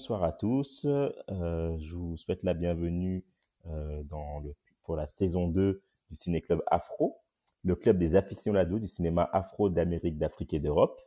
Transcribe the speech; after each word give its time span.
Bonsoir 0.00 0.24
à 0.24 0.32
tous. 0.32 0.86
Euh, 0.86 1.76
je 1.78 1.94
vous 1.94 2.16
souhaite 2.16 2.42
la 2.42 2.54
bienvenue 2.54 3.22
euh, 3.66 4.02
dans 4.04 4.42
pour 4.82 4.96
la 4.96 5.06
saison 5.06 5.46
2 5.46 5.82
du 6.08 6.16
Ciné 6.16 6.40
Club 6.40 6.62
Afro, 6.68 7.18
le 7.64 7.76
club 7.76 7.98
des 7.98 8.16
aficionados 8.16 8.78
du 8.78 8.86
cinéma 8.86 9.28
afro 9.34 9.68
d'Amérique, 9.68 10.16
d'Afrique 10.16 10.54
et 10.54 10.58
d'Europe. 10.58 10.98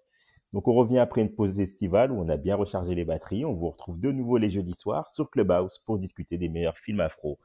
Donc 0.53 0.67
on 0.67 0.75
revient 0.75 0.99
après 0.99 1.21
une 1.21 1.33
pause 1.33 1.59
estivale 1.59 2.11
où 2.11 2.21
on 2.21 2.29
a 2.29 2.37
bien 2.37 2.55
rechargé 2.55 2.93
les 2.93 3.03
batteries. 3.03 3.45
On 3.45 3.53
vous 3.53 3.71
retrouve 3.71 3.99
de 3.99 4.11
nouveau 4.11 4.37
les 4.37 4.51
jeudis 4.51 4.75
soirs 4.75 5.09
sur 5.15 5.31
Clubhouse 5.31 5.79
pour 5.87 5.97
discuter 5.97 6.37
des 6.37 6.47
meilleurs 6.47 6.77
films 6.77 6.99
afro. 6.99 7.39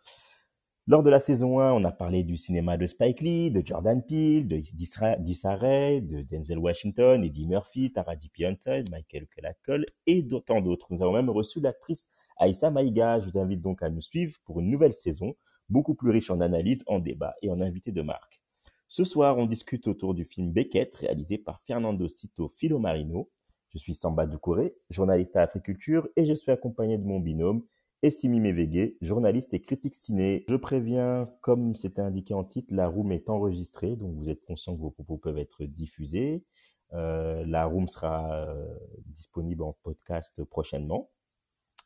Lors 0.90 1.02
de 1.02 1.10
la 1.10 1.20
saison 1.20 1.60
1, 1.60 1.74
on 1.74 1.84
a 1.84 1.92
parlé 1.92 2.22
du 2.22 2.38
cinéma 2.38 2.78
de 2.78 2.86
Spike 2.86 3.20
Lee, 3.20 3.50
de 3.50 3.62
Jordan 3.62 4.02
Peele, 4.02 4.48
de 4.48 4.56
Issa 4.56 5.54
Rae, 5.54 6.00
de 6.00 6.22
Denzel 6.22 6.56
Washington, 6.56 7.22
Eddie 7.22 7.46
Murphy, 7.46 7.92
Taraji 7.92 8.30
P. 8.30 8.46
Henson, 8.46 8.84
Michael 8.90 9.26
Kelacol 9.26 9.84
et 10.06 10.22
d'autant 10.22 10.62
d'autres. 10.62 10.86
Nous 10.88 11.02
avons 11.02 11.12
même 11.12 11.28
reçu 11.28 11.60
l'actrice 11.60 12.08
Aïssa 12.38 12.70
Maïga. 12.70 13.20
Je 13.20 13.28
vous 13.28 13.38
invite 13.38 13.60
donc 13.60 13.82
à 13.82 13.90
nous 13.90 14.00
suivre 14.00 14.38
pour 14.46 14.60
une 14.60 14.70
nouvelle 14.70 14.94
saison, 14.94 15.36
beaucoup 15.68 15.94
plus 15.94 16.10
riche 16.10 16.30
en 16.30 16.40
analyses, 16.40 16.84
en 16.86 17.00
débats 17.00 17.34
et 17.42 17.50
en 17.50 17.60
invités 17.60 17.92
de 17.92 18.00
marque. 18.00 18.40
Ce 18.88 19.04
soir, 19.04 19.36
on 19.36 19.44
discute 19.44 19.88
autour 19.88 20.14
du 20.14 20.24
film 20.24 20.52
Beckett, 20.52 20.96
réalisé 20.96 21.36
par 21.36 21.60
Fernando 21.66 22.08
Cito 22.08 22.54
Filomarino. 22.56 23.28
Je 23.74 23.76
suis 23.76 23.92
Samba 23.92 24.24
Doucouré, 24.24 24.74
journaliste 24.88 25.36
à 25.36 25.42
Africulture, 25.42 26.08
et 26.16 26.24
je 26.24 26.32
suis 26.32 26.50
accompagné 26.50 26.96
de 26.96 27.04
mon 27.04 27.20
binôme, 27.20 27.62
et 28.02 28.10
Simi 28.10 28.38
Mévégué, 28.38 28.96
journaliste 29.00 29.54
et 29.54 29.60
critique 29.60 29.96
ciné. 29.96 30.44
Je 30.48 30.54
préviens, 30.54 31.24
comme 31.40 31.74
c'était 31.74 32.00
indiqué 32.00 32.32
en 32.32 32.44
titre, 32.44 32.72
la 32.72 32.86
room 32.86 33.10
est 33.10 33.28
enregistrée, 33.28 33.96
donc 33.96 34.14
vous 34.14 34.28
êtes 34.28 34.44
conscient 34.44 34.76
que 34.76 34.80
vos 34.80 34.90
propos 34.90 35.16
peuvent 35.16 35.38
être 35.38 35.64
diffusés. 35.64 36.44
Euh, 36.92 37.44
la 37.46 37.66
room 37.66 37.88
sera 37.88 38.32
euh, 38.32 38.66
disponible 39.06 39.62
en 39.62 39.76
podcast 39.82 40.42
prochainement. 40.44 41.10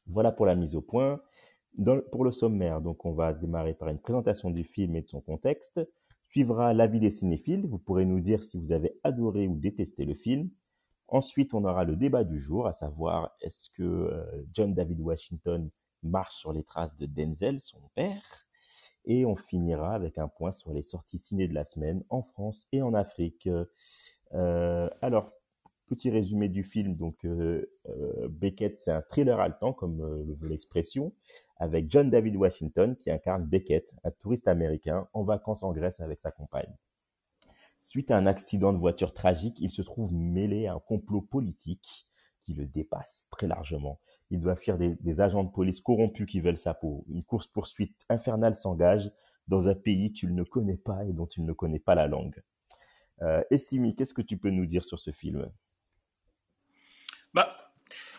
Voilà 0.07 0.33
pour 0.33 0.47
la 0.47 0.55
mise 0.55 0.75
au 0.77 0.83
point. 0.83 1.21
pour 2.11 2.25
le 2.25 2.33
sommaire, 2.33 2.83
donc 2.83 3.05
on 3.07 3.13
va 3.13 3.33
démarrer 3.33 3.75
par 3.75 3.89
une 3.89 3.99
présentation 3.99 4.51
du 4.51 4.65
film 4.65 4.95
et 4.97 5.03
de 5.03 5.09
son 5.09 5.23
contexte. 5.23 5.81
Suivra 6.31 6.75
l'avis 6.75 7.01
des 7.01 7.11
cinéphiles. 7.11 7.67
Vous 7.67 7.79
pourrez 7.79 8.05
nous 8.05 8.21
dire 8.21 8.43
si 8.45 8.59
vous 8.59 8.73
avez 8.73 8.99
adoré 9.03 9.49
ou 9.49 9.57
détesté 9.57 10.05
le 10.05 10.15
film. 10.15 10.51
Ensuite, 11.09 11.55
on 11.55 11.65
aura 11.65 11.85
le 11.85 11.97
débat 11.97 12.25
du 12.25 12.41
jour, 12.41 12.67
à 12.67 12.73
savoir 12.75 13.35
est-ce 13.43 13.69
que 13.71 13.83
euh, 13.83 14.45
John 14.53 14.75
David 14.75 15.01
Washington 15.01 15.71
marche 16.03 16.35
sur 16.37 16.53
les 16.53 16.65
traces 16.65 16.97
de 16.97 17.07
Denzel, 17.07 17.61
son 17.61 17.81
père. 17.95 18.47
Et 19.05 19.25
on 19.27 19.35
finira 19.35 19.95
avec 19.95 20.19
un 20.19 20.29
point 20.29 20.53
sur 20.53 20.73
les 20.73 20.83
sorties 20.83 21.19
ciné 21.19 21.49
de 21.49 21.55
la 21.55 21.65
semaine 21.65 22.05
en 22.09 22.23
France 22.23 22.67
et 22.73 22.83
en 22.83 22.95
Afrique. 22.95 23.49
Euh, 24.35 24.89
alors, 25.01 25.33
petit 25.87 26.11
résumé 26.11 26.49
du 26.49 26.63
film. 26.63 26.95
Donc, 26.97 27.25
euh, 27.25 27.71
euh, 27.89 28.29
Beckett, 28.29 28.79
c'est 28.79 28.93
un 28.93 29.03
thriller 29.03 29.41
haletant, 29.41 29.73
comme 29.73 30.25
l'expression, 30.43 31.13
avec 31.59 31.91
John 31.91 32.11
David 32.11 32.37
Washington 32.37 32.97
qui 32.97 33.11
incarne 33.11 33.45
Beckett, 33.45 33.93
un 34.05 34.11
touriste 34.13 34.49
américain 34.49 35.09
en 35.13 35.25
vacances 35.25 35.63
en 35.63 35.73
Grèce 35.73 36.01
avec 36.01 36.21
sa 36.21 36.31
compagne. 36.31 36.75
Suite 37.83 38.13
à 38.13 38.17
un 38.17 38.27
accident 38.27 38.73
de 38.73 38.79
voiture 38.79 39.13
tragique, 39.13 39.57
il 39.59 39.73
se 39.73 39.83
trouve 39.83 40.13
mêlé 40.13 40.67
à 40.67 40.75
un 40.75 40.79
complot 40.79 41.21
politique 41.21 42.07
qui 42.43 42.55
le 42.55 42.67
dépasse 42.67 43.27
très 43.31 43.49
largement 43.49 43.99
il 44.33 44.41
doit 44.41 44.57
fuir 44.57 44.79
des, 44.79 45.21
agents 45.21 45.45
de 45.45 45.51
police 45.51 45.81
corrompus 45.81 46.27
qui 46.27 46.41
veulent 46.41 46.57
sa 46.57 46.73
peau. 46.73 47.05
Une 47.11 47.23
course-poursuite 47.23 47.95
infernale 48.09 48.57
s'engage 48.57 49.13
dans 49.47 49.69
un 49.69 49.75
pays 49.75 50.11
qu'il 50.11 50.35
ne 50.35 50.43
connaît 50.43 50.79
pas 50.79 51.05
et 51.05 51.13
dont 51.13 51.27
il 51.27 51.45
ne 51.45 51.53
connaît 51.53 51.79
pas 51.79 51.95
la 51.95 52.07
langue. 52.07 52.43
Euh, 53.21 53.43
Essimi, 53.51 53.95
qu'est-ce 53.95 54.15
que 54.15 54.23
tu 54.23 54.39
peux 54.39 54.49
nous 54.49 54.65
dire 54.65 54.87
sur 54.87 54.99
ce 54.99 55.11
film? 55.11 55.53
Bah, 57.35 57.55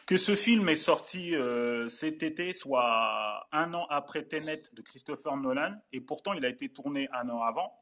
Que 0.06 0.18
ce 0.18 0.36
film 0.36 0.70
est 0.70 0.76
sorti 0.76 1.36
euh, 1.36 1.90
cet 1.90 2.22
été, 2.22 2.54
soit 2.54 3.48
un 3.52 3.74
an 3.74 3.88
après 3.90 4.22
Tenet 4.22 4.62
de 4.72 4.84
Christopher 4.84 5.36
Nolan, 5.36 5.74
et 5.94 6.00
pourtant 6.02 6.34
il 6.34 6.46
a 6.46 6.50
été 6.50 6.70
tourné 6.70 7.10
un 7.12 7.28
an 7.30 7.42
avant. 7.42 7.74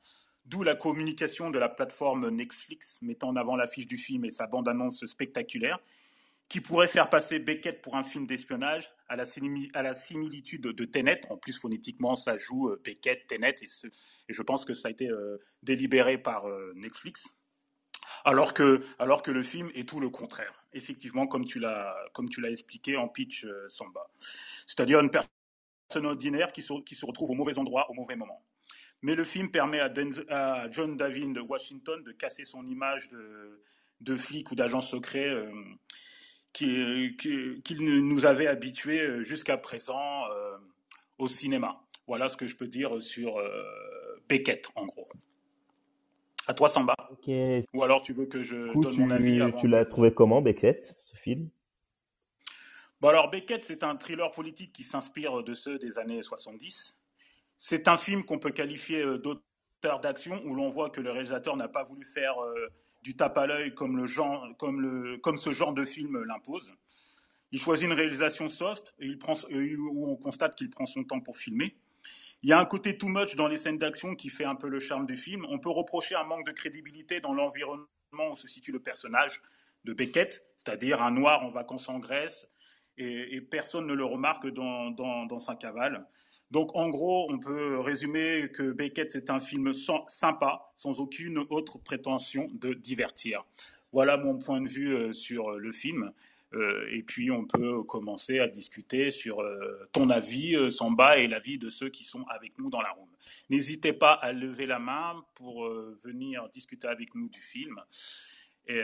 D'où 0.46 0.64
la 0.64 0.76
communication 0.76 1.52
de 1.52 1.60
la 1.60 1.68
plateforme 1.68 2.30
Netflix 2.30 3.02
mettant 3.02 3.28
en 3.28 3.36
avant 3.36 3.58
l'affiche 3.58 3.88
du 3.88 3.98
film 3.98 4.24
et 4.24 4.32
sa 4.32 4.48
bande-annonce 4.48 5.06
spectaculaire 5.06 5.80
qui 6.52 6.60
pourrait 6.60 6.90
faire 6.90 7.10
passer 7.10 7.40
Beckett 7.40 7.82
pour 7.82 7.96
un 7.96 8.04
film 8.04 8.28
d'espionnage 8.28 8.92
à 9.08 9.16
la, 9.16 9.94
similitude 9.94 10.64
de 10.64 10.84
Tenet. 10.84 11.22
En 11.30 11.38
plus, 11.38 11.58
phonétiquement, 11.58 12.14
ça 12.14 12.36
joue 12.36 12.68
euh, 12.68 12.82
Beckett, 12.84 13.26
Tenet, 13.28 13.56
et, 13.62 13.68
je 14.28 14.42
pense 14.42 14.66
que 14.66 14.74
ça 14.74 14.90
a 14.90 14.92
été 14.92 15.08
euh, 15.08 15.38
délibéré 15.64 16.18
par 16.18 16.50
euh, 16.50 16.74
Netflix. 16.76 17.30
Alors 18.26 18.54
que, 18.54 18.84
alors 19.00 19.22
que 19.22 19.32
le 19.32 19.44
film 19.44 19.70
est 19.76 19.88
tout 19.88 20.02
le 20.02 20.10
contraire. 20.10 20.66
Effectivement, 20.74 21.26
comme 21.26 21.46
tu 21.46 21.58
l'as, 21.58 21.96
expliqué 22.50 22.98
en 22.98 23.08
pitch 23.08 23.48
Samba. 23.68 24.12
C'est-à-dire 24.66 25.00
une 25.00 25.10
personne 25.10 26.06
ordinaire 26.06 26.52
qui 26.52 26.62
se, 26.62 26.82
qui 26.82 26.96
se 26.96 27.06
retrouve 27.06 27.32
au 27.32 27.36
mauvais 27.36 27.60
endroit 27.60 27.90
au 27.90 27.94
mauvais 27.94 28.18
moment. 28.18 28.46
Mais 29.04 29.16
le 29.16 29.24
film 29.24 29.52
permet 29.52 29.80
à, 29.80 30.70
John 30.70 30.98
David 30.98 31.32
de 31.32 31.40
Washington 31.40 32.04
de 32.04 32.12
casser 32.12 32.44
son 32.44 32.68
image 32.68 33.08
de, 33.08 33.64
de 34.02 34.18
flic 34.18 34.52
ou 34.52 34.56
d'agent 34.56 34.82
secret 34.82 35.34
qu'il 36.54 37.16
nous 37.80 38.26
avait 38.26 38.48
habitués 38.48 39.02
euh, 39.02 39.24
jusqu'à 39.24 39.58
présent 39.58 40.30
euh, 40.32 40.58
au 41.18 41.28
cinéma. 41.28 41.82
Voilà 42.08 42.28
ce 42.28 42.38
que 42.38 42.48
je 42.48 42.56
peux 42.56 42.68
dire 42.68 43.02
sur 43.02 43.38
euh, 43.38 44.22
Beckett, 44.28 44.68
en 44.76 44.86
gros. 44.86 45.08
À 46.48 46.54
toi, 46.54 46.68
Samba. 46.70 46.96
Ou 47.74 47.84
alors 47.84 48.02
tu 48.02 48.14
veux 48.14 48.26
que 48.26 48.42
je 48.44 48.74
donne 48.82 48.98
mon 48.98 49.12
avis 49.12 49.42
Tu 49.60 49.68
l'as 49.68 49.86
trouvé 49.86 50.14
comment, 50.14 50.42
Beckett, 50.42 50.96
ce 50.98 51.16
film? 51.16 51.50
Bon, 53.00 53.10
alors, 53.10 53.30
Beckett, 53.30 53.64
c'est 53.64 53.84
un 53.84 53.96
thriller 53.96 54.32
politique 54.32 54.74
qui 54.74 54.84
s'inspire 54.84 55.44
de 55.44 55.54
ceux 55.54 55.80
des 55.80 55.98
années 55.98 56.22
70. 56.22 56.98
C'est 57.58 57.88
un 57.88 57.98
film 57.98 58.24
qu'on 58.24 58.40
peut 58.40 58.52
qualifier 58.52 59.04
d'auteur 59.20 60.00
d'action, 60.02 60.42
où 60.46 60.56
l'on 60.56 60.70
voit 60.70 60.90
que 60.90 61.00
le 61.00 61.12
réalisateur 61.12 61.56
n'a 61.56 61.68
pas 61.68 61.84
voulu 61.84 62.06
faire 62.06 62.36
du 63.02 63.16
tape 63.16 63.38
à 63.38 63.48
l'œil 63.48 63.74
comme, 63.74 63.98
le 63.98 64.06
genre, 64.06 64.48
comme, 64.58 64.82
le, 64.82 65.18
comme 65.18 65.38
ce 65.38 65.52
genre 65.52 65.74
de 65.74 65.86
film 65.86 66.24
l'impose. 66.24 66.74
Il 67.52 67.60
choisit 67.60 67.88
une 67.88 67.94
réalisation 67.94 68.48
soft 68.48 68.94
et 69.00 69.08
il 69.08 69.18
prend, 69.18 69.34
où 69.50 70.10
on 70.10 70.16
constate 70.16 70.56
qu'il 70.56 70.70
prend 70.70 70.86
son 70.86 71.04
temps 71.04 71.20
pour 71.20 71.38
filmer. 71.38 71.76
Il 72.44 72.50
y 72.50 72.54
a 72.54 72.60
un 72.60 72.66
côté 72.66 72.98
too 72.98 73.08
much 73.08 73.36
dans 73.36 73.48
les 73.48 73.58
scènes 73.58 73.78
d'action 73.78 74.16
qui 74.16 74.30
fait 74.30 74.46
un 74.46 74.56
peu 74.56 74.68
le 74.68 74.80
charme 74.80 75.06
du 75.06 75.18
film. 75.18 75.46
On 75.50 75.60
peut 75.60 75.70
reprocher 75.70 76.16
un 76.16 76.24
manque 76.24 76.48
de 76.48 76.52
crédibilité 76.52 77.20
dans 77.20 77.34
l'environnement 77.34 77.88
où 78.32 78.36
se 78.36 78.48
situe 78.48 78.72
le 78.72 78.80
personnage 78.80 79.42
de 79.84 79.94
Beckett, 79.94 80.46
c'est-à-dire 80.58 81.02
un 81.02 81.12
noir 81.12 81.44
en 81.44 81.50
vacances 81.50 81.90
en 81.90 82.00
Grèce, 82.00 82.48
et, 82.98 83.42
personne 83.42 83.88
ne 83.88 83.94
le 83.94 84.06
remarque 84.06 84.48
dans, 84.48 84.92
dans, 84.92 85.26
dans 85.26 85.40
sa 85.40 85.56
cavale. 85.56 86.08
Donc 86.52 86.76
en 86.76 86.90
gros, 86.90 87.32
on 87.32 87.40
peut 87.40 87.80
résumer 87.80 88.50
que 88.54 88.74
Beckett, 88.74 89.12
c'est 89.12 89.30
un 89.30 89.40
film 89.40 89.74
sympa, 90.08 90.72
sans 90.76 91.00
aucune 91.00 91.40
autre 91.50 91.80
prétention 91.80 92.50
de 92.54 92.74
divertir. 92.74 93.46
Voilà 93.94 94.18
mon 94.18 94.38
point 94.38 94.62
de 94.62 94.68
vue 94.68 94.94
euh, 94.94 95.12
sur 95.14 95.52
le 95.52 95.72
film. 95.72 96.12
Euh, 96.54 96.86
et 96.92 97.04
puis 97.04 97.32
on 97.32 97.46
peut 97.46 97.82
commencer 97.84 98.40
à 98.40 98.50
discuter 98.50 99.12
sur 99.12 99.40
euh, 99.40 99.88
ton 99.94 100.10
avis, 100.10 100.70
Samba, 100.70 101.18
et 101.18 101.30
l'avis 101.30 101.58
de 101.58 101.70
ceux 101.70 101.88
qui 101.88 102.04
sont 102.04 102.26
avec 102.28 102.58
nous 102.60 102.70
dans 102.70 102.82
la 102.82 102.92
room. 102.92 103.08
N'hésitez 103.50 103.94
pas 103.94 104.12
à 104.12 104.34
lever 104.34 104.66
la 104.66 104.80
main 104.80 105.24
pour 105.36 105.70
venir 106.04 106.50
discuter 106.50 106.88
avec 106.88 107.16
nous 107.16 107.30
du 107.30 107.42
film. 107.42 107.80
Et, 108.68 108.84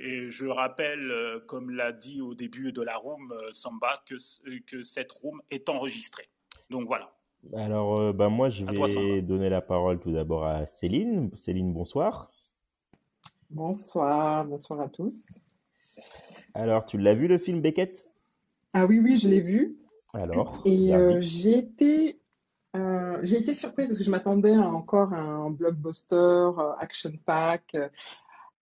et, 0.00 0.30
je 0.30 0.46
rappelle, 0.46 1.42
comme 1.46 1.70
l'a 1.70 1.92
dit 1.92 2.20
au 2.20 2.34
début 2.34 2.72
de 2.72 2.82
la 2.82 2.96
room, 2.96 3.34
Samba, 3.52 4.02
que, 4.06 4.16
que 4.60 4.82
cette 4.82 5.12
room 5.12 5.40
est 5.50 5.68
enregistrée. 5.68 6.28
Donc 6.72 6.86
voilà. 6.86 7.12
Alors, 7.54 8.00
euh, 8.00 8.12
bah, 8.12 8.28
moi, 8.28 8.48
je 8.50 8.64
vais 8.64 9.20
donner 9.20 9.48
la 9.50 9.60
parole 9.60 10.00
tout 10.00 10.10
d'abord 10.10 10.46
à 10.46 10.66
Céline. 10.66 11.30
Céline, 11.36 11.72
bonsoir. 11.72 12.32
Bonsoir, 13.50 14.44
bonsoir 14.46 14.80
à 14.80 14.88
tous. 14.88 15.26
Alors, 16.54 16.86
tu 16.86 16.96
l'as 16.98 17.14
vu 17.14 17.28
le 17.28 17.38
film 17.38 17.60
Beckett? 17.60 18.08
Ah 18.72 18.86
oui, 18.86 18.98
oui, 19.00 19.16
je 19.18 19.28
l'ai 19.28 19.42
vu. 19.42 19.76
Alors 20.14 20.62
Et 20.64 20.94
euh, 20.94 21.18
j'ai 21.20 21.58
été 21.58 22.18
Euh, 22.74 23.18
j'ai 23.22 23.36
été 23.36 23.54
surprise 23.54 23.88
parce 23.88 23.98
que 23.98 24.04
je 24.04 24.10
m'attendais 24.10 24.56
encore 24.56 25.12
à 25.12 25.20
un 25.20 25.50
blockbuster, 25.50 26.16
euh, 26.16 26.72
action 26.78 27.12
pack, 27.26 27.74
euh, 27.74 27.88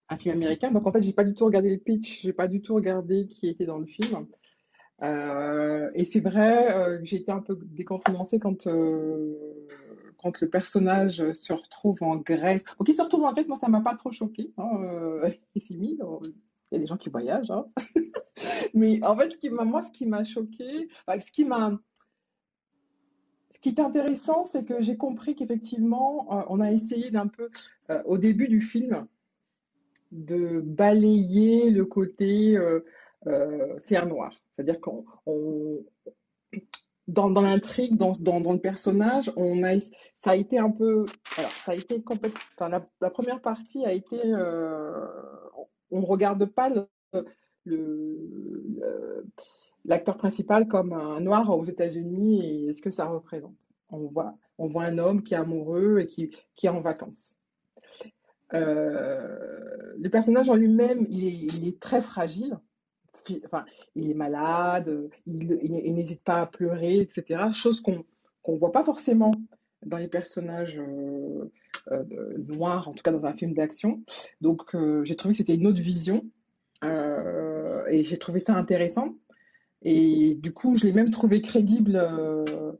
un 0.09 0.17
film 0.17 0.35
américain. 0.35 0.71
Donc 0.71 0.87
en 0.87 0.91
fait, 0.91 1.03
j'ai 1.03 1.13
pas 1.13 1.23
du 1.23 1.35
tout 1.35 1.45
regardé 1.45 1.69
le 1.69 1.77
pitch, 1.77 2.23
j'ai 2.23 2.33
pas 2.33 2.47
du 2.47 2.61
tout 2.61 2.73
regardé 2.73 3.27
qui 3.27 3.47
était 3.47 3.67
dans 3.67 3.77
le 3.77 3.85
film. 3.85 4.25
Et 5.01 6.05
c'est 6.05 6.19
vrai 6.19 6.99
que 6.99 7.05
j'ai 7.05 7.17
été 7.17 7.31
un 7.31 7.39
peu 7.39 7.57
décontenancée 7.61 8.39
quand 8.39 8.67
quand 10.21 10.41
le 10.41 10.49
personnage 10.49 11.33
se 11.33 11.53
retrouve 11.53 12.03
en 12.03 12.17
Grèce. 12.17 12.65
Donc 12.77 12.89
il 12.89 12.93
se 12.93 13.01
retrouve 13.01 13.23
en 13.23 13.33
Grèce, 13.33 13.47
moi 13.47 13.57
ça 13.57 13.69
m'a 13.69 13.81
pas 13.81 13.95
trop 13.95 14.11
choqué. 14.11 14.51
Hein, 14.57 15.21
il 15.55 16.75
y 16.75 16.77
a 16.77 16.79
des 16.79 16.85
gens 16.85 16.97
qui 16.97 17.09
voyagent. 17.09 17.51
Hein. 17.51 17.65
Mais 18.73 19.03
en 19.03 19.15
fait, 19.17 19.31
ce 19.31 19.37
qui 19.37 19.49
moi, 19.49 19.83
ce 19.83 19.91
qui 19.91 20.05
m'a 20.05 20.23
choqué, 20.23 20.89
ce 21.07 21.31
qui 21.31 21.47
ce 23.51 23.59
qui 23.59 23.69
est 23.69 23.79
intéressant, 23.79 24.45
c'est 24.45 24.63
que 24.63 24.81
j'ai 24.81 24.95
compris 24.95 25.35
qu'effectivement, 25.35 26.27
euh, 26.31 26.43
on 26.49 26.59
a 26.61 26.71
essayé 26.71 27.09
d'un 27.11 27.27
peu, 27.27 27.49
euh, 27.89 28.01
au 28.05 28.17
début 28.17 28.47
du 28.47 28.61
film, 28.61 29.07
de 30.11 30.59
balayer 30.59 31.71
le 31.71 31.85
côté 31.85 32.57
euh, 33.27 33.75
c'est 33.79 33.97
un 33.97 34.05
noir. 34.05 34.33
C'est-à-dire 34.51 34.79
qu'on 34.79 35.05
dans, 37.07 37.31
dans 37.31 37.41
l'intrigue, 37.41 37.97
dans, 37.97 38.11
dans, 38.19 38.53
le 38.53 38.59
personnage, 38.59 39.31
on 39.35 39.63
a, 39.63 39.79
ça 40.15 40.31
a 40.31 40.35
été 40.35 40.59
un 40.59 40.69
peu, 40.69 41.07
alors, 41.37 41.51
ça 41.51 41.71
a 41.71 41.75
été 41.75 42.03
complètement, 42.03 42.39
la, 43.01 43.09
première 43.09 43.41
partie 43.41 43.83
a 43.83 43.93
été, 43.93 44.19
on 45.91 46.01
ne 46.01 46.05
regarde 46.05 46.45
pas 46.45 46.69
le 47.65 48.05
l'acteur 49.85 50.17
principal 50.17 50.67
comme 50.67 50.93
un 50.93 51.19
noir 51.19 51.49
aux 51.49 51.63
États-Unis 51.63 52.67
et 52.67 52.73
ce 52.73 52.81
que 52.81 52.91
ça 52.91 53.05
représente? 53.05 53.55
On 53.89 54.07
voit, 54.07 54.37
on 54.57 54.67
voit 54.67 54.83
un 54.83 54.97
homme 54.97 55.23
qui 55.23 55.33
est 55.33 55.37
amoureux 55.37 55.99
et 55.99 56.07
qui, 56.07 56.35
qui 56.55 56.67
est 56.67 56.69
en 56.69 56.81
vacances. 56.81 57.35
Euh, 58.53 59.93
le 59.97 60.09
personnage 60.09 60.49
en 60.49 60.55
lui-même, 60.55 61.07
il 61.09 61.67
est, 61.67 61.79
très 61.79 62.01
fragile. 62.01 62.59
Enfin, 63.45 63.65
il 63.95 64.09
est 64.11 64.15
malade, 64.15 65.09
il, 65.25 65.93
n'hésite 65.93 66.23
pas 66.23 66.41
à 66.41 66.47
pleurer, 66.47 66.97
etc. 66.97 67.45
Chose 67.53 67.81
qu'on 67.81 68.05
ne 68.47 68.57
voit 68.57 68.71
pas 68.71 68.83
forcément 68.83 69.31
dans 69.85 69.97
les 69.97 70.07
personnages 70.07 70.77
euh, 70.79 71.51
euh, 71.91 72.03
noirs, 72.47 72.89
en 72.89 72.93
tout 72.93 73.03
cas 73.03 73.11
dans 73.11 73.25
un 73.25 73.33
film 73.33 73.53
d'action. 73.53 74.03
Donc, 74.41 74.75
j'ai 75.03 75.15
trouvé 75.15 75.33
que 75.33 75.37
c'était 75.37 75.55
une 75.55 75.67
autre 75.67 75.81
vision. 75.81 76.25
et 76.83 78.03
j'ai 78.03 78.17
trouvé 78.17 78.39
ça 78.39 78.53
intéressant. 78.55 79.15
Et 79.81 80.35
du 80.35 80.53
coup, 80.53 80.75
je 80.75 80.85
l'ai 80.85 80.93
même 80.93 81.09
trouvé 81.09 81.41
crédible, 81.41 81.95
euh, 81.95 82.73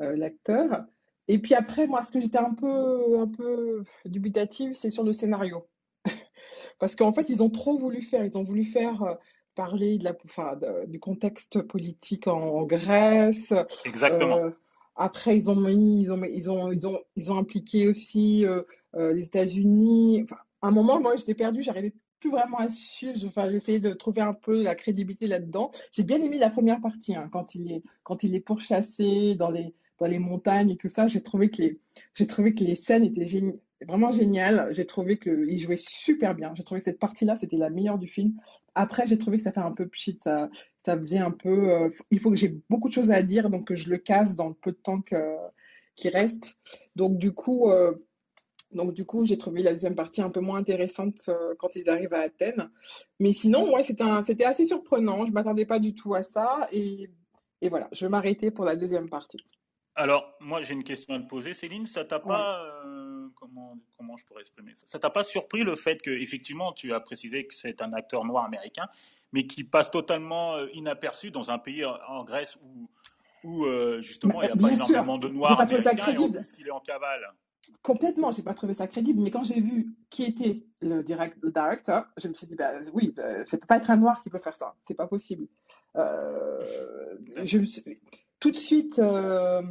euh, 0.00 0.16
l'acteur. 0.16 0.84
Et 1.28 1.38
puis 1.38 1.54
après, 1.54 1.86
moi, 1.86 2.02
ce 2.02 2.12
que 2.12 2.20
j'étais 2.20 2.38
un 2.38 2.52
peu, 2.54 3.18
un 3.18 3.28
peu 3.28 3.84
dubitative, 4.04 4.74
c'est 4.74 4.90
sur 4.90 5.02
le 5.02 5.12
scénario. 5.12 5.66
Parce 6.78 6.94
qu'en 6.96 7.12
fait, 7.12 7.28
ils 7.28 7.42
ont 7.42 7.50
trop 7.50 7.78
voulu 7.78 8.02
faire. 8.02 8.24
Ils 8.24 8.38
ont 8.38 8.44
voulu 8.44 8.64
faire 8.64 9.02
euh, 9.02 9.14
parler 9.54 9.98
de 9.98 10.04
la, 10.04 10.14
enfin, 10.24 10.58
du 10.86 11.00
contexte 11.00 11.62
politique 11.62 12.26
en, 12.26 12.64
Grèce. 12.64 13.52
Exactement. 13.84 14.50
après, 14.96 15.36
ils 15.36 15.50
ont 15.50 15.56
mis, 15.56 16.02
ils 16.02 16.12
ont, 16.12 16.24
ils 16.24 16.50
ont, 16.50 16.72
ils 16.72 16.86
ont, 16.86 17.00
ils 17.16 17.32
ont 17.32 17.38
impliqué 17.38 17.88
aussi 17.88 18.44
les 18.94 19.26
États-Unis. 19.26 20.22
Enfin, 20.24 20.36
à 20.62 20.68
un 20.68 20.70
moment, 20.70 21.00
moi, 21.00 21.16
j'étais 21.16 21.34
perdue. 21.34 21.62
J'arrivais 21.62 21.92
vraiment 22.28 22.58
à 22.58 22.68
suivre. 22.68 23.18
Enfin, 23.26 23.50
essayé 23.50 23.80
de 23.80 23.92
trouver 23.92 24.22
un 24.22 24.34
peu 24.34 24.62
la 24.62 24.74
crédibilité 24.74 25.26
là-dedans. 25.26 25.70
J'ai 25.92 26.02
bien 26.02 26.20
aimé 26.22 26.38
la 26.38 26.50
première 26.50 26.80
partie, 26.80 27.14
hein, 27.14 27.28
quand 27.32 27.54
il 27.54 27.72
est 27.72 27.82
quand 28.02 28.22
il 28.22 28.34
est 28.34 28.40
pourchassé 28.40 29.34
dans 29.34 29.50
les 29.50 29.74
dans 29.98 30.06
les 30.06 30.18
montagnes 30.18 30.70
et 30.70 30.76
tout 30.76 30.88
ça. 30.88 31.06
J'ai 31.06 31.22
trouvé 31.22 31.50
que 31.50 31.62
les 31.62 31.80
j'ai 32.14 32.26
trouvé 32.26 32.54
que 32.54 32.64
les 32.64 32.76
scènes 32.76 33.04
étaient 33.04 33.26
vraiment 33.82 34.12
géniales. 34.12 34.68
J'ai 34.72 34.86
trouvé 34.86 35.16
que 35.16 35.46
il 35.48 35.58
jouait 35.58 35.76
super 35.76 36.34
bien. 36.34 36.52
J'ai 36.56 36.64
trouvé 36.64 36.80
que 36.80 36.84
cette 36.84 36.98
partie-là, 36.98 37.36
c'était 37.36 37.56
la 37.56 37.70
meilleure 37.70 37.98
du 37.98 38.08
film. 38.08 38.34
Après, 38.74 39.06
j'ai 39.06 39.18
trouvé 39.18 39.36
que 39.36 39.42
ça 39.42 39.52
fait 39.52 39.60
un 39.60 39.72
peu 39.72 39.86
pchit. 39.88 40.18
Ça, 40.22 40.48
ça 40.84 40.96
faisait 40.96 41.18
un 41.18 41.30
peu. 41.30 41.72
Euh, 41.72 41.90
il 42.10 42.20
faut 42.20 42.30
que 42.30 42.36
j'ai 42.36 42.56
beaucoup 42.68 42.88
de 42.88 42.94
choses 42.94 43.10
à 43.10 43.22
dire, 43.22 43.50
donc 43.50 43.66
que 43.66 43.76
je 43.76 43.90
le 43.90 43.98
casse 43.98 44.36
dans 44.36 44.48
le 44.48 44.54
peu 44.54 44.72
de 44.72 44.76
temps 44.76 45.00
que, 45.00 45.36
qui 45.96 46.08
reste. 46.08 46.58
Donc, 46.96 47.18
du 47.18 47.32
coup, 47.32 47.70
euh, 47.70 47.94
donc 48.72 48.92
du 48.92 49.04
coup, 49.04 49.24
j'ai 49.24 49.38
trouvé 49.38 49.62
la 49.62 49.70
deuxième 49.70 49.94
partie 49.94 50.20
un 50.20 50.30
peu 50.30 50.40
moins 50.40 50.58
intéressante 50.58 51.20
euh, 51.28 51.54
quand 51.58 51.76
ils 51.76 51.88
arrivent 51.88 52.14
à 52.14 52.20
Athènes. 52.20 52.70
Mais 53.20 53.32
sinon, 53.32 53.72
ouais, 53.72 53.82
c'était 53.82 54.44
assez 54.44 54.66
surprenant. 54.66 55.24
Je 55.24 55.30
ne 55.30 55.34
m'attendais 55.34 55.66
pas 55.66 55.78
du 55.78 55.94
tout 55.94 56.14
à 56.14 56.22
ça. 56.22 56.68
Et, 56.72 57.08
voilà, 57.68 57.88
je 57.92 58.04
vais 58.04 58.10
m'arrêter 58.10 58.50
pour 58.50 58.64
la 58.64 58.76
deuxième 58.76 59.08
partie. 59.08 59.38
Alors, 59.94 60.34
moi, 60.40 60.62
j'ai 60.62 60.74
une 60.74 60.84
question 60.84 61.14
à 61.14 61.20
te 61.20 61.28
poser, 61.28 61.54
Céline. 61.54 61.86
Ça 61.86 62.04
t'a 62.04 62.18
pas, 62.18 62.64
comment, 63.54 63.78
comment 63.96 64.16
je 64.16 64.24
pourrais 64.24 64.40
exprimer 64.40 64.74
ça. 64.74 64.82
Ça 64.86 64.98
t'a 64.98 65.10
pas 65.10 65.24
surpris 65.24 65.62
le 65.62 65.74
fait 65.76 66.02
que, 66.02 66.10
effectivement, 66.10 66.72
tu 66.72 66.92
as 66.92 67.00
précisé 67.00 67.46
que 67.46 67.54
c'est 67.54 67.82
un 67.82 67.92
acteur 67.92 68.24
noir 68.24 68.44
américain, 68.44 68.86
mais 69.32 69.46
qui 69.46 69.64
passe 69.64 69.90
totalement 69.90 70.56
euh, 70.56 70.66
inaperçu 70.74 71.30
dans 71.30 71.50
un 71.50 71.58
pays 71.58 71.84
en 71.84 72.24
Grèce 72.24 72.58
où, 72.62 72.88
où 73.44 73.66
justement, 74.00 74.42
il 74.42 74.46
n'y 74.46 74.52
a 74.52 74.56
pas 74.56 74.72
énormément 74.72 75.18
de 75.18 75.28
noirs 75.28 75.60
américains, 75.60 76.12
et 76.12 76.18
en 76.18 76.30
plus 76.30 76.52
qu'il 76.52 76.66
est 76.66 76.72
en 76.72 76.80
cavale. 76.80 77.32
Complètement, 77.82 78.30
j'ai 78.30 78.42
pas 78.42 78.54
trouvé 78.54 78.72
ça 78.72 78.86
crédible, 78.86 79.20
mais 79.22 79.30
quand 79.30 79.44
j'ai 79.44 79.60
vu 79.60 79.94
qui 80.10 80.24
était 80.24 80.64
le, 80.80 81.02
direct, 81.02 81.36
le 81.42 81.50
directeur, 81.50 82.06
je 82.16 82.28
me 82.28 82.34
suis 82.34 82.46
dit, 82.46 82.56
bah, 82.56 82.72
oui, 82.92 83.12
bah, 83.16 83.44
ça 83.46 83.58
peut 83.58 83.66
pas 83.66 83.76
être 83.76 83.90
un 83.90 83.96
noir 83.96 84.22
qui 84.22 84.30
peut 84.30 84.38
faire 84.38 84.56
ça, 84.56 84.74
c'est 84.84 84.94
pas 84.94 85.06
possible. 85.06 85.46
Euh, 85.96 87.18
je 87.42 87.58
Tout 88.40 88.50
de 88.50 88.56
suite, 88.56 88.98
euh, 88.98 89.60
euh, 89.60 89.62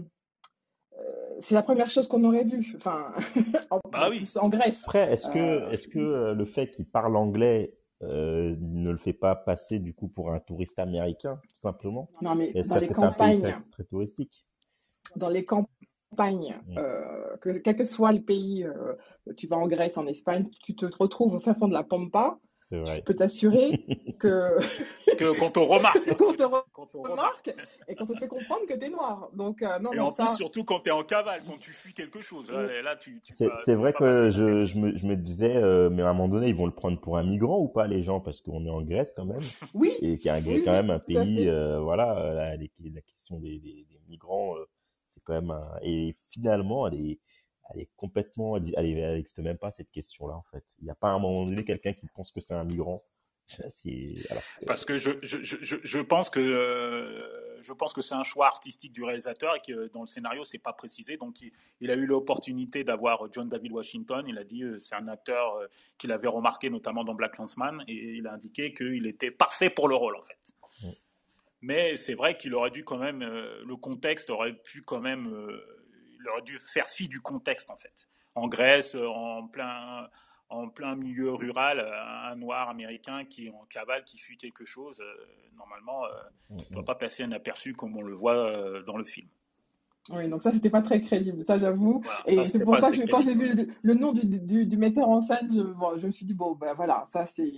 c'est 1.39 1.55
la 1.55 1.63
première 1.63 1.89
chose 1.89 2.07
qu'on 2.07 2.23
aurait 2.23 2.43
vue, 2.43 2.73
enfin, 2.75 3.05
en, 3.71 3.79
bah 3.91 4.09
en 4.41 4.49
Grèce. 4.49 4.83
Après, 4.85 5.13
est-ce 5.13 5.27
que, 5.27 5.69
est-ce 5.71 5.87
que 5.87 6.33
le 6.33 6.45
fait 6.45 6.71
qu'il 6.71 6.85
parle 6.85 7.15
anglais 7.17 7.73
ne 8.01 8.89
le 8.89 8.97
fait 8.97 9.13
pas 9.13 9.35
passer 9.35 9.79
du 9.79 9.93
coup 9.93 10.07
pour 10.07 10.31
un 10.31 10.39
touriste 10.39 10.79
américain, 10.79 11.39
tout 11.43 11.59
simplement? 11.61 12.09
Non, 12.21 12.35
mais 12.35 12.53
dans 12.53 12.77
les 12.77 12.87
campagnes. 12.87 13.41
Très, 13.41 13.61
très 13.71 13.83
touristique. 13.85 14.45
Dans 15.15 15.29
les 15.29 15.45
campagnes 15.45 15.67
mm. 16.67 16.77
euh, 16.77 17.37
que, 17.37 17.57
quel 17.57 17.75
que 17.75 17.83
soit 17.83 18.11
le 18.11 18.21
pays, 18.21 18.63
euh, 18.63 18.95
tu 19.37 19.47
vas 19.47 19.57
en 19.57 19.67
Grèce, 19.67 19.97
en 19.97 20.05
Espagne, 20.05 20.45
tu 20.63 20.75
te 20.75 20.85
retrouves 20.97 21.33
au 21.33 21.39
fin 21.39 21.53
fond 21.53 21.67
de 21.67 21.73
la 21.73 21.83
Pampa. 21.83 22.39
Je 22.73 23.01
peux 23.01 23.13
t'assurer 23.13 23.71
que... 24.19 24.59
que 25.17 25.39
quand 25.39 25.57
on 25.57 25.65
remarque. 25.65 26.15
quand 26.17 26.95
on, 26.95 27.01
remarque 27.01 27.53
et 27.87 27.95
quand 27.95 28.09
on 28.09 28.13
te 28.13 28.19
fait 28.19 28.27
comprendre 28.27 28.65
que 28.67 28.73
tu 28.73 28.85
es 28.85 28.89
noir. 28.89 29.29
Donc, 29.33 29.61
euh, 29.61 29.79
non, 29.79 29.93
et 29.93 29.99
en 29.99 30.11
plus, 30.11 30.35
surtout 30.35 30.63
quand 30.63 30.81
tu 30.81 30.89
es 30.89 30.91
en 30.91 31.03
cavale, 31.03 31.41
quand 31.45 31.59
tu 31.59 31.71
fuis 31.71 31.93
quelque 31.93 32.21
chose. 32.21 32.51
Là, 32.51 32.95
tu, 32.95 33.21
c'est 33.65 33.75
vrai 33.75 33.93
que 33.93 34.31
je, 34.31 34.67
je, 34.67 34.77
me, 34.77 34.97
je, 34.97 35.05
me, 35.05 35.15
disais, 35.15 35.53
mais 35.89 36.01
à 36.01 36.09
un 36.09 36.13
moment 36.13 36.27
donné, 36.27 36.47
ils 36.47 36.55
vont 36.55 36.65
le 36.65 36.73
prendre 36.73 36.99
pour 36.99 37.17
un 37.17 37.23
migrant 37.23 37.59
ou 37.59 37.67
pas, 37.67 37.87
les 37.87 38.03
gens, 38.03 38.19
parce 38.19 38.41
qu'on 38.41 38.65
est 38.65 38.69
en 38.69 38.81
Grèce 38.81 39.13
quand 39.15 39.25
même. 39.25 39.39
Oui. 39.73 39.91
Et 40.01 40.17
qu'il 40.17 40.25
y 40.25 40.29
a 40.29 40.41
quand 40.41 40.71
même 40.71 40.89
un 40.89 40.99
pays, 40.99 41.49
voilà, 41.79 42.33
la, 42.33 42.57
la, 42.57 43.01
question 43.01 43.39
des, 43.39 43.59
des, 43.59 43.85
des 43.89 43.99
migrants 44.07 44.55
quand 45.23 45.41
même 45.41 45.53
et 45.81 46.15
finalement 46.31 46.87
elle 46.87 46.95
est 46.95 47.19
elle 47.73 47.81
est 47.81 47.89
complètement 47.95 48.57
elle, 48.57 49.13
n'existe 49.15 49.39
même 49.39 49.57
pas 49.57 49.71
cette 49.71 49.91
question 49.91 50.27
là 50.27 50.35
en 50.35 50.45
fait. 50.51 50.63
Il 50.79 50.85
n'y 50.85 50.91
a 50.91 50.95
pas 50.95 51.09
à 51.09 51.11
un 51.11 51.19
moment 51.19 51.45
donné 51.45 51.63
quelqu'un 51.63 51.93
qui 51.93 52.07
pense 52.13 52.31
que 52.31 52.41
c'est 52.41 52.53
un 52.53 52.63
migrant. 52.63 53.03
Parce 54.67 54.85
que 54.85 54.97
je, 54.97 55.11
je, 55.21 55.43
je, 55.43 55.75
je 55.83 55.99
pense 55.99 56.29
que 56.29 56.39
euh, 56.39 57.43
je 57.63 57.73
pense 57.73 57.93
que 57.93 58.01
c'est 58.01 58.15
un 58.15 58.23
choix 58.23 58.47
artistique 58.47 58.93
du 58.93 59.03
réalisateur 59.03 59.55
et 59.55 59.59
que 59.59 59.87
dans 59.87 60.01
le 60.01 60.07
scénario 60.07 60.43
c'est 60.43 60.59
pas 60.59 60.73
précisé. 60.73 61.17
Donc 61.17 61.39
il, 61.81 61.91
a 61.91 61.95
eu 61.95 62.05
l'opportunité 62.05 62.83
d'avoir 62.83 63.27
John 63.31 63.49
David 63.49 63.71
Washington. 63.71 64.25
Il 64.27 64.37
a 64.37 64.43
dit 64.43 64.63
euh, 64.63 64.77
c'est 64.77 64.95
un 64.95 65.07
acteur 65.07 65.55
euh, 65.55 65.67
qu'il 65.97 66.11
avait 66.11 66.27
remarqué 66.27 66.69
notamment 66.69 67.03
dans 67.03 67.15
Black 67.15 67.37
Landsman 67.37 67.83
et 67.87 67.93
il 67.93 68.27
a 68.27 68.33
indiqué 68.33 68.73
qu'il 68.73 69.07
était 69.07 69.31
parfait 69.31 69.69
pour 69.69 69.87
le 69.87 69.95
rôle 69.95 70.15
en 70.15 70.21
fait. 70.21 70.95
Mais 71.61 71.95
c'est 71.95 72.15
vrai 72.15 72.35
qu'il 72.35 72.53
aurait 72.55 72.71
dû 72.71 72.83
quand 72.83 72.97
même, 72.97 73.21
euh, 73.21 73.63
le 73.65 73.77
contexte 73.77 74.29
aurait 74.29 74.53
pu 74.53 74.81
quand 74.81 74.99
même, 74.99 75.33
il 76.23 76.29
aurait 76.29 76.41
dû 76.41 76.59
faire 76.59 76.87
fi 76.87 77.07
du 77.07 77.21
contexte 77.21 77.71
en 77.71 77.77
fait. 77.77 78.07
En 78.35 78.47
Grèce, 78.47 78.95
euh, 78.95 79.07
en 79.07 79.47
plein, 79.47 80.09
en 80.49 80.69
plein 80.69 80.95
milieu 80.95 81.31
rural, 81.31 81.79
un 81.79 82.35
noir 82.35 82.69
américain 82.69 83.25
qui 83.25 83.47
est 83.47 83.51
en 83.51 83.65
cavale, 83.65 84.03
qui 84.03 84.17
fuit 84.17 84.37
quelque 84.37 84.65
chose, 84.65 85.01
normalement, 85.55 86.03
ne 86.49 86.61
mm, 86.61 86.65
doit 86.71 86.81
mm. 86.81 86.85
pas 86.85 86.95
passer 86.95 87.23
inaperçu 87.23 87.73
comme 87.73 87.95
on 87.97 88.01
le 88.01 88.13
voit 88.13 88.81
dans 88.83 88.97
le 88.97 89.03
film. 89.03 89.27
Oui, 90.09 90.27
donc 90.27 90.43
ça, 90.43 90.51
c'était 90.51 90.69
pas 90.69 90.81
très 90.81 90.99
crédible, 90.99 91.43
ça 91.43 91.57
j'avoue. 91.57 92.01
et 92.25 92.45
c'est 92.45 92.63
pour 92.63 92.77
ça 92.77 92.91
que 92.91 93.09
quand 93.09 93.21
j'ai 93.21 93.35
vu 93.35 93.71
le, 93.81 93.93
nom 93.93 94.11
du, 94.11 94.65
du, 94.65 94.77
metteur 94.77 95.07
en 95.07 95.21
scène, 95.21 95.47
je, 95.49 95.99
je, 95.99 96.07
me 96.07 96.11
suis 96.11 96.25
dit, 96.25 96.33
bon, 96.33 96.55
ben 96.55 96.73
voilà, 96.73 97.05
ça 97.09 97.25
c'est 97.25 97.53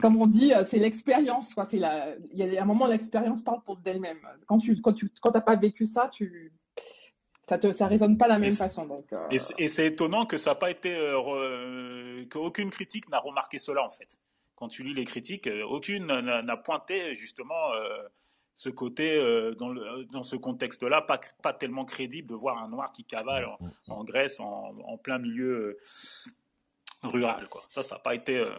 comme 0.00 0.20
on 0.20 0.26
dit, 0.26 0.52
euh, 0.52 0.64
c'est 0.64 0.78
l'expérience. 0.78 1.54
Il 1.72 1.80
y 2.34 2.58
a 2.58 2.62
un 2.62 2.66
moment, 2.66 2.86
l'expérience 2.86 3.42
parle 3.42 3.62
pour 3.64 3.76
d'elle-même. 3.78 4.18
Quand 4.46 4.58
tu 4.58 4.80
quand 4.80 4.92
tu 4.92 5.10
quand 5.20 5.32
pas 5.40 5.56
vécu 5.56 5.86
ça, 5.86 6.08
tu 6.08 6.52
ça 7.52 7.58
te 7.58 7.72
ça 7.72 7.86
résonne 7.86 8.16
pas 8.18 8.26
de 8.26 8.30
la 8.30 8.38
même 8.38 8.50
façon. 8.52 8.86
Donc, 8.86 9.12
euh. 9.12 9.28
Et 9.30 9.68
c'est 9.68 9.86
étonnant 9.86 10.26
que 10.26 10.36
ça 10.36 10.50
n'a 10.50 10.54
pas 10.56 10.70
été 10.70 10.94
euh, 10.94 12.24
qu'aucune 12.30 12.70
critique 12.70 13.08
n'a 13.10 13.18
remarqué 13.18 13.58
cela 13.58 13.84
en 13.84 13.90
fait. 13.90 14.18
Quand 14.56 14.68
tu 14.68 14.82
lis 14.82 14.94
les 14.94 15.04
critiques, 15.04 15.48
aucune 15.68 16.06
n'a 16.06 16.56
pointé 16.56 17.16
justement 17.16 17.72
ce 18.54 18.68
côté, 18.68 19.16
euh, 19.18 19.52
dans, 19.54 19.68
le, 19.68 20.04
dans 20.06 20.22
ce 20.22 20.36
contexte-là, 20.36 21.02
pas, 21.02 21.20
pas 21.42 21.52
tellement 21.52 21.84
crédible 21.84 22.28
de 22.28 22.34
voir 22.34 22.58
un 22.58 22.68
noir 22.68 22.92
qui 22.92 23.04
cavale 23.04 23.48
en, 23.88 24.04
Grèce, 24.04 24.40
en, 24.40 24.70
en, 24.84 24.98
plein 24.98 25.18
milieu 25.18 25.52
euh, 25.52 25.78
rural. 27.02 27.48
Quoi. 27.48 27.62
Ça, 27.68 27.82
ça 27.82 27.96
n'a 27.96 28.00
pas, 28.00 28.14
été, 28.14 28.38
euh, 28.38 28.50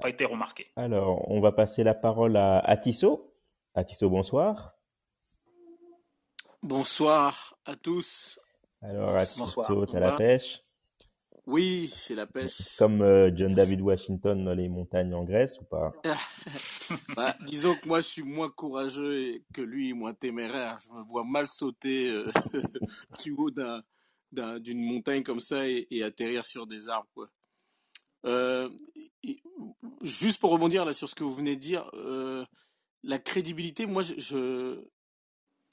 pas 0.00 0.10
été 0.10 0.24
remarqué. 0.24 0.66
Alors, 0.76 1.30
on 1.30 1.40
va 1.40 1.52
passer 1.52 1.82
la 1.82 1.94
parole 1.94 2.36
à, 2.36 2.58
à 2.58 2.76
Tissot. 2.76 3.32
À 3.74 3.84
Tissot, 3.84 4.10
bonsoir. 4.10 4.75
Bonsoir 6.66 7.56
à 7.64 7.76
tous. 7.76 8.40
Alors, 8.82 9.14
à 9.14 9.24
Tissot, 9.24 9.94
à 9.94 10.00
la 10.00 10.16
pêche. 10.16 10.64
Oui, 11.46 11.88
c'est 11.94 12.16
la 12.16 12.26
pêche. 12.26 12.76
Comme 12.76 13.02
euh, 13.02 13.30
John 13.32 13.54
David 13.54 13.80
Washington 13.82 14.44
dans 14.44 14.52
les 14.52 14.68
montagnes 14.68 15.14
en 15.14 15.22
Grèce 15.22 15.56
ou 15.60 15.64
pas? 15.64 15.92
Bah, 17.16 17.36
Disons 17.46 17.76
que 17.76 17.86
moi 17.86 18.00
je 18.00 18.06
suis 18.06 18.22
moins 18.24 18.48
courageux 18.48 19.42
que 19.54 19.62
lui, 19.62 19.92
moins 19.92 20.12
téméraire. 20.12 20.76
Je 20.84 20.92
me 20.92 21.04
vois 21.04 21.22
mal 21.22 21.46
sauter 21.46 22.10
euh, 22.10 22.28
du 23.22 23.30
haut 23.30 23.50
d'une 24.58 24.84
montagne 24.84 25.22
comme 25.22 25.40
ça 25.40 25.68
et, 25.68 26.02
atterrir 26.02 26.44
sur 26.44 26.66
des 26.66 26.88
arbres. 26.88 27.08
Quoi. 27.14 27.30
Euh, 28.24 28.68
juste 30.02 30.40
pour 30.40 30.50
rebondir 30.50 30.84
là 30.84 30.92
sur 30.92 31.08
ce 31.08 31.14
que 31.14 31.22
vous 31.22 31.34
venez 31.34 31.54
de 31.54 31.60
dire, 31.60 31.88
la 33.04 33.18
crédibilité, 33.20 33.86
moi 33.86 34.02
je, 34.02 34.84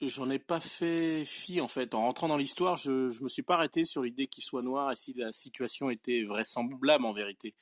J'en 0.06 0.30
ai 0.30 0.38
pas 0.38 0.60
fait 0.60 1.24
fi 1.24 1.60
en 1.60 1.68
fait. 1.68 1.94
En 1.94 2.02
rentrant 2.02 2.28
dans 2.28 2.36
l'histoire, 2.36 2.76
je, 2.76 3.08
je 3.08 3.22
me 3.22 3.28
suis 3.28 3.42
pas 3.42 3.54
arrêté 3.54 3.84
sur 3.84 4.02
l'idée 4.02 4.26
qu'il 4.26 4.44
soit 4.44 4.62
noir 4.62 4.90
et 4.92 4.96
si 4.96 5.14
la 5.14 5.32
situation 5.32 5.90
était 5.90 6.24
vraisemblable 6.24 7.04
en 7.04 7.12
vérité. 7.12 7.54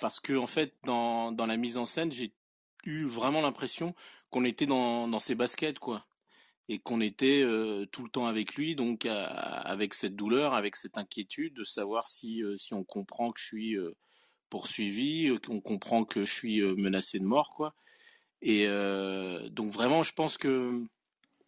Parce 0.00 0.20
que 0.20 0.36
en 0.36 0.46
fait, 0.46 0.74
dans, 0.84 1.32
dans 1.32 1.46
la 1.46 1.56
mise 1.56 1.76
en 1.76 1.86
scène, 1.86 2.12
j'ai 2.12 2.32
eu 2.84 3.04
vraiment 3.04 3.40
l'impression 3.40 3.94
qu'on 4.30 4.44
était 4.44 4.66
dans, 4.66 5.08
dans 5.08 5.20
ses 5.20 5.34
baskets 5.34 5.78
quoi, 5.78 6.06
et 6.68 6.78
qu'on 6.78 7.00
était 7.00 7.42
euh, 7.42 7.86
tout 7.86 8.02
le 8.04 8.10
temps 8.10 8.26
avec 8.26 8.54
lui, 8.54 8.74
donc 8.74 9.06
avec 9.06 9.94
cette 9.94 10.16
douleur, 10.16 10.54
avec 10.54 10.76
cette 10.76 10.98
inquiétude 10.98 11.54
de 11.54 11.64
savoir 11.64 12.08
si 12.08 12.42
euh, 12.42 12.56
si 12.56 12.74
on 12.74 12.84
comprend 12.84 13.32
que 13.32 13.40
je 13.40 13.46
suis 13.46 13.76
euh, 13.76 13.94
poursuivi, 14.50 15.38
qu'on 15.46 15.60
comprend 15.60 16.04
que 16.04 16.24
je 16.24 16.32
suis 16.32 16.60
menacé 16.60 17.18
de 17.18 17.24
mort 17.24 17.54
quoi. 17.54 17.74
Et 18.42 18.66
donc 19.50 19.70
vraiment, 19.70 20.02
je 20.02 20.12
pense 20.12 20.36
que 20.36 20.84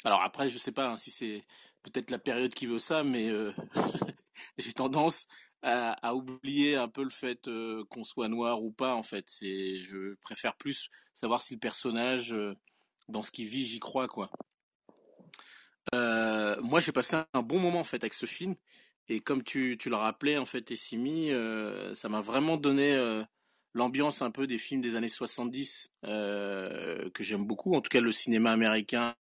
alors 0.04 0.22
après, 0.22 0.48
je 0.50 0.58
sais 0.58 0.72
pas 0.72 0.90
hein, 0.90 0.96
si 0.96 1.10
c'est 1.10 1.44
peut-être 1.82 2.10
la 2.10 2.18
période 2.18 2.52
qui 2.52 2.66
veut 2.66 2.78
ça, 2.78 3.04
mais 3.04 3.28
euh, 3.28 3.52
j'ai 4.58 4.72
tendance 4.72 5.26
à, 5.62 6.14
oublier 6.14 6.76
un 6.76 6.88
peu 6.88 7.02
le 7.02 7.10
fait 7.10 7.48
euh, 7.48 7.84
qu'on 7.88 8.04
soit 8.04 8.28
noir 8.28 8.62
ou 8.62 8.70
pas. 8.70 8.94
En 8.94 9.02
fait, 9.02 9.24
c'est, 9.28 9.78
je 9.78 10.14
préfère 10.20 10.56
plus 10.56 10.90
savoir 11.14 11.40
si 11.40 11.54
le 11.54 11.58
personnage, 11.58 12.34
euh, 12.34 12.54
dans 13.08 13.22
ce 13.22 13.30
qu'il 13.30 13.46
vit, 13.46 13.64
j'y 13.64 13.80
crois 13.80 14.06
quoi. 14.06 14.30
moi, 15.92 16.80
j'ai 16.80 16.92
passé 16.92 17.16
un 17.32 17.42
bon 17.42 17.58
moment 17.58 17.80
en 17.80 17.84
fait 17.84 18.02
avec 18.04 18.12
ce 18.12 18.26
film, 18.26 18.54
et 19.08 19.20
comme 19.20 19.42
tu, 19.42 19.76
tu 19.78 19.88
le 19.88 19.96
rappelais 19.96 20.36
en 20.36 20.44
fait, 20.44 20.70
Essimi, 20.70 21.30
ça 21.94 22.08
m'a 22.10 22.20
vraiment 22.20 22.56
donné 22.58 23.24
l'ambiance 23.74 24.22
un 24.22 24.30
peu 24.30 24.46
des 24.46 24.58
films 24.58 24.80
des 24.80 24.96
années 24.96 25.08
70 25.08 25.92
que 26.02 27.10
j'aime 27.20 27.44
beaucoup. 27.46 27.74
En 27.74 27.80
tout 27.80 27.90
cas, 27.90 28.00
le 28.00 28.12
cinéma 28.12 28.52
américain 28.52 29.14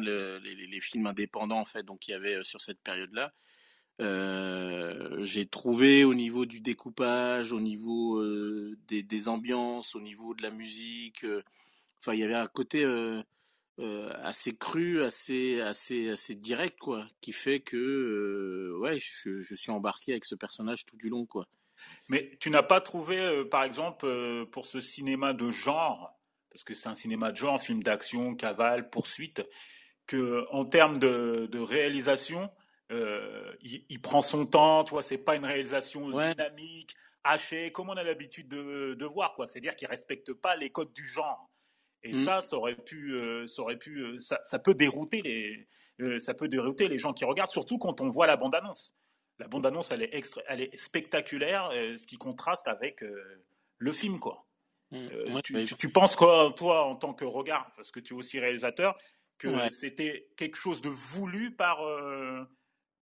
les, 0.00 0.80
films 0.80 1.06
indépendants 1.06 1.60
en 1.60 1.64
fait, 1.64 1.82
donc 1.82 2.08
il 2.08 2.12
y 2.12 2.14
avait 2.14 2.36
euh, 2.36 2.42
sur 2.42 2.60
cette 2.60 2.80
période-là. 2.80 3.32
Euh, 4.00 5.24
j'ai 5.24 5.46
trouvé 5.46 6.04
au 6.04 6.14
niveau 6.14 6.46
du 6.46 6.60
découpage, 6.60 7.52
au 7.52 7.60
niveau 7.60 8.18
euh, 8.18 8.78
des, 8.86 9.28
ambiances, 9.28 9.96
au 9.96 10.00
niveau 10.00 10.34
de 10.34 10.42
la 10.42 10.50
musique, 10.50 11.26
enfin 11.98 12.14
il 12.14 12.20
y 12.20 12.22
avait 12.22 12.34
un 12.34 12.46
côté 12.46 12.86
assez 14.22 14.56
cru, 14.56 15.02
assez 15.02 15.60
assez 15.60 16.10
assez 16.10 16.36
direct 16.36 16.78
quoi, 16.78 17.06
qui 17.20 17.32
fait 17.32 17.58
que 17.58 18.76
ouais 18.80 18.98
je, 19.00 19.40
je, 19.40 19.54
suis 19.56 19.72
embarqué 19.72 20.12
avec 20.12 20.24
ce 20.24 20.36
personnage 20.36 20.84
tout 20.84 20.96
du 20.96 21.08
long 21.08 21.26
quoi. 21.26 21.48
Mais 22.08 22.30
tu 22.38 22.50
n'as 22.50 22.62
pas 22.62 22.80
trouvé 22.80 23.44
par 23.46 23.64
exemple 23.64 24.06
pour 24.52 24.64
ce 24.64 24.80
cinéma 24.80 25.32
de 25.32 25.50
genre 25.50 26.17
parce 26.50 26.64
que 26.64 26.74
c'est 26.74 26.88
un 26.88 26.94
cinéma 26.94 27.32
de 27.32 27.36
genre, 27.36 27.60
film 27.60 27.82
d'action, 27.82 28.34
cavale, 28.34 28.90
poursuite, 28.90 29.42
que 30.06 30.46
en 30.50 30.64
termes 30.64 30.98
de, 30.98 31.58
réalisation, 31.58 32.50
euh, 32.90 33.54
il, 33.62 34.00
prend 34.00 34.22
son 34.22 34.46
temps. 34.46 34.84
Tu 34.84 34.90
vois, 34.90 35.02
c'est 35.02 35.18
pas 35.18 35.36
une 35.36 35.44
réalisation 35.44 36.08
dynamique, 36.08 36.94
hachée, 37.24 37.70
comme 37.72 37.90
on 37.90 37.96
a 37.96 38.02
l'habitude 38.02 38.48
de, 38.48 39.04
voir. 39.04 39.34
Quoi, 39.34 39.46
c'est-à-dire 39.46 39.76
qu'il 39.76 39.88
respecte 39.88 40.32
pas 40.32 40.56
les 40.56 40.70
codes 40.70 40.92
du 40.92 41.04
genre. 41.04 41.50
Et 42.04 42.12
mm. 42.12 42.24
ça, 42.24 42.42
ça 42.42 42.56
aurait 42.56 42.76
pu, 42.76 43.12
euh, 43.14 43.46
ça 43.46 43.62
aurait 43.62 43.76
pu, 43.76 43.98
euh, 43.98 44.18
ça, 44.18 44.58
peut 44.58 44.74
dérouter 44.74 45.20
les, 45.22 46.18
ça 46.20 46.32
peut 46.32 46.48
dérouter 46.48 46.88
les 46.88 46.98
gens 46.98 47.12
qui 47.12 47.24
regardent, 47.24 47.50
surtout 47.50 47.78
quand 47.78 48.00
on 48.00 48.08
voit 48.08 48.26
la 48.26 48.36
bande-annonce. 48.36 48.94
La 49.40 49.48
bande-annonce, 49.48 49.92
elle 49.92 50.02
est 50.02 50.22
elle 50.48 50.60
est 50.60 50.76
spectaculaire, 50.76 51.70
ce 51.72 52.06
qui 52.06 52.16
contraste 52.16 52.66
avec 52.66 53.04
le 53.78 53.92
film, 53.92 54.18
quoi. 54.18 54.47
Mm. 54.90 55.40
tu, 55.78 55.90
penses 55.90 56.16
quoi, 56.16 56.52
toi, 56.56 56.84
en 56.84 56.96
tant 56.96 57.12
que 57.12 57.24
regard, 57.24 57.70
parce 57.76 57.90
que 57.90 58.00
tu 58.00 58.14
es 58.14 58.16
aussi 58.16 58.40
réalisateur, 58.40 58.96
que 59.36 59.48
c'était 59.70 60.28
quelque 60.36 60.56
chose 60.56 60.80
de 60.80 60.88
voulu 60.88 61.54
par, 61.54 61.86
euh, 61.86 62.44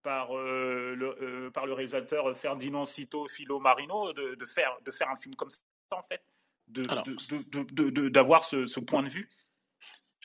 par, 0.03 0.37
euh, 0.37 0.95
le, 0.95 1.17
euh, 1.21 1.49
par 1.49 1.65
le 1.65 1.73
réalisateur 1.73 2.37
Ferdinand 2.37 2.85
Cito 2.85 3.27
Filo 3.27 3.59
Marino 3.59 4.13
de, 4.13 4.35
de, 4.35 4.45
faire, 4.45 4.77
de 4.83 4.91
faire 4.91 5.09
un 5.09 5.15
film 5.15 5.33
comme 5.35 5.49
ça, 5.49 5.59
en 5.91 6.03
fait, 6.03 6.23
d'avoir 6.67 8.43
ce, 8.43 8.65
ce, 8.65 8.79
point 8.79 9.03
de 9.03 9.09
vue? 9.09 9.29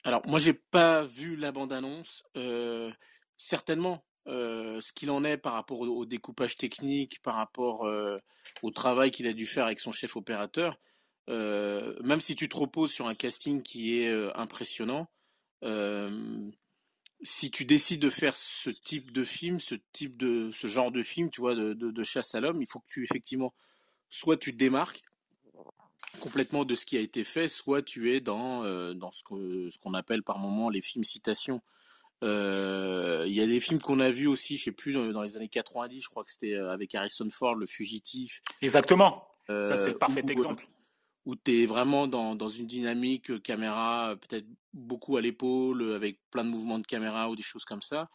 Alors, 0.04 0.22
moi, 0.26 0.40
j'ai 0.40 0.54
pas 0.54 1.04
vu 1.04 1.36
la 1.36 1.52
bande-annonce. 1.52 2.24
certainement, 3.36 4.04
ce 4.26 4.92
qu'il 4.92 5.12
en 5.12 5.22
est 5.22 5.38
par 5.38 5.52
rapport 5.52 5.80
au, 5.80 6.04
découpage 6.04 6.56
technique, 6.56 7.22
par 7.22 7.36
rapport 7.36 7.88
au 8.62 8.70
travail 8.72 9.12
qu'il 9.12 9.28
a 9.28 9.32
dû 9.32 9.46
faire 9.46 9.66
avec 9.66 9.78
son 9.78 9.92
chef 9.92 10.16
opérateur, 10.16 10.76
même 11.28 12.20
si 12.20 12.34
tu 12.34 12.48
te 12.48 12.56
reposes 12.56 12.92
sur 12.92 13.06
un 13.06 13.14
casting 13.14 13.62
qui 13.62 14.00
est 14.00 14.12
impressionnant, 14.34 15.08
euh, 15.64 16.50
si 17.20 17.50
tu 17.50 17.64
décides 17.64 18.00
de 18.00 18.10
faire 18.10 18.36
ce 18.36 18.70
type 18.70 19.12
de 19.12 19.22
film, 19.22 19.60
ce 19.60 19.76
type 19.92 20.16
de 20.16 20.50
ce 20.52 20.66
genre 20.66 20.90
de 20.90 21.02
film, 21.02 21.30
tu 21.30 21.40
vois, 21.40 21.54
de, 21.54 21.72
de, 21.72 22.02
chasse 22.02 22.34
à 22.34 22.40
l'homme, 22.40 22.60
il 22.60 22.66
faut 22.68 22.80
que 22.80 22.88
tu 22.88 23.04
effectivement 23.04 23.54
soit 24.08 24.36
tu 24.36 24.52
te 24.52 24.56
démarques 24.56 25.02
complètement 26.20 26.64
de 26.64 26.74
ce 26.74 26.84
qui 26.84 26.96
a 26.96 27.00
été 27.00 27.22
fait, 27.22 27.46
soit 27.48 27.82
tu 27.82 28.12
es 28.12 28.20
dans 28.20 28.64
euh, 28.64 28.92
dans 28.92 29.12
ce 29.12 29.22
que 29.22 29.70
ce 29.70 29.78
qu'on 29.78 29.94
appelle 29.94 30.24
par 30.24 30.38
moment 30.38 30.68
les 30.68 30.82
films 30.82 31.04
citations. 31.04 31.60
Euh, 32.24 33.24
il 33.26 33.32
y 33.32 33.40
a 33.40 33.46
des 33.46 33.60
films 33.60 33.80
qu'on 33.80 34.00
a 34.00 34.10
vus 34.10 34.28
aussi, 34.28 34.56
je 34.56 34.64
sais 34.64 34.72
plus 34.72 34.92
dans, 34.92 35.22
les 35.22 35.36
années 35.36 35.48
90, 35.48 36.02
je 36.02 36.08
crois 36.08 36.24
que 36.24 36.30
c'était 36.30 36.54
avec 36.54 36.94
Harrison 36.94 37.28
Ford, 37.30 37.54
Le 37.54 37.66
Fugitif. 37.66 38.42
Exactement. 38.60 39.28
Ça 39.48 39.76
c'est 39.76 39.90
le 39.90 39.98
parfait 39.98 40.24
exemple 40.28 40.66
où 41.24 41.36
tu 41.36 41.62
es 41.62 41.66
vraiment 41.66 42.06
dans, 42.06 42.34
dans 42.34 42.48
une 42.48 42.66
dynamique 42.66 43.30
euh, 43.30 43.38
caméra, 43.38 44.10
euh, 44.10 44.16
peut-être 44.16 44.46
beaucoup 44.72 45.16
à 45.16 45.20
l'épaule, 45.20 45.82
euh, 45.82 45.96
avec 45.96 46.18
plein 46.30 46.44
de 46.44 46.50
mouvements 46.50 46.78
de 46.78 46.86
caméra 46.86 47.30
ou 47.30 47.36
des 47.36 47.42
choses 47.42 47.64
comme 47.64 47.82
ça. 47.82 48.10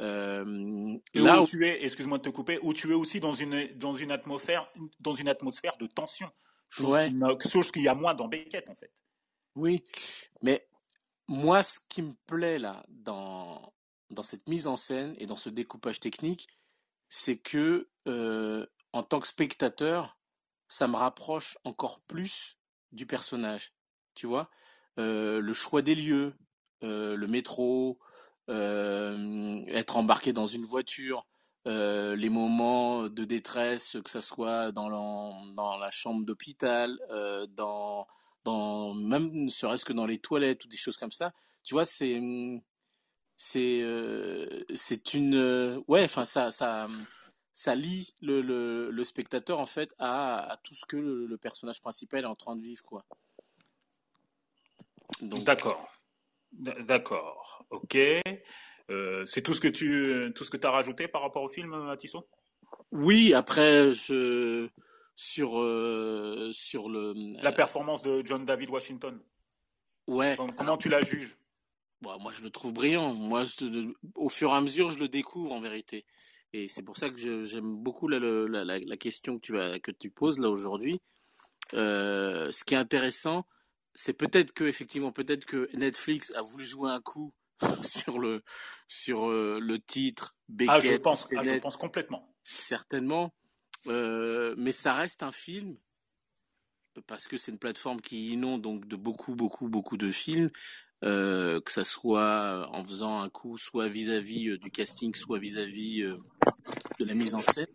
Euh, 0.00 0.96
là 1.14 1.42
où, 1.42 1.46
tu 1.46 1.66
es, 1.66 1.84
excuse-moi 1.84 2.18
de 2.18 2.24
te 2.24 2.28
couper, 2.28 2.58
où 2.62 2.72
tu 2.72 2.90
es 2.90 2.94
aussi 2.94 3.20
dans 3.20 3.34
une, 3.34 3.72
dans 3.76 3.94
une, 3.96 4.10
atmosphère, 4.10 4.70
dans 5.00 5.14
une 5.14 5.28
atmosphère 5.28 5.76
de 5.78 5.86
tension. 5.86 6.30
Chose, 6.68 6.90
ouais. 6.90 7.12
qu'il 7.72 7.82
y 7.82 7.88
a 7.88 7.94
moins 7.94 8.14
dans 8.14 8.26
Beckett, 8.26 8.68
en 8.68 8.74
fait. 8.74 8.90
Oui, 9.54 9.84
mais 10.42 10.66
moi, 11.28 11.62
ce 11.62 11.78
qui 11.88 12.02
me 12.02 12.14
plaît 12.26 12.58
là, 12.58 12.84
dans, 12.88 13.72
dans 14.10 14.24
cette 14.24 14.48
mise 14.48 14.66
en 14.66 14.76
scène 14.76 15.14
et 15.18 15.26
dans 15.26 15.36
ce 15.36 15.48
découpage 15.48 16.00
technique, 16.00 16.48
c'est 17.08 17.36
que, 17.36 17.88
euh, 18.08 18.66
en 18.92 19.04
tant 19.04 19.20
que 19.20 19.28
spectateur, 19.28 20.18
ça 20.68 20.88
me 20.88 20.96
rapproche 20.96 21.58
encore 21.64 22.00
plus 22.00 22.58
du 22.92 23.06
personnage. 23.06 23.72
Tu 24.14 24.26
vois, 24.26 24.50
le 24.96 25.52
choix 25.52 25.82
des 25.82 25.94
lieux, 25.94 26.34
le 26.82 27.26
métro, 27.26 27.98
être 28.48 29.96
embarqué 29.96 30.32
dans 30.32 30.46
une 30.46 30.64
voiture, 30.64 31.26
les 31.66 32.28
moments 32.28 33.08
de 33.08 33.24
détresse, 33.24 33.96
que 34.04 34.10
ce 34.10 34.20
soit 34.20 34.72
dans 34.72 34.88
la, 34.88 35.52
dans 35.54 35.76
la 35.78 35.90
chambre 35.90 36.24
d'hôpital, 36.24 36.98
dans, 37.50 38.06
dans 38.44 38.94
même 38.94 39.30
ne 39.32 39.50
serait-ce 39.50 39.84
que 39.84 39.92
dans 39.92 40.06
les 40.06 40.18
toilettes 40.18 40.64
ou 40.64 40.68
des 40.68 40.76
choses 40.76 40.96
comme 40.96 41.12
ça. 41.12 41.32
Tu 41.62 41.74
vois, 41.74 41.84
c'est 41.84 42.20
c'est 43.36 43.84
c'est 44.74 45.14
une 45.14 45.82
ouais, 45.88 46.04
enfin 46.04 46.24
ça 46.24 46.50
ça 46.50 46.86
ça 47.54 47.74
lie 47.74 48.14
le, 48.20 48.42
le, 48.90 49.04
spectateur 49.04 49.60
en 49.60 49.66
fait 49.66 49.94
à, 49.98 50.50
à 50.50 50.56
tout 50.58 50.74
ce 50.74 50.84
que 50.84 50.96
le, 50.96 51.36
personnage 51.38 51.80
principal 51.80 52.24
est 52.24 52.26
en 52.26 52.34
train 52.34 52.56
de 52.56 52.62
vivre 52.62 52.82
quoi. 52.82 53.04
D'accord, 55.20 55.88
d'accord, 56.52 57.64
ok. 57.70 57.96
Euh, 58.90 59.24
c'est 59.24 59.40
tout 59.40 59.54
ce 59.54 59.60
que 59.60 59.68
tu 59.68 60.32
tout 60.34 60.44
ce 60.44 60.50
que 60.50 60.66
as 60.66 60.70
rajouté 60.70 61.08
par 61.08 61.22
rapport 61.22 61.42
au 61.42 61.48
film, 61.48 61.70
Matisson? 61.84 62.24
Oui, 62.90 63.32
après 63.32 63.94
je 63.94 64.68
sur 65.16 65.58
euh, 65.60 66.50
sur 66.52 66.88
le 66.88 67.14
la 67.40 67.52
performance 67.52 68.02
de 68.02 68.22
John 68.26 68.44
David 68.44 68.68
Washington. 68.70 69.22
Ouais. 70.06 70.36
Comment, 70.58 70.76
tu 70.76 70.88
la 70.88 71.02
juges? 71.02 71.36
Bon, 72.02 72.18
moi, 72.18 72.32
je 72.32 72.42
le 72.42 72.50
trouve 72.50 72.72
brillant. 72.72 73.14
Moi, 73.14 73.44
au 74.16 74.28
fur 74.28 74.50
et 74.50 74.54
à 74.54 74.60
mesure, 74.60 74.90
je 74.90 74.98
le 74.98 75.08
découvre 75.08 75.52
en 75.52 75.60
vérité. 75.60 76.04
Et 76.56 76.68
c'est 76.68 76.82
pour 76.82 76.96
ça 76.96 77.10
que 77.10 77.42
j'aime 77.42 77.74
beaucoup 77.74 78.06
la, 78.06 78.20
la, 78.20 78.78
la, 78.78 78.96
question 78.96 79.40
que 79.40 79.40
tu, 79.40 79.52
vas, 79.54 79.80
que 79.80 79.90
tu 79.90 80.08
poses 80.08 80.38
là 80.38 80.48
aujourd'hui. 80.48 81.00
Euh, 81.72 82.52
ce 82.52 82.62
qui 82.62 82.74
est 82.74 82.78
intéressant, 82.78 83.44
c'est 83.92 84.12
peut-être 84.12 84.52
que 84.52 84.62
effectivement, 84.62 85.10
peut-être 85.10 85.46
que 85.46 85.68
Netflix 85.74 86.32
a 86.36 86.42
voulu 86.42 86.64
jouer 86.64 86.90
un 86.90 87.00
coup 87.00 87.34
sur 87.82 88.20
le 88.20 88.44
sur 88.86 89.28
euh, 89.28 89.58
le 89.60 89.80
titre. 89.80 90.36
Beckett, 90.48 90.76
ah, 90.76 90.80
je 90.80 90.92
pense, 90.92 91.26
ah, 91.36 91.42
je 91.42 91.58
pense 91.58 91.76
complètement. 91.76 92.32
Certainement, 92.44 93.34
euh, 93.88 94.54
mais 94.56 94.70
ça 94.70 94.94
reste 94.94 95.24
un 95.24 95.32
film 95.32 95.76
parce 97.08 97.26
que 97.26 97.36
c'est 97.36 97.50
une 97.50 97.58
plateforme 97.58 98.00
qui 98.00 98.30
inonde 98.30 98.62
donc 98.62 98.86
de 98.86 98.94
beaucoup, 98.94 99.34
beaucoup, 99.34 99.68
beaucoup 99.68 99.96
de 99.96 100.12
films, 100.12 100.50
euh, 101.02 101.60
que 101.60 101.72
ça 101.72 101.82
soit 101.82 102.68
en 102.70 102.84
faisant 102.84 103.22
un 103.22 103.28
coup 103.28 103.58
soit 103.58 103.88
vis-à-vis 103.88 104.56
du 104.60 104.70
casting, 104.70 105.12
soit 105.16 105.40
vis-à-vis 105.40 106.04
de 107.00 107.04
la 107.04 107.14
mise 107.14 107.34
en 107.34 107.40
scène. 107.40 107.66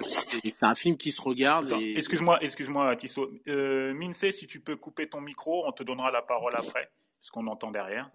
c'est 0.00 0.66
un 0.66 0.74
film 0.74 0.96
qui 0.96 1.12
se 1.12 1.20
regarde. 1.20 1.72
Excuse-moi, 1.72 2.38
excuse-moi, 2.42 2.96
Tissot. 2.96 3.32
Mince, 3.46 4.30
si 4.30 4.46
tu 4.46 4.60
peux 4.60 4.76
couper 4.76 5.08
ton 5.08 5.20
micro, 5.20 5.66
on 5.66 5.72
te 5.72 5.82
donnera 5.82 6.10
la 6.10 6.22
parole 6.22 6.54
après, 6.56 6.90
parce 7.20 7.30
qu'on 7.30 7.46
entend 7.46 7.70
derrière. 7.70 8.10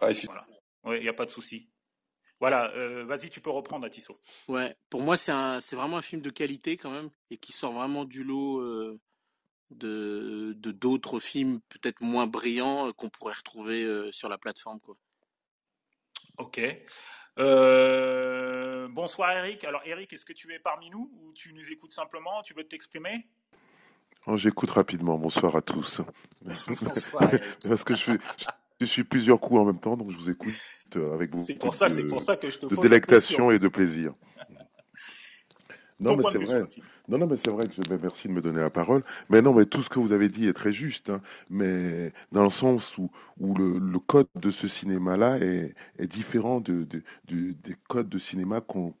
Ah, 0.00 0.08
voilà. 0.24 0.46
Oui, 0.84 0.98
il 0.98 1.02
n'y 1.02 1.08
a 1.08 1.14
pas 1.14 1.24
de 1.24 1.30
souci. 1.30 1.68
Voilà, 2.38 2.70
euh, 2.74 3.04
vas-y, 3.04 3.30
tu 3.30 3.40
peux 3.40 3.50
reprendre, 3.50 3.86
Atisso. 3.86 4.20
Ouais, 4.48 4.76
pour 4.90 5.02
moi, 5.02 5.16
c'est 5.16 5.32
vraiment 5.74 5.96
un 5.96 6.02
film 6.02 6.20
de 6.20 6.30
qualité 6.30 6.76
quand 6.76 6.90
même, 6.90 7.10
et 7.30 7.38
qui 7.38 7.52
sort 7.52 7.72
vraiment 7.72 8.04
du 8.04 8.24
lot 8.24 8.60
euh, 8.60 9.00
de 9.70 10.52
d'autres 10.54 11.18
films 11.18 11.60
peut-être 11.68 12.00
moins 12.02 12.26
brillants 12.26 12.88
euh, 12.88 12.92
qu'on 12.92 13.08
pourrait 13.08 13.34
retrouver 13.34 14.10
sur 14.12 14.28
la 14.28 14.38
plateforme, 14.38 14.80
quoi. 14.80 14.96
Ok. 16.38 16.60
Bonsoir 17.36 19.32
Eric. 19.32 19.64
Alors 19.64 19.82
Eric, 19.84 20.12
est-ce 20.12 20.24
que 20.24 20.32
tu 20.32 20.52
es 20.52 20.58
parmi 20.58 20.90
nous 20.90 21.10
ou 21.14 21.32
tu 21.34 21.52
nous 21.52 21.70
écoutes 21.70 21.92
simplement? 21.92 22.42
Tu 22.42 22.54
veux 22.54 22.64
t'exprimer? 22.64 23.26
Oh, 24.26 24.36
J'écoute 24.36 24.70
rapidement. 24.70 25.18
Bonsoir 25.18 25.54
à 25.54 25.62
tous. 25.62 26.00
bonsoir 26.82 27.30
Parce 27.68 27.84
que 27.84 27.94
je 27.94 28.00
suis, 28.00 28.18
je 28.80 28.86
suis 28.86 29.04
plusieurs 29.04 29.40
coups 29.40 29.60
en 29.60 29.64
même 29.64 29.78
temps, 29.78 29.96
donc 29.96 30.10
je 30.10 30.16
vous 30.16 30.30
écoute 30.30 30.52
euh, 30.96 31.14
avec 31.14 31.30
beaucoup 31.30 31.54
pour 31.60 31.74
ça, 31.74 31.88
de, 31.88 32.02
pour 32.02 32.20
ça 32.20 32.36
que 32.36 32.50
je 32.50 32.58
te 32.58 32.66
de 32.66 32.76
délectation 32.76 33.50
et 33.50 33.58
de 33.58 33.68
plaisir. 33.68 34.14
non, 36.00 36.16
mais 36.16 36.24
c'est 36.32 36.38
vrai. 36.38 36.64
Non, 37.08 37.18
non, 37.18 37.26
mais 37.26 37.36
c'est 37.36 37.50
vrai 37.50 37.66
que 37.68 37.74
je, 37.74 37.82
ben, 37.88 37.98
merci 38.02 38.28
de 38.28 38.32
me 38.32 38.40
donner 38.40 38.60
la 38.60 38.70
parole. 38.70 39.04
Mais 39.30 39.40
non, 39.42 39.54
mais 39.54 39.66
tout 39.66 39.82
ce 39.82 39.88
que 39.88 39.98
vous 40.00 40.12
avez 40.12 40.28
dit 40.28 40.48
est 40.48 40.52
très 40.52 40.72
juste. 40.72 41.10
Hein. 41.10 41.20
mais 41.50 42.12
dans 42.32 42.42
le 42.42 42.50
sens 42.50 42.96
où, 42.98 43.10
le, 43.54 43.98
code 44.00 44.28
de 44.34 44.50
ce 44.50 44.68
cinéma-là 44.68 45.38
est, 45.38 45.74
est 45.98 46.06
différent 46.06 46.60
de, 46.60 46.84
de, 46.84 47.02
de, 47.28 47.52
des 47.64 47.76
codes 47.88 48.08
de 48.08 48.18
cinéma 48.18 48.60
qu'on 48.60 48.94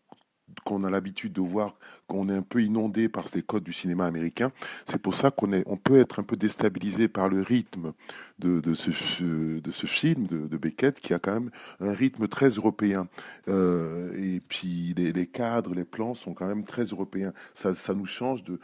qu'on 0.64 0.84
a 0.84 0.90
l'habitude 0.90 1.32
de 1.32 1.40
voir, 1.40 1.76
qu'on 2.06 2.28
est 2.28 2.34
un 2.34 2.42
peu 2.42 2.62
inondé 2.62 3.08
par 3.08 3.26
les 3.34 3.42
codes 3.42 3.64
du 3.64 3.72
cinéma 3.72 4.06
américain. 4.06 4.52
C'est 4.86 4.98
pour 4.98 5.14
ça 5.14 5.30
qu'on 5.30 5.50
on 5.66 5.76
peut 5.76 5.98
être 5.98 6.18
un 6.18 6.22
peu 6.22 6.36
déstabilisé 6.36 7.08
par 7.08 7.28
le 7.28 7.42
rythme 7.42 7.92
de, 8.38 8.74
ce, 8.74 8.90
film 9.86 10.26
de, 10.26 10.56
Beckett, 10.56 11.00
qui 11.00 11.14
a 11.14 11.18
quand 11.18 11.34
même 11.34 11.50
un 11.80 11.92
rythme 11.92 12.28
très 12.28 12.50
européen. 12.50 13.08
Euh, 13.48 14.12
et 14.16 14.40
puis 14.40 14.94
les, 14.96 15.26
cadres, 15.26 15.74
les 15.74 15.84
plans 15.84 16.14
sont 16.14 16.34
quand 16.34 16.46
même 16.46 16.64
très 16.64 16.84
européens. 16.84 17.32
Ça, 17.54 17.94
nous 17.94 18.06
change 18.06 18.42
de, 18.44 18.58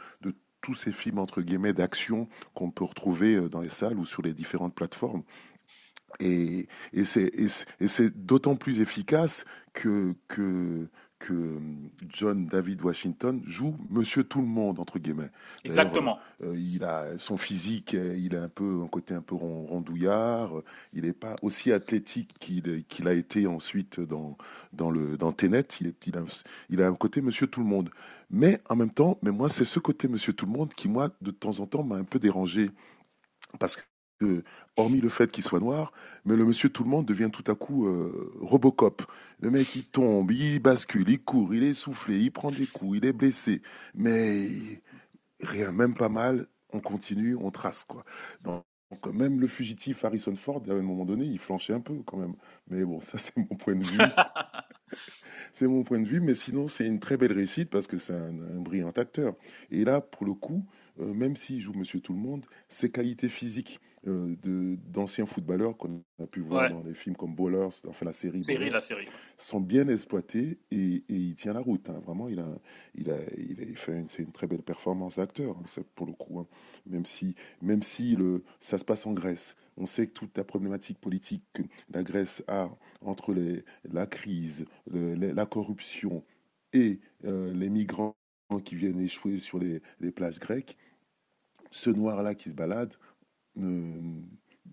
tous 0.61 0.75
ces 0.75 0.93
films 0.93 1.19
entre 1.19 1.41
guillemets 1.41 1.73
d'action 1.73 2.29
qu'on 2.53 2.71
peut 2.71 2.85
retrouver 2.85 3.35
euh, 3.35 3.49
dans 3.49 3.59
les 3.59 3.67
salles 3.69 3.99
ou 3.99 4.05
sur 4.05 4.21
les 4.21 4.31
différentes 4.31 4.73
plateformes. 4.73 5.23
Et, 6.19 6.67
c'est 7.05 8.25
d'autant 8.25 8.55
plus 8.55 8.79
efficace 8.79 9.45
que, 9.73 10.15
que 11.23 11.33
euh, 11.33 11.59
John 12.09 12.47
David 12.47 12.81
Washington 12.81 13.41
joue 13.45 13.75
Monsieur 13.89 14.25
Tout 14.25 14.41
le 14.41 14.47
Monde 14.47 14.79
entre 14.79 14.99
guillemets. 14.99 15.29
Exactement. 15.63 16.19
Euh, 16.43 16.53
il 16.57 16.83
a 16.83 17.17
son 17.17 17.37
physique, 17.37 17.93
euh, 17.93 18.17
il 18.17 18.35
a 18.35 18.43
un 18.43 18.49
peu 18.49 18.81
un 18.83 18.87
côté 18.87 19.13
un 19.13 19.21
peu 19.21 19.35
rondouillard. 19.35 20.51
Il 20.93 21.03
n'est 21.03 21.13
pas 21.13 21.37
aussi 21.41 21.71
athlétique 21.71 22.33
qu'il 22.39 23.07
a 23.07 23.13
été 23.13 23.47
ensuite 23.47 24.01
dans 24.01 24.37
dans 24.73 24.91
le 24.91 25.17
dans 25.17 25.31
Tenet. 25.31 25.67
Il, 25.79 25.93
il, 26.05 26.17
a, 26.17 26.23
il 26.69 26.81
a 26.81 26.87
un 26.87 26.95
côté 26.95 27.21
Monsieur 27.21 27.47
Tout 27.47 27.61
le 27.61 27.67
Monde. 27.67 27.89
Mais 28.29 28.61
en 28.69 28.75
même 28.75 28.91
temps, 28.91 29.17
mais 29.21 29.31
moi 29.31 29.47
c'est 29.47 29.65
ce 29.65 29.79
côté 29.79 30.09
Monsieur 30.09 30.33
Tout 30.33 30.45
le 30.45 30.51
Monde 30.51 30.73
qui 30.73 30.89
moi 30.89 31.09
de 31.21 31.31
temps 31.31 31.59
en 31.59 31.67
temps 31.67 31.83
m'a 31.83 31.95
un 31.95 32.03
peu 32.03 32.19
dérangé 32.19 32.69
parce 33.59 33.77
que 33.77 33.81
hormis 34.77 35.01
le 35.01 35.09
fait 35.09 35.31
qu'il 35.31 35.43
soit 35.43 35.59
noir, 35.59 35.93
mais 36.25 36.35
le 36.35 36.45
monsieur 36.45 36.69
tout 36.69 36.83
le 36.83 36.89
monde 36.89 37.05
devient 37.05 37.29
tout 37.31 37.49
à 37.51 37.55
coup 37.55 37.87
euh, 37.87 38.31
Robocop. 38.41 39.03
Le 39.39 39.51
mec 39.51 39.75
il 39.75 39.85
tombe, 39.85 40.31
il 40.31 40.59
bascule, 40.59 41.09
il 41.09 41.21
court, 41.21 41.53
il 41.53 41.63
est 41.63 41.73
soufflé, 41.73 42.19
il 42.19 42.31
prend 42.31 42.51
des 42.51 42.65
coups, 42.65 42.97
il 42.97 43.05
est 43.05 43.13
blessé, 43.13 43.61
mais 43.93 44.49
rien, 45.41 45.71
même 45.71 45.93
pas 45.93 46.09
mal, 46.09 46.47
on 46.71 46.79
continue, 46.79 47.35
on 47.35 47.51
trace 47.51 47.83
quoi. 47.83 48.03
Donc, 48.43 48.63
même 49.13 49.39
le 49.39 49.47
fugitif 49.47 50.05
Harrison 50.05 50.35
Ford, 50.35 50.61
à 50.67 50.73
un 50.73 50.81
moment 50.81 51.05
donné, 51.05 51.25
il 51.25 51.39
flanchait 51.39 51.73
un 51.73 51.79
peu 51.79 51.95
quand 52.05 52.17
même. 52.17 52.35
Mais 52.69 52.83
bon, 52.83 53.01
ça 53.01 53.17
c'est 53.17 53.35
mon 53.37 53.55
point 53.55 53.75
de 53.75 53.83
vue. 53.83 53.97
c'est 55.53 55.67
mon 55.67 55.83
point 55.83 55.99
de 55.99 56.07
vue, 56.07 56.21
mais 56.21 56.35
sinon 56.35 56.67
c'est 56.67 56.85
une 56.85 56.99
très 56.99 57.17
belle 57.17 57.33
réussite 57.33 57.69
parce 57.69 57.87
que 57.87 57.97
c'est 57.97 58.13
un, 58.13 58.31
brillant 58.59 58.91
acteur. 58.91 59.35
Et 59.71 59.83
là, 59.83 60.01
pour 60.01 60.25
le 60.25 60.33
coup, 60.33 60.65
euh, 60.99 61.13
même 61.13 61.35
s'il 61.35 61.61
joue 61.61 61.73
Monsieur 61.73 61.99
Tout 61.99 62.13
le 62.13 62.19
Monde, 62.19 62.45
ses 62.69 62.91
qualités 62.91 63.29
physiques, 63.29 63.79
euh, 64.07 64.35
d'anciens 64.87 65.25
footballeurs 65.25 65.77
qu'on 65.77 66.03
a 66.21 66.27
pu 66.27 66.41
voir 66.41 66.69
dans 66.69 66.81
des 66.81 66.93
films 66.93 67.15
comme 67.15 67.35
Bowlers, 67.35 67.69
enfin 67.87 68.05
la 68.05 68.13
série, 68.13 68.43
série 68.43 68.69
la 68.69 68.81
série, 68.81 69.07
sont 69.37 69.61
bien 69.61 69.87
exploités 69.87 70.59
et, 70.71 71.03
et, 71.07 71.15
il 71.15 71.35
tient 71.35 71.53
la 71.53 71.61
route. 71.61 71.89
Hein. 71.89 71.99
Vraiment, 72.05 72.27
il 72.27 72.39
a, 72.39 72.47
il 72.95 73.11
a, 73.11 73.17
il 73.37 73.61
a 73.61 73.75
fait 73.77 73.93
une, 73.93 74.07
une 74.19 74.31
très 74.31 74.47
belle 74.47 74.61
performance 74.61 75.15
d'acteur, 75.15 75.57
hein, 75.57 75.81
pour 75.95 76.05
le 76.05 76.13
coup. 76.13 76.39
Hein. 76.39 76.47
Même 76.85 77.05
si, 77.05 77.35
même 77.61 77.83
si 77.83 78.15
le, 78.15 78.43
ça 78.59 78.77
se 78.77 78.85
passe 78.85 79.05
en 79.05 79.13
Grèce, 79.13 79.55
on 79.77 79.85
sait 79.85 80.07
que 80.07 80.13
toute 80.13 80.37
la 80.37 80.43
problématique 80.43 80.99
politique 80.99 81.43
que 81.53 81.63
la 81.89 82.03
Grèce 82.03 82.43
a 82.47 82.69
entre 83.01 83.33
les, 83.33 83.63
la 83.91 84.05
crise, 84.05 84.65
la 84.91 85.45
corruption 85.45 86.23
et 86.73 86.99
euh, 87.25 87.53
les 87.53 87.69
migrants 87.69 88.15
qui 88.65 88.75
viennent 88.75 88.99
échouer 88.99 89.37
sur 89.37 89.59
les, 89.59 89.81
les 89.99 90.11
plages 90.11 90.39
grecques, 90.39 90.77
ce 91.71 91.89
noir-là 91.89 92.35
qui 92.35 92.49
se 92.49 92.55
balade, 92.55 92.93
ne, 93.55 94.21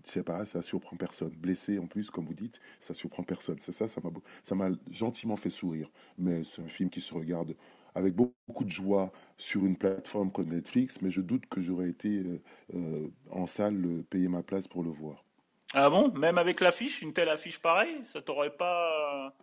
c'est 0.05 0.23
pas, 0.23 0.45
ça 0.45 0.61
surprend 0.61 0.95
personne. 0.95 1.29
Blessé 1.29 1.79
en 1.79 1.87
plus, 1.87 2.09
comme 2.09 2.25
vous 2.25 2.33
dites, 2.33 2.59
ça 2.79 2.93
surprend 2.93 3.23
personne. 3.23 3.57
C'est 3.59 3.71
ça, 3.71 3.87
ça 3.87 4.01
m'a, 4.01 4.09
ça 4.43 4.55
m'a 4.55 4.69
gentiment 4.91 5.35
fait 5.35 5.49
sourire. 5.49 5.89
Mais 6.17 6.43
c'est 6.43 6.61
un 6.61 6.67
film 6.67 6.89
qui 6.89 7.01
se 7.01 7.13
regarde 7.13 7.55
avec 7.95 8.13
beaucoup 8.13 8.63
de 8.63 8.71
joie 8.71 9.11
sur 9.37 9.65
une 9.65 9.75
plateforme 9.75 10.31
comme 10.31 10.47
Netflix, 10.47 11.01
mais 11.01 11.11
je 11.11 11.21
doute 11.21 11.45
que 11.49 11.61
j'aurais 11.61 11.89
été 11.89 12.09
euh, 12.09 12.41
euh, 12.75 13.07
en 13.31 13.47
salle 13.47 13.83
euh, 13.85 14.05
payer 14.09 14.27
ma 14.27 14.43
place 14.43 14.67
pour 14.67 14.83
le 14.83 14.89
voir. 14.89 15.25
Ah 15.73 15.89
bon? 15.89 16.11
Même 16.17 16.37
avec 16.37 16.61
l'affiche, 16.61 17.01
une 17.01 17.13
telle 17.13 17.29
affiche 17.29 17.59
pareille, 17.59 18.03
ça 18.03 18.21
t'aurait 18.21 18.55
pas 18.55 19.33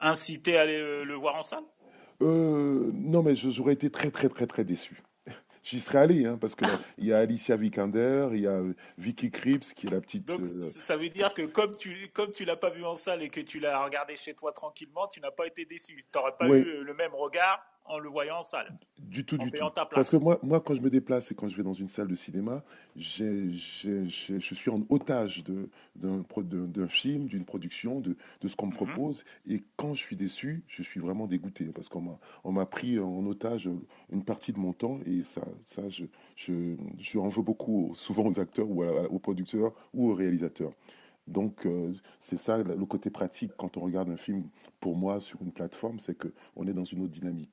incité 0.00 0.56
à 0.56 0.62
aller 0.62 1.04
le, 1.04 1.14
voir 1.14 1.36
en 1.36 1.42
salle? 1.42 1.62
Non, 2.20 3.22
mais 3.22 3.36
j'aurais 3.36 3.74
été 3.74 3.90
très 3.90 4.10
très 4.10 4.28
très 4.28 4.46
très 4.46 4.64
déçu 4.64 5.02
j'y 5.64 5.80
serais 5.80 5.98
allé, 5.98 6.26
hein, 6.26 6.38
parce 6.40 6.54
qu'il 6.54 6.68
y 6.98 7.12
a 7.12 7.18
Alicia 7.18 7.56
Vikander, 7.56 8.28
il 8.32 8.40
y 8.40 8.46
a 8.46 8.52
euh, 8.52 8.74
Vicky 8.98 9.30
Cripps 9.30 9.72
qui 9.72 9.86
est 9.86 9.90
la 9.90 10.00
petite. 10.00 10.24
Donc, 10.26 10.42
euh, 10.42 10.64
ça 10.64 10.96
veut 10.96 11.08
dire 11.08 11.34
que 11.34 11.42
comme 11.42 11.74
tu 11.74 12.08
comme 12.12 12.30
tu 12.30 12.44
l'as 12.44 12.56
pas 12.56 12.70
vu 12.70 12.84
en 12.84 12.94
salle 12.94 13.22
et 13.22 13.30
que 13.30 13.40
tu 13.40 13.58
l'as 13.58 13.82
regardé 13.82 14.14
chez 14.14 14.34
toi 14.34 14.52
tranquillement, 14.52 15.08
tu 15.08 15.20
n'as 15.20 15.32
pas 15.32 15.46
été 15.46 15.64
déçu. 15.64 16.04
Tu 16.12 16.18
n'aurais 16.18 16.36
pas 16.38 16.46
eu 16.48 16.84
le 16.84 16.94
même 16.94 17.14
regard 17.14 17.64
en 17.86 17.98
le 17.98 18.08
voyant 18.08 18.38
en 18.38 18.42
salle. 18.42 18.72
Du 18.98 19.24
tout, 19.24 19.36
du 19.36 19.50
tout. 19.50 19.58
Parce 19.90 20.10
que 20.10 20.16
moi, 20.16 20.38
moi, 20.42 20.60
quand 20.60 20.74
je 20.74 20.80
me 20.80 20.90
déplace 20.90 21.30
et 21.30 21.34
quand 21.34 21.48
je 21.48 21.56
vais 21.56 21.62
dans 21.62 21.74
une 21.74 21.88
salle 21.88 22.08
de 22.08 22.14
cinéma, 22.14 22.62
je 22.96 23.50
suis 24.38 24.70
en 24.70 24.82
otage 24.88 25.44
d'un 25.96 26.88
film, 26.88 27.26
d'une 27.26 27.44
production, 27.44 28.00
de, 28.00 28.16
de 28.40 28.48
ce 28.48 28.56
qu'on 28.56 28.66
me 28.66 28.72
mhm. 28.72 28.76
propose. 28.76 29.24
Et 29.48 29.62
quand 29.76 29.94
je 29.94 30.00
suis 30.00 30.16
déçu, 30.16 30.64
je 30.68 30.82
suis 30.82 31.00
vraiment 31.00 31.26
dégoûté 31.26 31.66
parce 31.66 31.88
qu'on 31.88 32.18
m'a 32.52 32.66
pris 32.66 32.98
en 32.98 33.24
otage 33.26 33.68
une 34.10 34.24
partie 34.24 34.52
de 34.52 34.58
mon 34.58 34.72
temps 34.72 35.00
et 35.06 35.22
ça, 35.22 35.42
ça 35.66 35.88
je, 35.88 36.04
je, 36.36 36.76
je 36.98 37.18
en 37.18 37.28
veux 37.28 37.42
beaucoup, 37.42 37.92
souvent 37.94 38.26
aux 38.26 38.40
acteurs 38.40 38.68
ou 38.68 38.84
aux 38.84 39.18
producteurs 39.18 39.72
ou 39.92 40.10
aux 40.10 40.14
réalisateurs. 40.14 40.72
Donc 41.26 41.66
euh, 41.66 41.92
c'est 42.20 42.38
ça 42.38 42.58
le 42.58 42.84
côté 42.84 43.10
pratique 43.10 43.52
quand 43.56 43.76
on 43.76 43.80
regarde 43.80 44.10
un 44.10 44.16
film 44.16 44.44
pour 44.80 44.96
moi 44.96 45.20
sur 45.20 45.40
une 45.42 45.52
plateforme, 45.52 45.98
c'est 45.98 46.16
que 46.16 46.28
on 46.56 46.66
est 46.66 46.72
dans 46.72 46.84
une 46.84 47.02
autre 47.02 47.12
dynamique. 47.12 47.50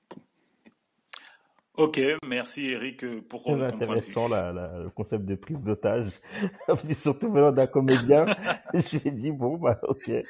Ok, 1.78 2.02
merci 2.28 2.68
Eric 2.68 3.06
pour 3.30 3.44
ton 3.44 3.62
intéressant 3.62 4.28
la, 4.28 4.52
le 4.52 4.90
concept 4.90 5.24
de 5.24 5.36
prise 5.36 5.60
d'otage, 5.62 6.12
surtout 6.94 7.32
venant 7.32 7.54
d'un 7.54 7.68
comédien. 7.68 8.26
je 8.74 8.98
lui 8.98 9.08
ai 9.08 9.12
dit 9.12 9.32
bon 9.32 9.58
bah 9.58 9.80
ok. 9.84 10.06
je 10.08 10.22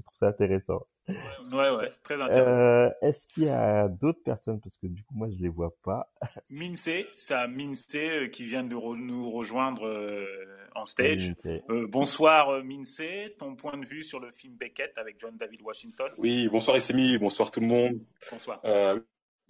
trouve 0.00 0.16
ça 0.18 0.28
intéressant. 0.28 0.86
Ouais, 1.06 1.70
ouais, 1.76 1.90
très 2.02 2.20
intéressant. 2.20 2.64
Euh, 2.64 2.90
Est-ce 3.02 3.26
qu'il 3.26 3.44
y 3.44 3.48
a 3.50 3.88
d'autres 3.88 4.22
personnes? 4.22 4.60
Parce 4.60 4.76
que 4.78 4.86
du 4.86 5.02
coup, 5.04 5.14
moi, 5.14 5.28
je 5.30 5.42
les 5.42 5.48
vois 5.48 5.74
pas. 5.82 6.10
Mince, 6.52 6.88
c'est 7.16 7.34
à 7.34 7.46
Mince 7.46 7.86
euh, 7.94 8.28
qui 8.28 8.44
vient 8.44 8.62
de 8.64 8.74
re- 8.74 8.96
nous 8.96 9.30
rejoindre 9.30 9.86
euh, 9.86 10.24
en 10.74 10.86
stage. 10.86 11.34
Euh, 11.44 11.86
bonsoir 11.86 12.48
euh, 12.50 12.62
Mince, 12.62 13.02
ton 13.38 13.54
point 13.54 13.76
de 13.76 13.84
vue 13.86 14.02
sur 14.02 14.18
le 14.20 14.30
film 14.30 14.54
Beckett 14.54 14.96
avec 14.96 15.20
John 15.20 15.36
David 15.36 15.60
Washington? 15.62 16.10
Oui, 16.18 16.48
bonsoir 16.48 16.76
Essemi, 16.76 17.18
bonsoir 17.18 17.50
tout 17.50 17.60
le 17.60 17.66
monde. 17.66 18.00
Bonsoir. 18.30 18.60
Euh, 18.64 18.98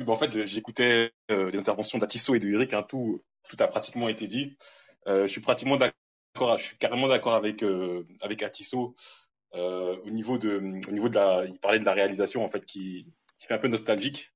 bon, 0.01 0.13
en 0.13 0.17
fait, 0.17 0.47
j'écoutais 0.47 1.13
euh, 1.31 1.51
les 1.53 1.59
interventions 1.59 1.99
d'Atisso 1.99 2.35
et 2.35 2.41
de 2.41 2.49
Eric, 2.49 2.73
hein, 2.73 2.83
tout, 2.83 3.23
tout 3.49 3.57
a 3.61 3.69
pratiquement 3.69 4.09
été 4.09 4.27
dit. 4.27 4.57
Euh, 5.07 5.23
je 5.23 5.29
suis 5.29 5.41
pratiquement 5.41 5.77
d'accord, 5.77 6.59
je 6.59 6.65
suis 6.65 6.77
carrément 6.79 7.07
d'accord 7.07 7.35
avec 7.35 7.63
euh, 7.63 8.03
avec 8.23 8.43
Atisso 8.43 8.95
euh, 8.97 9.24
au 9.55 10.11
niveau 10.11 10.39
de 10.39 10.59
au 10.89 10.93
niveau 10.93 11.09
de 11.09 11.15
la, 11.15 11.45
il 11.47 11.59
parlait 11.59 11.79
de 11.79 11.85
la 11.85 11.93
réalisation 11.93 12.45
en 12.45 12.49
fait 12.49 12.65
qui, 12.67 13.13
qui 13.39 13.47
fait 13.47 13.55
un 13.55 13.59
peu 13.59 13.69
nostalgique. 13.69 14.33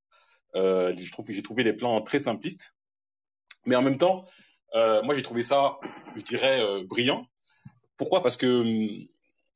Euh, 0.54 0.94
je 0.96 1.12
trouve 1.12 1.26
j'ai 1.30 1.42
trouvé 1.42 1.64
les 1.64 1.72
plans 1.72 2.00
très 2.02 2.18
simplistes, 2.18 2.74
mais 3.66 3.76
en 3.76 3.82
même 3.82 3.98
temps, 3.98 4.24
euh, 4.74 5.02
moi 5.02 5.14
j'ai 5.14 5.22
trouvé 5.22 5.42
ça, 5.42 5.78
je 6.16 6.22
dirais, 6.22 6.60
euh, 6.60 6.84
brillant. 6.84 7.26
Pourquoi? 7.96 8.22
Parce 8.22 8.36
que 8.36 8.64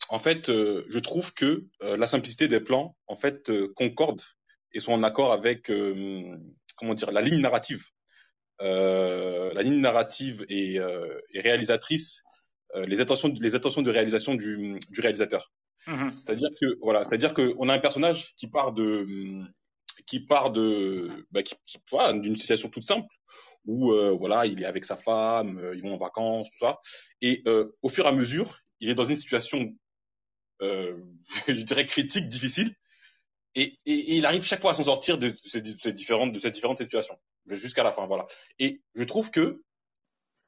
en 0.08 0.18
fait, 0.18 0.48
euh, 0.48 0.84
je 0.90 0.98
trouve 0.98 1.32
que 1.32 1.64
euh, 1.82 1.96
la 1.96 2.06
simplicité 2.06 2.48
des 2.48 2.60
plans, 2.60 2.96
en 3.06 3.16
fait, 3.16 3.48
euh, 3.48 3.72
concorde 3.74 4.20
et 4.72 4.80
sont 4.80 4.92
en 4.92 5.02
accord 5.02 5.32
avec, 5.32 5.70
euh, 5.70 6.36
comment 6.76 6.94
dire, 6.94 7.12
la 7.12 7.22
ligne 7.22 7.40
narrative. 7.40 7.84
Euh, 8.60 9.52
la 9.54 9.62
ligne 9.62 9.80
narrative 9.80 10.44
euh, 10.50 11.18
et 11.32 11.40
réalisatrice, 11.40 12.22
euh, 12.74 12.86
les 12.86 13.00
intentions, 13.00 13.32
les 13.40 13.54
intentions 13.54 13.82
de 13.82 13.90
réalisation 13.90 14.34
du, 14.34 14.78
du 14.90 15.00
réalisateur. 15.00 15.52
Mhm. 15.86 16.12
C'est-à-dire 16.12 16.48
que, 16.60 16.78
voilà, 16.80 17.04
c'est-à-dire 17.04 17.34
que 17.34 17.54
on 17.58 17.68
a 17.68 17.74
un 17.74 17.78
personnage 17.78 18.34
qui 18.36 18.48
part 18.48 18.72
de, 18.72 19.06
qui 20.06 20.20
part 20.20 20.50
de, 20.50 21.26
bah, 21.30 21.42
qui, 21.42 21.54
qui- 21.66 21.78
voilà, 21.90 22.12
d'une 22.18 22.36
situation 22.36 22.68
toute 22.68 22.84
simple 22.84 23.08
où, 23.66 23.92
euh, 23.92 24.10
voilà, 24.10 24.46
il 24.46 24.60
est 24.62 24.66
avec 24.66 24.84
sa 24.84 24.96
femme, 24.96 25.58
euh, 25.58 25.74
ils 25.74 25.82
vont 25.82 25.94
en 25.94 25.98
vacances, 25.98 26.50
tout 26.50 26.58
ça, 26.58 26.80
et 27.20 27.42
euh, 27.46 27.72
au 27.82 27.88
fur 27.88 28.04
et 28.06 28.08
à 28.08 28.12
mesure, 28.12 28.58
il 28.80 28.90
est 28.90 28.94
dans 28.94 29.04
une 29.04 29.16
situation 29.16 29.74
je 31.48 31.62
dirais 31.62 31.86
critique, 31.86 32.28
difficile, 32.28 32.74
et, 33.54 33.76
et, 33.86 33.92
et 33.94 34.16
il 34.16 34.26
arrive 34.26 34.42
chaque 34.42 34.60
fois 34.60 34.70
à 34.70 34.74
s'en 34.74 34.84
sortir 34.84 35.18
de 35.18 35.34
ces, 35.44 35.60
de 35.60 35.68
ces 35.76 35.92
différentes 35.92 36.32
de 36.32 36.38
ces 36.38 36.50
différentes 36.50 36.78
situations 36.78 37.18
jusqu'à 37.46 37.82
la 37.82 37.92
fin, 37.92 38.06
voilà. 38.06 38.26
Et 38.58 38.80
je 38.94 39.04
trouve 39.04 39.30
que 39.30 39.62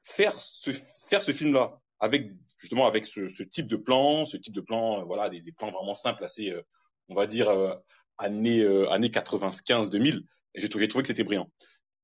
faire 0.03 0.39
ce 0.39 0.71
faire 1.09 1.21
ce 1.21 1.31
film-là 1.31 1.79
avec 1.99 2.31
justement 2.57 2.87
avec 2.87 3.05
ce, 3.05 3.27
ce 3.27 3.43
type 3.43 3.67
de 3.67 3.75
plan, 3.75 4.25
ce 4.25 4.37
type 4.37 4.53
de 4.53 4.61
plan, 4.61 5.01
euh, 5.01 5.03
voilà, 5.03 5.29
des, 5.29 5.41
des 5.41 5.51
plans 5.51 5.71
vraiment 5.71 5.95
simples, 5.95 6.23
assez, 6.23 6.51
euh, 6.51 6.61
on 7.09 7.15
va 7.15 7.27
dire 7.27 7.49
euh, 7.49 7.73
années 8.17 8.61
euh, 8.61 8.89
années 8.91 9.11
95 9.11 9.89
2000, 9.89 10.23
et 10.53 10.61
j'ai 10.61 10.69
trouvé, 10.69 10.87
trouvé 10.87 11.03
que 11.03 11.07
c'était 11.07 11.23
brillant. 11.23 11.51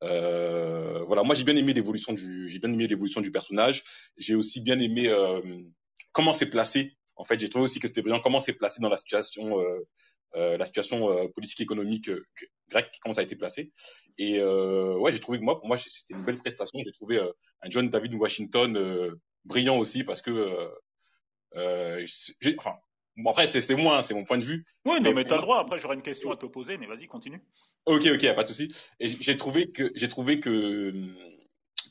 Euh, 0.03 1.03
voilà, 1.05 1.23
moi 1.23 1.35
j'ai 1.35 1.43
bien 1.43 1.55
aimé 1.55 1.73
l'évolution 1.73 2.13
du 2.13 2.49
j'ai 2.49 2.59
bien 2.59 2.71
aimé 2.73 2.87
l'évolution 2.87 3.21
du 3.21 3.31
personnage. 3.31 3.83
J'ai 4.17 4.35
aussi 4.35 4.61
bien 4.61 4.79
aimé 4.79 5.07
euh, 5.07 5.41
comment 6.11 6.33
c'est 6.33 6.49
placé. 6.49 6.97
En 7.15 7.23
fait, 7.23 7.39
j'ai 7.39 7.49
trouvé 7.49 7.65
aussi 7.65 7.79
que 7.79 7.87
c'était 7.87 8.01
brillant 8.01 8.19
comment 8.19 8.39
c'est 8.39 8.53
placé 8.53 8.81
dans 8.81 8.89
la 8.89 8.97
situation 8.97 9.57
la 10.33 10.65
situation 10.65 11.29
politique 11.35 11.61
économique 11.61 12.09
grecque 12.69 12.89
comment 13.01 13.13
ça 13.13 13.21
a 13.21 13.23
été 13.23 13.35
placé. 13.35 13.71
Et 14.17 14.41
ouais, 14.41 15.11
j'ai 15.11 15.19
trouvé 15.19 15.37
que 15.37 15.43
moi 15.43 15.59
pour 15.59 15.67
moi 15.67 15.77
c'était 15.77 16.15
une 16.15 16.25
belle 16.25 16.39
prestation. 16.39 16.79
J'ai 16.83 16.93
trouvé 16.93 17.19
un 17.19 17.69
John 17.69 17.87
David 17.89 18.15
Washington 18.15 19.19
brillant 19.45 19.77
aussi 19.77 20.03
parce 20.03 20.21
que 20.21 20.31
euh, 20.31 20.69
euh, 21.55 22.05
j'ai 22.41 22.55
enfin 22.57 22.75
bon 23.17 23.31
après 23.31 23.47
c'est 23.47 23.61
c'est 23.61 23.75
moi 23.75 23.97
hein, 23.97 24.01
c'est 24.01 24.13
mon 24.13 24.23
point 24.23 24.37
de 24.37 24.43
vue. 24.43 24.65
Oui, 24.85 25.01
non, 25.01 25.13
Mais 25.13 25.23
t'as 25.23 25.35
le 25.35 25.41
droit. 25.41 25.59
Après, 25.59 25.79
j'aurais 25.79 25.95
une 25.95 26.01
question 26.01 26.31
à 26.31 26.37
te 26.37 26.45
poser, 26.45 26.77
mais 26.77 26.87
vas-y, 26.87 27.07
continue. 27.07 27.41
Ok, 27.85 28.05
ok, 28.05 28.35
pas 28.35 28.43
de 28.43 28.47
souci. 28.47 28.73
Et 28.99 29.09
j'ai 29.09 29.37
trouvé 29.37 29.71
que 29.71 29.91
j'ai 29.95 30.07
trouvé 30.07 30.39
que 30.39 30.93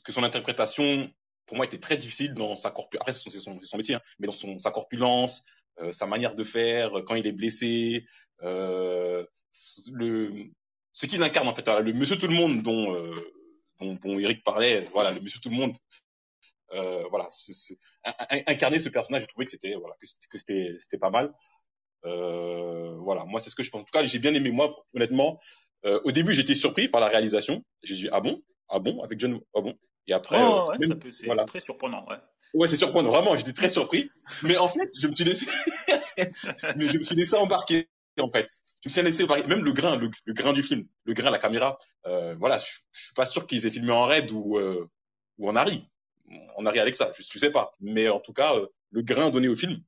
que 0.03 0.11
son 0.11 0.23
interprétation 0.23 1.11
pour 1.45 1.57
moi 1.57 1.65
était 1.65 1.79
très 1.79 1.97
difficile 1.97 2.33
dans 2.33 2.55
sa 2.55 2.71
corpulence. 2.71 3.01
Après, 3.01 3.13
c'est 3.13 3.23
son, 3.23 3.29
c'est 3.29 3.39
son, 3.39 3.59
c'est 3.61 3.67
son 3.67 3.77
métier, 3.77 3.95
hein, 3.95 4.01
mais 4.19 4.27
dans 4.27 4.33
son 4.33 4.57
sa 4.57 4.71
corpulence, 4.71 5.43
euh, 5.79 5.91
sa 5.91 6.05
manière 6.05 6.35
de 6.35 6.43
faire, 6.43 6.91
quand 7.05 7.15
il 7.15 7.27
est 7.27 7.31
blessé, 7.31 8.05
euh, 8.43 9.25
le 9.91 10.49
ce 10.93 11.05
qu'il 11.05 11.23
incarne 11.23 11.47
en 11.47 11.55
fait, 11.55 11.65
voilà, 11.65 11.81
le 11.81 11.93
Monsieur 11.93 12.17
Tout 12.17 12.27
le 12.27 12.35
Monde 12.35 12.61
dont 12.61 12.93
euh, 12.95 13.15
dont, 13.79 13.93
dont 13.95 14.19
Eric 14.19 14.43
parlait, 14.43 14.85
voilà, 14.93 15.11
le 15.11 15.21
Monsieur 15.21 15.39
Tout 15.39 15.49
le 15.49 15.55
Monde. 15.55 15.75
Euh, 16.73 17.03
voilà, 17.09 17.27
ce- 17.29 17.53
ce- 17.53 17.73
incarner 18.47 18.79
ce 18.79 18.89
personnage, 18.89 19.21
j'ai 19.23 19.27
trouvé 19.27 19.45
que 19.45 19.51
c'était 19.51 19.73
voilà 19.75 19.95
que 19.99 20.37
c'était 20.37 20.75
c'était 20.79 20.97
pas 20.97 21.09
mal. 21.09 21.33
Euh, 22.05 22.95
voilà, 22.99 23.25
moi 23.25 23.39
c'est 23.39 23.49
ce 23.49 23.55
que 23.55 23.63
je 23.63 23.69
pense. 23.69 23.81
En 23.81 23.83
tout 23.85 23.91
cas, 23.91 24.03
j'ai 24.03 24.19
bien 24.19 24.33
aimé 24.33 24.51
moi 24.51 24.75
honnêtement. 24.93 25.39
Euh, 25.85 25.99
au 26.03 26.11
début, 26.11 26.33
j'étais 26.33 26.53
surpris 26.55 26.87
par 26.87 27.01
la 27.01 27.07
réalisation. 27.07 27.63
J'ai 27.83 27.95
dit 27.95 28.09
ah 28.11 28.21
bon, 28.21 28.41
ah 28.69 28.79
bon, 28.79 29.01
avec 29.03 29.19
John, 29.19 29.39
ah 29.55 29.61
bon? 29.61 29.73
Et 30.07 30.13
après, 30.13 30.37
oh, 30.41 30.45
euh, 30.45 30.67
ouais, 30.71 30.77
même- 30.79 30.89
ça 30.89 30.95
peut, 30.95 31.11
c'est 31.11 31.25
voilà. 31.25 31.45
très 31.45 31.59
surprenant. 31.59 32.05
Ouais. 32.09 32.17
Ouais, 32.53 32.67
c'est 32.67 32.75
surprenant, 32.75 33.09
vraiment. 33.09 33.35
J'étais 33.37 33.53
très 33.53 33.69
surpris. 33.69 34.09
Mais 34.43 34.57
en 34.57 34.67
fait, 34.67 34.89
je 34.99 35.07
me 35.07 35.13
suis 35.13 35.23
laissé, 35.23 35.45
mais 36.75 36.89
je 36.89 36.97
me 36.97 37.03
suis 37.03 37.15
laissé 37.15 37.35
embarquer. 37.35 37.87
En 38.19 38.29
fait, 38.29 38.47
je 38.81 38.89
me 38.89 38.93
suis 38.93 39.01
laissé 39.01 39.23
embarquer. 39.23 39.47
Même 39.47 39.63
le 39.63 39.71
grain, 39.71 39.95
le, 39.95 40.09
le 40.25 40.33
grain 40.33 40.51
du 40.53 40.61
film, 40.63 40.85
le 41.05 41.13
grain, 41.13 41.29
la 41.31 41.37
caméra. 41.39 41.77
Euh, 42.07 42.35
voilà, 42.39 42.57
je, 42.57 42.65
je 42.91 43.03
suis 43.05 43.13
pas 43.13 43.25
sûr 43.25 43.47
qu'ils 43.47 43.65
aient 43.65 43.69
filmé 43.71 43.91
en 43.91 44.03
RED 44.05 44.31
ou 44.31 44.57
euh, 44.57 44.85
ou 45.37 45.49
en 45.49 45.55
ARRI, 46.31 46.47
en 46.57 46.65
ARRI 46.65 46.79
Alexa. 46.79 47.11
Je, 47.17 47.23
je 47.23 47.39
sais 47.39 47.51
pas. 47.51 47.71
Mais 47.79 48.07
en 48.09 48.19
tout 48.19 48.33
cas, 48.33 48.55
euh, 48.55 48.67
le 48.91 49.01
grain 49.01 49.29
donné 49.29 49.47
au 49.47 49.55
film, 49.55 49.79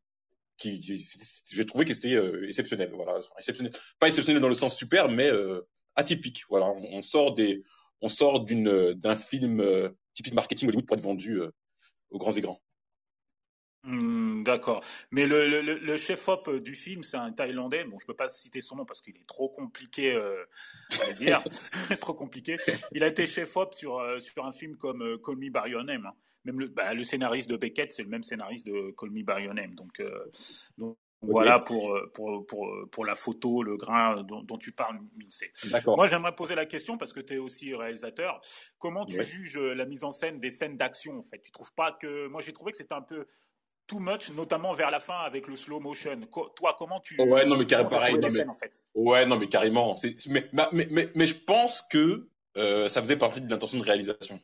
qui, 0.58 0.80
qui- 0.80 1.06
j'ai 1.52 1.66
trouvé 1.66 1.86
que 1.86 1.94
c'était 1.94 2.14
euh, 2.16 2.48
exceptionnel. 2.48 2.92
Voilà, 2.94 3.20
exceptionnel. 3.38 3.74
Pas 4.00 4.08
exceptionnel 4.08 4.42
dans 4.42 4.48
le 4.48 4.54
sens 4.54 4.76
super, 4.78 5.10
mais 5.10 5.28
euh, 5.28 5.62
atypique. 5.96 6.44
Voilà, 6.50 6.68
on, 6.68 6.84
on 6.98 7.02
sort 7.02 7.34
des, 7.34 7.64
on 8.02 8.10
sort 8.10 8.42
d'une 8.46 8.94
d'un 8.94 9.16
film 9.16 9.64
typique 10.14 10.34
marketing 10.34 10.68
Hollywood 10.70 10.86
pour 10.86 10.98
être 10.98 11.04
vendu 11.04 11.40
aux 12.12 12.18
grands 12.18 12.32
écrans. 12.36 12.62
Hmm, 13.84 14.44
D'accord. 14.44 14.82
Mais 15.12 15.28
le, 15.28 15.48
le, 15.50 15.62
le- 15.62 15.78
le 15.78 15.98
chef-op 15.98 16.48
euh, 16.48 16.60
du 16.62 16.74
film, 16.74 17.04
c'est 17.04 17.18
un 17.18 17.32
Thaïlandais. 17.34 17.84
Bon, 17.86 17.98
je 18.00 18.06
peux 18.06 18.14
pas 18.14 18.30
citer 18.30 18.62
son 18.62 18.78
nom 18.78 18.86
parce 18.86 19.02
qu'il 19.02 19.16
est 19.18 19.28
trop 19.28 19.50
compliqué 19.50 20.14
euh, 20.16 20.44
à 21.02 21.12
dire. 21.12 21.44
trop 22.00 22.14
compliqué. 22.14 22.58
Il 22.94 23.04
a 23.04 23.08
été 23.08 23.28
chef-op 23.28 23.74
sur, 23.74 24.00
euh, 24.00 24.20
sur 24.22 24.46
un 24.46 24.54
film 24.54 24.78
comme 24.78 25.02
euh, 25.04 25.18
Call 25.18 25.36
Me 25.36 25.50
By 25.50 25.72
Your 25.72 25.84
Name. 25.84 26.06
hein. 26.06 26.14
Même 26.46 26.60
le, 26.60 26.68
bah, 26.68 26.94
le 26.94 27.04
scénariste 27.04 27.50
de 27.50 27.58
Beckett, 27.58 27.92
c'est 27.92 28.04
le 28.04 28.10
même 28.10 28.24
scénariste 28.24 28.66
de 28.68 28.94
Call 28.98 29.12
Me 29.12 29.24
By 29.24 29.44
Your 29.44 29.54
Name. 29.54 29.76
Donc, 29.76 30.00
euh, 30.00 30.26
voilà 31.22 31.60
pour, 31.60 31.96
euh, 31.96 32.12
pour, 32.14 32.46
pour, 32.46 32.70
pour 32.92 33.06
la 33.06 33.16
photo, 33.16 33.64
le 33.64 33.78
grain 33.78 34.24
dont, 34.24 34.44
dont 34.44 34.58
tu 34.58 34.74
parles, 34.74 35.00
Minsé. 35.18 35.52
Moi, 35.88 36.08
j'aimerais 36.08 36.36
poser 36.36 36.54
la 36.56 36.66
question 36.66 36.98
parce 36.98 37.14
que 37.14 37.22
tu 37.22 37.36
es 37.36 37.38
aussi 37.38 37.74
réalisateur. 37.76 38.42
Comment 38.78 39.06
tu 39.06 39.18
Ouais. 39.18 39.24
juges 39.26 39.58
euh, 39.58 39.74
la 39.74 39.86
mise 39.86 40.04
en 40.04 40.12
scène 40.12 40.40
des 40.42 40.52
scènes 40.52 40.76
d'action 40.78 41.18
en 41.20 41.24
fait? 41.24 41.42
Tu 41.42 41.52
trouves 41.52 41.74
pas 41.74 41.94
que 41.94 42.28
moi 42.28 42.42
j'ai 42.42 42.52
trouvé 42.52 42.72
que 42.74 42.78
c'était 42.78 42.94
un 42.94 43.02
peu 43.02 43.26
too 43.88 44.00
much, 44.00 44.30
notamment 44.32 44.74
vers 44.74 44.92
la 44.92 45.00
fin 45.00 45.18
avec 45.20 45.48
le 45.48 45.56
slow 45.56 45.80
motion. 45.80 46.20
Co- 46.32 46.50
toi, 46.56 46.76
comment 46.78 47.00
tu 47.00 47.20
Ouais, 47.22 47.46
non, 47.46 47.58
mais 47.58 47.66
carré- 47.66 47.84
comment 47.84 47.90
t'as 47.90 47.98
pareil, 47.98 48.14
trouvé 48.14 48.22
non, 48.22 48.28
les 48.28 48.34
mais- 48.34 48.40
scènes 48.40 48.50
en 48.50 48.56
fait? 48.56 48.84
Ouais, 48.96 49.26
non, 49.26 49.38
mais 49.38 49.48
carrément. 49.48 49.96
Mais, 50.28 50.50
mais, 50.54 50.68
mais, 50.72 50.88
mais, 50.90 51.10
mais 51.16 51.28
je 51.28 51.36
pense 51.36 51.82
que 51.82 52.30
euh, 52.58 52.88
ça 52.90 53.02
faisait 53.02 53.18
partie 53.18 53.42
de 53.42 53.50
l'intention 53.50 53.78
de 53.80 53.84
réalisation. 53.84 54.40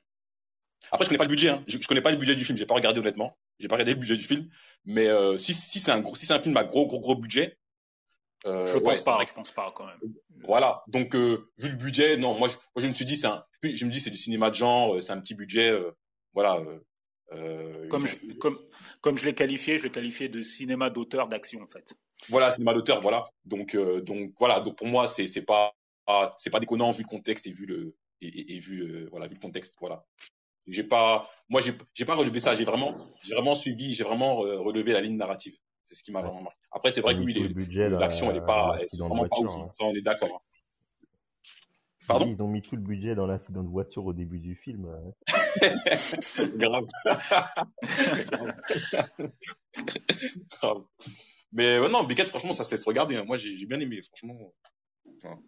Après, 0.91 1.05
je 1.05 1.09
connais 1.09 1.17
pas 1.17 1.25
le 1.25 1.29
budget. 1.29 1.49
Hein. 1.49 1.63
Je, 1.67 1.77
je 1.79 1.87
connais 1.87 2.01
pas 2.01 2.11
le 2.11 2.17
budget 2.17 2.35
du 2.35 2.43
film. 2.45 2.57
J'ai 2.57 2.65
pas 2.65 2.73
regardé 2.75 2.99
honnêtement. 2.99 3.37
J'ai 3.59 3.67
pas 3.67 3.75
regardé 3.75 3.93
le 3.93 3.99
budget 3.99 4.15
du 4.17 4.23
film. 4.23 4.49
Mais 4.85 5.07
euh, 5.07 5.37
si, 5.37 5.53
si 5.53 5.79
c'est 5.79 5.91
un 5.91 5.99
gros, 6.01 6.15
si 6.15 6.25
c'est 6.25 6.33
un 6.33 6.39
film 6.39 6.57
à 6.57 6.63
gros, 6.63 6.85
gros, 6.87 6.99
gros 6.99 7.15
budget. 7.15 7.57
Euh, 8.45 8.65
Je 8.73 8.77
pense 8.77 9.01
pas, 9.01 9.19
je 9.27 9.33
pense 9.33 9.51
pas 9.51 9.71
quand 9.75 9.85
même. 9.85 9.99
Voilà. 10.45 10.83
Donc, 10.87 11.13
euh, 11.15 11.51
vu 11.57 11.69
le 11.69 11.75
budget, 11.75 12.15
non, 12.17 12.33
moi, 12.35 12.47
je, 12.47 12.55
moi, 12.55 12.81
je 12.83 12.87
me 12.87 12.93
suis 12.93 13.05
dit, 13.05 13.17
c'est 13.17 13.27
je 13.61 13.85
me 13.85 13.91
dis, 13.91 13.99
c'est 13.99 14.09
du 14.09 14.17
cinéma 14.17 14.49
de 14.49 14.55
genre, 14.55 14.95
euh, 14.95 15.01
c'est 15.01 15.11
un 15.11 15.19
petit 15.19 15.35
budget, 15.35 15.69
euh, 15.69 15.91
voilà. 16.33 16.63
Euh, 17.33 17.87
Comme 17.89 18.05
je- 18.07 18.15
je, 18.27 18.33
comme, 18.33 18.57
comme 19.01 19.17
je 19.17 19.25
l'ai 19.25 19.33
qualifié, 19.35 19.77
je 19.77 19.83
l'ai 19.83 19.91
qualifié 19.91 20.29
de 20.29 20.41
cinéma 20.43 20.89
d'auteur 20.89 21.27
d'action 21.27 21.61
en 21.61 21.67
fait. 21.67 21.93
voilà, 22.29 22.51
cinéma 22.51 22.73
d'auteur, 22.73 23.01
voilà. 23.01 23.25
Donc, 23.45 23.75
euh, 23.75 24.01
donc, 24.01 24.33
voilà. 24.39 24.59
Donc, 24.59 24.77
pour 24.77 24.87
moi, 24.87 25.07
c'est, 25.07 25.27
c'est 25.27 25.45
pas, 25.45 25.73
c'est 26.37 26.49
pas 26.49 26.59
déconnant 26.59 26.91
vu 26.91 27.03
le 27.03 27.07
contexte 27.07 27.47
et 27.47 27.51
vu 27.51 27.65
le, 27.65 27.95
et, 28.21 28.27
et, 28.27 28.55
et 28.55 28.59
vu, 28.59 28.81
euh, 28.81 29.07
voilà, 29.11 29.27
vu 29.27 29.35
le 29.35 29.39
contexte, 29.41 29.75
voilà. 29.79 30.03
J'ai 30.67 30.83
pas, 30.83 31.27
moi, 31.49 31.61
j'ai, 31.61 31.73
j'ai 31.93 32.05
pas 32.05 32.15
relevé 32.15 32.39
ça. 32.39 32.53
J'ai 32.55 32.65
vraiment, 32.65 32.95
j'ai 33.23 33.33
vraiment 33.33 33.55
suivi, 33.55 33.93
j'ai 33.95 34.03
vraiment 34.03 34.35
relevé 34.37 34.93
la 34.93 35.01
ligne 35.01 35.17
narrative. 35.17 35.55
C'est 35.83 35.95
ce 35.95 36.03
qui 36.03 36.11
m'a 36.11 36.21
vraiment 36.21 36.43
marqué. 36.43 36.59
Après, 36.71 36.91
c'est 36.91 37.01
vrai 37.01 37.15
que 37.15 37.21
oui, 37.21 37.33
l'action, 37.99 38.29
elle 38.29 38.37
est 38.37 38.45
pas, 38.45 38.77
l'accident 38.77 39.05
de 39.05 39.09
vraiment 39.09 39.27
pas 39.29 39.39
ouf. 39.39 39.49
hein. 39.55 39.61
hein. 39.65 39.69
Ça, 39.71 39.83
on 39.85 39.95
est 39.95 40.01
d'accord. 40.01 40.35
hein. 40.35 40.41
Pardon 42.07 42.25
Ils 42.27 42.41
ont 42.41 42.47
mis 42.47 42.61
tout 42.61 42.75
le 42.75 42.81
budget 42.81 43.13
dans 43.13 43.27
l'accident 43.27 43.63
de 43.63 43.69
voiture 43.69 44.05
au 44.05 44.13
début 44.13 44.39
du 44.39 44.55
film. 44.55 44.85
euh. 44.85 45.11
Grave. 46.57 46.85
Grave. 50.61 50.83
Mais 51.51 51.79
ouais, 51.79 51.89
non, 51.89 52.03
Beckett, 52.03 52.27
franchement, 52.27 52.53
ça 52.53 52.63
se 52.63 52.71
laisse 52.71 52.85
regarder. 52.85 53.15
hein. 53.15 53.23
Moi, 53.25 53.37
j'ai 53.37 53.65
bien 53.65 53.79
aimé, 53.79 54.01
franchement. 54.01 54.53
Enfin, 55.17 55.39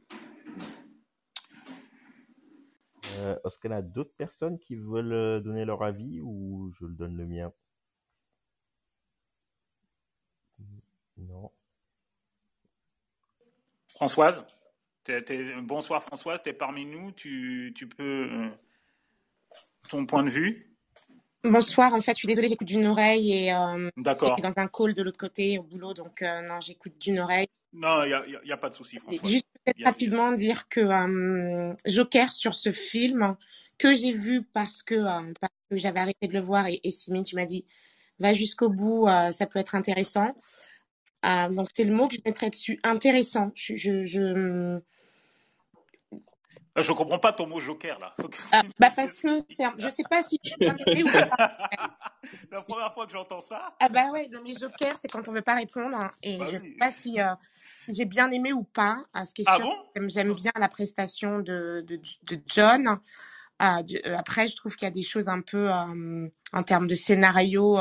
Euh, 3.19 3.37
Est-ce 3.45 3.57
qu'il 3.59 3.71
y 3.71 3.73
a 3.73 3.81
d'autres 3.81 4.13
personnes 4.17 4.57
qui 4.59 4.75
veulent 4.75 5.11
euh, 5.13 5.39
donner 5.41 5.65
leur 5.65 5.83
avis 5.83 6.21
ou 6.21 6.71
je 6.79 6.85
le 6.85 6.93
donne 6.93 7.15
le 7.17 7.25
mien? 7.27 7.51
Non. 11.17 11.51
Françoise? 13.87 14.45
Bonsoir 15.63 16.03
Françoise, 16.03 16.41
tu 16.43 16.49
es 16.49 16.53
parmi 16.53 16.85
nous, 16.85 17.11
tu, 17.11 17.73
tu 17.75 17.87
peux... 17.87 18.29
Euh, 18.31 18.49
ton 19.89 20.05
point 20.05 20.23
de 20.23 20.29
vue? 20.29 20.71
Bonsoir, 21.43 21.93
en 21.93 22.01
fait, 22.01 22.11
je 22.11 22.19
suis 22.19 22.27
désolée, 22.27 22.47
j'écoute 22.47 22.67
d'une 22.67 22.85
oreille 22.85 23.33
et 23.33 23.53
euh, 23.53 23.89
D'accord. 23.97 24.33
suis 24.33 24.43
dans 24.43 24.57
un 24.57 24.67
call 24.67 24.93
de 24.93 25.01
l'autre 25.01 25.19
côté 25.19 25.57
au 25.57 25.63
boulot, 25.63 25.93
donc 25.93 26.21
euh, 26.21 26.41
non, 26.41 26.61
j'écoute 26.61 26.97
d'une 26.99 27.19
oreille. 27.19 27.47
Non, 27.73 28.03
il 28.03 28.07
n'y 28.09 28.13
a, 28.13 28.45
y 28.45 28.51
a, 28.51 28.57
pas 28.57 28.69
de 28.69 28.75
souci, 28.75 28.97
François. 28.97 29.27
Juste 29.27 29.47
rapidement 29.83 30.33
dire 30.33 30.67
que 30.69 30.81
euh, 30.81 31.73
Joker 31.85 32.31
sur 32.31 32.55
ce 32.55 32.71
film, 32.71 33.35
que 33.79 33.93
j'ai 33.93 34.13
vu 34.13 34.43
parce 34.53 34.83
que, 34.83 34.95
que 35.69 35.77
j'avais 35.77 35.99
arrêté 35.99 36.27
de 36.27 36.33
le 36.33 36.41
voir 36.41 36.67
et, 36.67 36.79
et 36.83 36.91
Simine, 36.91 37.23
tu 37.23 37.35
m'as 37.35 37.45
dit, 37.45 37.65
va 38.19 38.33
jusqu'au 38.33 38.69
bout, 38.69 39.07
ça 39.07 39.47
peut 39.47 39.57
être 39.57 39.73
intéressant. 39.73 40.35
Euh, 41.25 41.49
donc 41.49 41.69
c'est 41.73 41.83
le 41.83 41.93
mot 41.93 42.07
que 42.07 42.15
je 42.15 42.21
mettrais 42.25 42.49
dessus, 42.49 42.79
intéressant. 42.83 43.51
Je, 43.55 43.75
je, 43.75 44.05
je, 44.05 44.79
ah, 46.73 46.81
je 46.81 46.91
comprends 46.93 47.19
pas 47.19 47.33
ton 47.33 47.47
mot 47.47 47.59
joker 47.59 47.99
là. 47.99 48.15
Ah, 48.53 48.61
bah 48.79 48.89
parce 48.95 49.15
que 49.15 49.41
un... 49.61 49.73
je 49.77 49.89
sais 49.89 50.03
pas 50.09 50.23
si 50.23 50.39
bien 50.59 50.75
aimé 50.87 51.03
ou 51.03 51.11
pas. 51.11 51.29
La 52.51 52.61
première 52.61 52.93
fois 52.93 53.05
que 53.05 53.11
j'entends 53.11 53.41
ça. 53.41 53.75
Ah 53.79 53.89
bah 53.89 54.09
ouais, 54.11 54.29
non 54.31 54.39
mais 54.43 54.53
joker 54.53 54.95
c'est 54.99 55.09
quand 55.09 55.27
on 55.27 55.33
veut 55.33 55.41
pas 55.41 55.55
répondre 55.55 55.97
hein, 55.97 56.11
et 56.23 56.37
bah 56.37 56.45
je 56.49 56.57
oui. 56.57 56.59
sais 56.59 56.75
pas 56.79 56.89
si, 56.89 57.19
euh, 57.19 57.33
si 57.83 57.93
j'ai 57.93 58.05
bien 58.05 58.31
aimé 58.31 58.53
ou 58.53 58.63
pas. 58.63 59.03
À 59.13 59.25
ce 59.25 59.33
qui 59.33 59.41
est 59.41 59.45
ah 59.47 59.59
bon? 59.59 59.75
J'aime 60.07 60.33
bien 60.33 60.51
la 60.55 60.69
prestation 60.69 61.39
de, 61.39 61.83
de, 61.85 61.99
de 62.23 62.41
John. 62.47 62.99
Euh, 63.61 63.83
de, 63.83 64.01
euh, 64.07 64.17
après, 64.17 64.47
je 64.47 64.55
trouve 64.55 64.75
qu'il 64.75 64.87
y 64.87 64.91
a 64.91 64.93
des 64.93 65.03
choses 65.03 65.27
un 65.27 65.41
peu 65.41 65.71
euh, 65.71 66.27
en 66.53 66.63
termes 66.63 66.87
de 66.87 66.95
scénario 66.95 67.77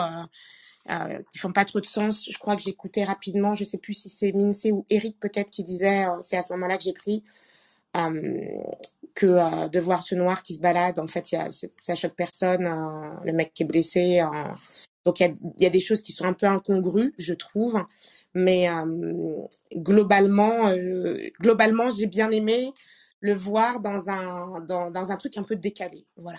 euh, 0.91 1.19
qui 1.33 1.39
font 1.39 1.53
pas 1.53 1.65
trop 1.65 1.81
de 1.81 1.87
sens. 1.87 2.29
Je 2.31 2.39
crois 2.39 2.57
que 2.57 2.63
j'écoutais 2.63 3.05
rapidement, 3.05 3.55
je 3.55 3.65
sais 3.65 3.79
plus 3.79 3.95
si 3.95 4.09
c'est 4.09 4.33
Mince 4.33 4.67
ou 4.71 4.85
Eric 4.91 5.19
peut-être 5.21 5.51
qui 5.51 5.65
disait, 5.65 6.07
c'est 6.21 6.37
à 6.37 6.43
ce 6.43 6.53
moment-là 6.53 6.77
que 6.77 6.85
j'ai 6.85 6.93
pris. 6.93 7.23
Euh, 7.97 8.63
que 9.15 9.27
euh, 9.27 9.69
de 9.69 9.81
voir 9.81 10.05
ce 10.05 10.15
noir 10.15 10.43
qui 10.43 10.55
se 10.55 10.61
balade. 10.61 10.99
En 10.99 11.09
fait, 11.09 11.33
y 11.33 11.37
a, 11.37 11.49
ça 11.51 11.95
choque 11.95 12.15
personne. 12.15 12.65
Euh, 12.65 13.25
le 13.25 13.33
mec 13.33 13.53
qui 13.53 13.65
est 13.65 13.67
blessé. 13.67 14.23
donc, 15.05 15.21
il 15.21 15.35
y 15.59 15.67
a, 15.67 15.71
des 15.71 15.81
choses 15.81 16.01
qui 16.01 16.13
sont 16.13 16.25
un 16.25 16.33
peu 16.33 16.47
incongrues, 16.47 17.13
je 17.19 17.35
trouve. 17.35 17.85
Mais 18.35 18.69
globalement, 19.75 20.73
globalement, 21.41 21.91
j'ai 21.91 22.07
bien 22.07 22.31
aimé 22.31 22.73
le 23.21 23.35
voir 23.35 23.81
dans 23.81 24.09
un, 24.09 24.61
dans, 24.61 24.91
dans 24.91 25.11
un 25.13 25.17
truc 25.17 25.37
un 25.37 25.43
peu 25.43 25.57
décalé. 25.57 26.07
Voilà. 26.17 26.39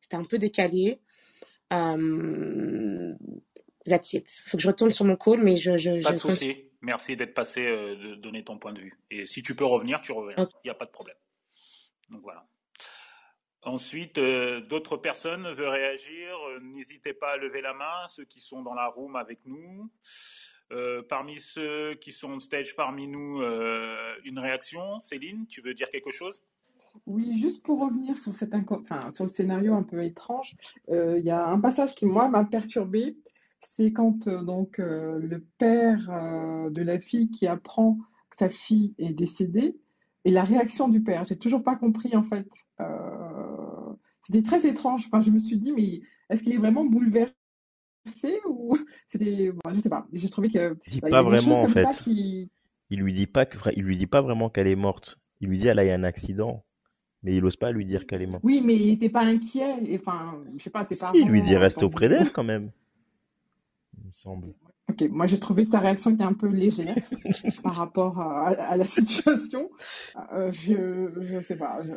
C'était 0.00 0.16
un 0.16 0.24
peu 0.24 0.38
décalé. 0.38 1.00
That's 3.86 4.12
it. 4.12 4.28
Faut 4.46 4.56
que 4.56 4.62
je 4.62 4.68
retourne 4.68 4.90
sur 4.90 5.04
mon 5.04 5.16
call, 5.16 5.42
mais 5.42 5.56
je. 5.56 5.76
je 5.76 6.02
Pas 6.02 6.10
je 6.10 6.14
de 6.14 6.18
souci. 6.18 6.64
Merci 6.82 7.14
d'être 7.14 7.34
passé, 7.34 7.66
euh, 7.66 7.94
de 7.94 8.14
donner 8.14 8.42
ton 8.42 8.58
point 8.58 8.72
de 8.72 8.80
vue. 8.80 8.98
Et 9.10 9.26
si 9.26 9.42
tu 9.42 9.54
peux 9.54 9.66
revenir, 9.66 10.00
tu 10.00 10.12
reviens. 10.12 10.34
Il 10.38 10.42
okay. 10.42 10.56
n'y 10.64 10.70
a 10.70 10.74
pas 10.74 10.86
de 10.86 10.90
problème. 10.90 11.16
Donc 12.08 12.22
voilà. 12.22 12.46
Ensuite, 13.62 14.16
euh, 14.16 14.62
d'autres 14.62 14.96
personnes 14.96 15.46
veulent 15.52 15.68
réagir. 15.68 16.34
Euh, 16.48 16.60
N'hésitez 16.60 17.12
pas 17.12 17.32
à 17.32 17.36
lever 17.36 17.60
la 17.60 17.74
main, 17.74 18.08
ceux 18.08 18.24
qui 18.24 18.40
sont 18.40 18.62
dans 18.62 18.74
la 18.74 18.86
room 18.86 19.16
avec 19.16 19.44
nous. 19.44 19.90
Euh, 20.72 21.02
parmi 21.02 21.38
ceux 21.40 21.94
qui 21.94 22.12
sont 22.12 22.30
on 22.30 22.38
stage 22.38 22.74
parmi 22.74 23.06
nous, 23.06 23.42
une 24.24 24.38
réaction. 24.38 25.00
Céline, 25.00 25.46
tu 25.46 25.60
veux 25.60 25.74
dire 25.74 25.90
quelque 25.90 26.10
chose? 26.10 26.42
Oui, 27.06 27.38
juste 27.38 27.64
pour 27.64 27.80
revenir 27.80 28.16
sur, 28.16 28.34
cet 28.34 28.52
enfin, 28.54 29.12
sur 29.12 29.24
le 29.24 29.28
scénario 29.30 29.74
un 29.74 29.82
peu 29.82 30.02
étrange, 30.04 30.56
il 30.88 31.22
y 31.24 31.30
a 31.30 31.46
un 31.46 31.60
passage 31.60 31.94
qui, 31.94 32.06
moi, 32.06 32.28
m'a 32.28 32.44
perturbé 32.44 33.16
c'est 33.60 33.92
quand 33.92 34.26
euh, 34.26 34.42
donc 34.42 34.78
euh, 34.78 35.18
le 35.18 35.44
père 35.58 36.10
euh, 36.10 36.70
de 36.70 36.82
la 36.82 36.98
fille 37.00 37.30
qui 37.30 37.46
apprend 37.46 37.98
que 38.30 38.36
sa 38.38 38.48
fille 38.48 38.94
est 38.98 39.12
décédée 39.12 39.78
et 40.24 40.30
la 40.30 40.44
réaction 40.44 40.88
du 40.88 41.02
père. 41.02 41.26
J'ai 41.26 41.38
toujours 41.38 41.62
pas 41.62 41.76
compris 41.76 42.16
en 42.16 42.24
fait. 42.24 42.48
c'était 44.22 44.42
très 44.42 44.66
étrange. 44.66 45.06
Enfin, 45.06 45.20
je 45.20 45.30
me 45.30 45.38
suis 45.38 45.58
dit 45.58 45.72
mais 45.72 46.00
est-ce 46.30 46.42
qu'il 46.42 46.54
est 46.54 46.58
vraiment 46.58 46.84
bouleversé 46.84 47.34
ou 48.48 48.76
c'était 49.08 49.52
bon, 49.52 49.72
je 49.72 49.80
sais 49.80 49.90
pas. 49.90 50.06
J'ai 50.12 50.30
trouvé 50.30 50.48
que 50.48 50.76
il 50.86 50.92
dit 50.92 51.00
pas 51.00 51.08
il 51.08 51.12
y 51.12 51.16
a 51.16 51.22
des 51.22 51.28
vraiment 51.28 51.62
en 51.62 51.68
fait. 51.68 51.82
ça 51.82 51.94
qui 51.94 52.50
Il 52.88 53.00
lui 53.00 53.12
dit 53.12 53.26
pas 53.26 53.46
que 53.46 53.58
il 53.76 53.84
lui 53.84 53.98
dit 53.98 54.06
pas 54.06 54.22
vraiment 54.22 54.48
qu'elle 54.48 54.68
est 54.68 54.76
morte. 54.76 55.18
Il 55.40 55.48
lui 55.48 55.58
dit 55.58 55.68
elle 55.68 55.78
a 55.78 55.84
eu 55.84 55.90
un 55.90 56.04
accident. 56.04 56.64
Mais 57.22 57.36
il 57.36 57.44
ose 57.44 57.56
pas 57.56 57.70
lui 57.70 57.84
dire 57.84 58.06
qu'elle 58.06 58.22
est 58.22 58.26
morte. 58.26 58.42
Oui, 58.42 58.62
mais 58.64 58.96
t'es 58.98 59.10
pas 59.10 59.20
inquiet. 59.20 59.76
Et, 59.84 59.98
Enfin, 59.98 60.42
je 60.50 60.62
sais 60.62 60.70
pas, 60.70 60.86
tes 60.86 60.96
parents. 60.96 61.12
Il 61.12 61.28
lui 61.28 61.42
dit 61.42 61.54
reste 61.54 61.82
auprès 61.82 62.08
d'elle 62.08 62.32
quand 62.32 62.44
même. 62.44 62.70
Me 64.10 64.14
semble. 64.14 64.54
Ok, 64.88 65.02
moi 65.10 65.26
j'ai 65.26 65.38
trouvé 65.38 65.62
que 65.62 65.70
sa 65.70 65.78
réaction 65.78 66.10
était 66.10 66.24
un 66.24 66.32
peu 66.32 66.48
légère 66.48 66.96
par 67.62 67.76
rapport 67.76 68.18
à, 68.18 68.48
à 68.48 68.76
la 68.76 68.84
situation. 68.84 69.70
Euh, 70.32 70.50
je, 70.50 71.12
je 71.22 71.40
sais 71.40 71.56
pas. 71.56 71.80
Je... 71.84 71.92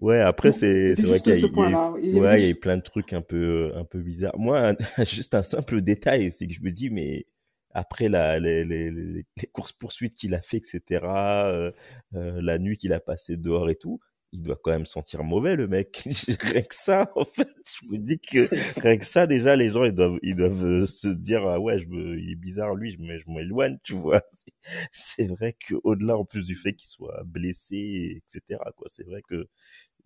Ouais, 0.00 0.20
après 0.20 0.52
c'est 0.52 0.94
vrai 1.02 1.20
qu'il 1.20 1.36
y 1.36 1.40
y 1.40 2.20
ouais, 2.20 2.40
y 2.40 2.44
a 2.46 2.48
eu 2.48 2.54
plein 2.54 2.78
de 2.78 2.82
trucs 2.82 3.12
un 3.12 3.20
peu 3.20 3.72
un 3.74 3.84
peu 3.84 4.00
bizarres. 4.00 4.38
Moi, 4.38 4.70
un- 4.70 5.04
juste 5.04 5.34
un 5.34 5.42
simple 5.42 5.82
détail, 5.82 6.32
c'est 6.32 6.46
que 6.46 6.54
je 6.54 6.62
me 6.62 6.70
dis 6.70 6.88
mais 6.88 7.26
après 7.74 8.08
la, 8.08 8.38
les, 8.38 8.64
les, 8.64 9.26
courses 9.52 9.72
poursuites 9.72 10.14
qu'il 10.14 10.34
a 10.34 10.40
fait, 10.40 10.56
etc. 10.58 11.46
euh, 11.48 11.70
euh, 12.14 12.40
la 12.40 12.58
nuit 12.58 12.78
qu'il 12.78 12.94
a 12.94 13.00
passé 13.00 13.36
dehors 13.36 13.68
et 13.68 13.76
tout, 13.76 14.00
il 14.32 14.42
doit 14.42 14.58
quand 14.62 14.70
même 14.72 14.86
sentir 14.86 15.24
mauvais 15.24 15.56
le 15.56 15.68
mec. 15.68 16.02
Rien 16.42 16.62
que 16.62 16.74
ça, 16.74 17.10
en 17.16 17.24
fait, 17.24 17.48
je 17.64 17.88
me 17.88 17.98
dis 17.98 18.18
que 18.20 18.80
rien 18.80 18.98
que 18.98 19.06
ça 19.06 19.26
déjà 19.26 19.56
les 19.56 19.70
gens 19.70 19.84
ils 19.84 19.94
doivent 19.94 20.18
ils 20.22 20.36
doivent 20.36 20.64
euh, 20.64 20.86
se 20.86 21.08
dire 21.08 21.46
ah 21.46 21.58
ouais 21.60 21.78
je 21.78 21.86
me, 21.86 22.18
il 22.18 22.32
est 22.32 22.34
bizarre 22.34 22.74
lui, 22.74 22.92
je 22.92 22.98
je 22.98 23.30
m'éloigne, 23.30 23.78
tu 23.84 23.94
vois. 23.94 24.22
C'est 24.92 25.26
vrai 25.26 25.56
que 25.66 25.74
au-delà 25.84 26.16
en 26.16 26.24
plus 26.24 26.46
du 26.46 26.56
fait 26.56 26.74
qu'il 26.74 26.88
soit 26.88 27.22
blessé, 27.24 28.20
etc. 28.34 28.60
Quoi, 28.76 28.88
c'est 28.90 29.04
vrai 29.06 29.22
que 29.28 29.48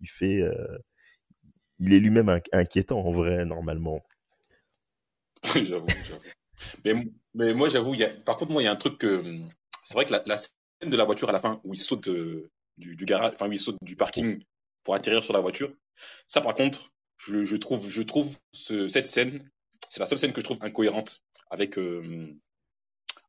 il 0.01 0.09
fait 0.09 0.41
euh, 0.41 0.77
il 1.79 1.93
est 1.93 1.99
lui-même 1.99 2.29
inqui- 2.29 2.49
inquiétant 2.53 2.99
en 2.99 3.11
vrai 3.11 3.45
normalement. 3.45 4.01
j'avoue, 5.55 5.87
j'avoue. 6.03 6.21
Mais, 6.85 6.93
mais 7.33 7.53
moi, 7.53 7.69
j'avoue, 7.69 7.95
par 8.25 8.37
contre, 8.37 8.51
moi, 8.51 8.61
il 8.61 8.65
y 8.65 8.67
a 8.67 8.71
un 8.71 8.77
truc 8.77 8.97
que, 8.97 9.23
c'est 9.83 9.95
vrai 9.95 10.05
que 10.05 10.13
la, 10.25 10.37
scène 10.37 10.89
de 10.89 10.97
la 10.97 11.05
voiture 11.05 11.29
à 11.29 11.31
la 11.31 11.39
fin, 11.39 11.59
où 11.63 11.73
il 11.73 11.79
saute 11.79 12.03
de- 12.05 12.49
du, 12.77 12.95
du 12.95 13.05
garage, 13.05 13.31
enfin, 13.33 13.47
où 13.47 13.51
il 13.51 13.59
saute 13.59 13.77
du 13.81 13.95
parking 13.95 14.43
pour 14.83 14.95
atterrir 14.95 15.23
sur 15.23 15.33
la 15.33 15.39
voiture, 15.39 15.73
ça, 16.27 16.41
par 16.41 16.55
contre, 16.55 16.91
je, 17.17 17.45
je 17.45 17.55
trouve, 17.55 17.89
je 17.89 18.01
trouve 18.01 18.35
ce- 18.53 18.87
cette 18.87 19.07
scène, 19.07 19.49
c'est 19.89 19.99
la 19.99 20.05
seule 20.05 20.19
scène 20.19 20.33
que 20.33 20.41
je 20.41 20.45
trouve 20.45 20.57
incohérente 20.61 21.21
avec, 21.49 21.77
euh, 21.77 22.33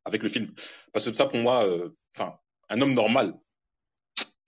avec 0.05 0.23
le 0.23 0.29
film. 0.29 0.53
Parce 0.91 1.09
que 1.09 1.15
ça, 1.15 1.25
pour 1.25 1.39
moi, 1.39 1.65
euh, 1.67 1.89
enfin, 2.15 2.37
un 2.69 2.81
homme 2.81 2.93
normal, 2.93 3.33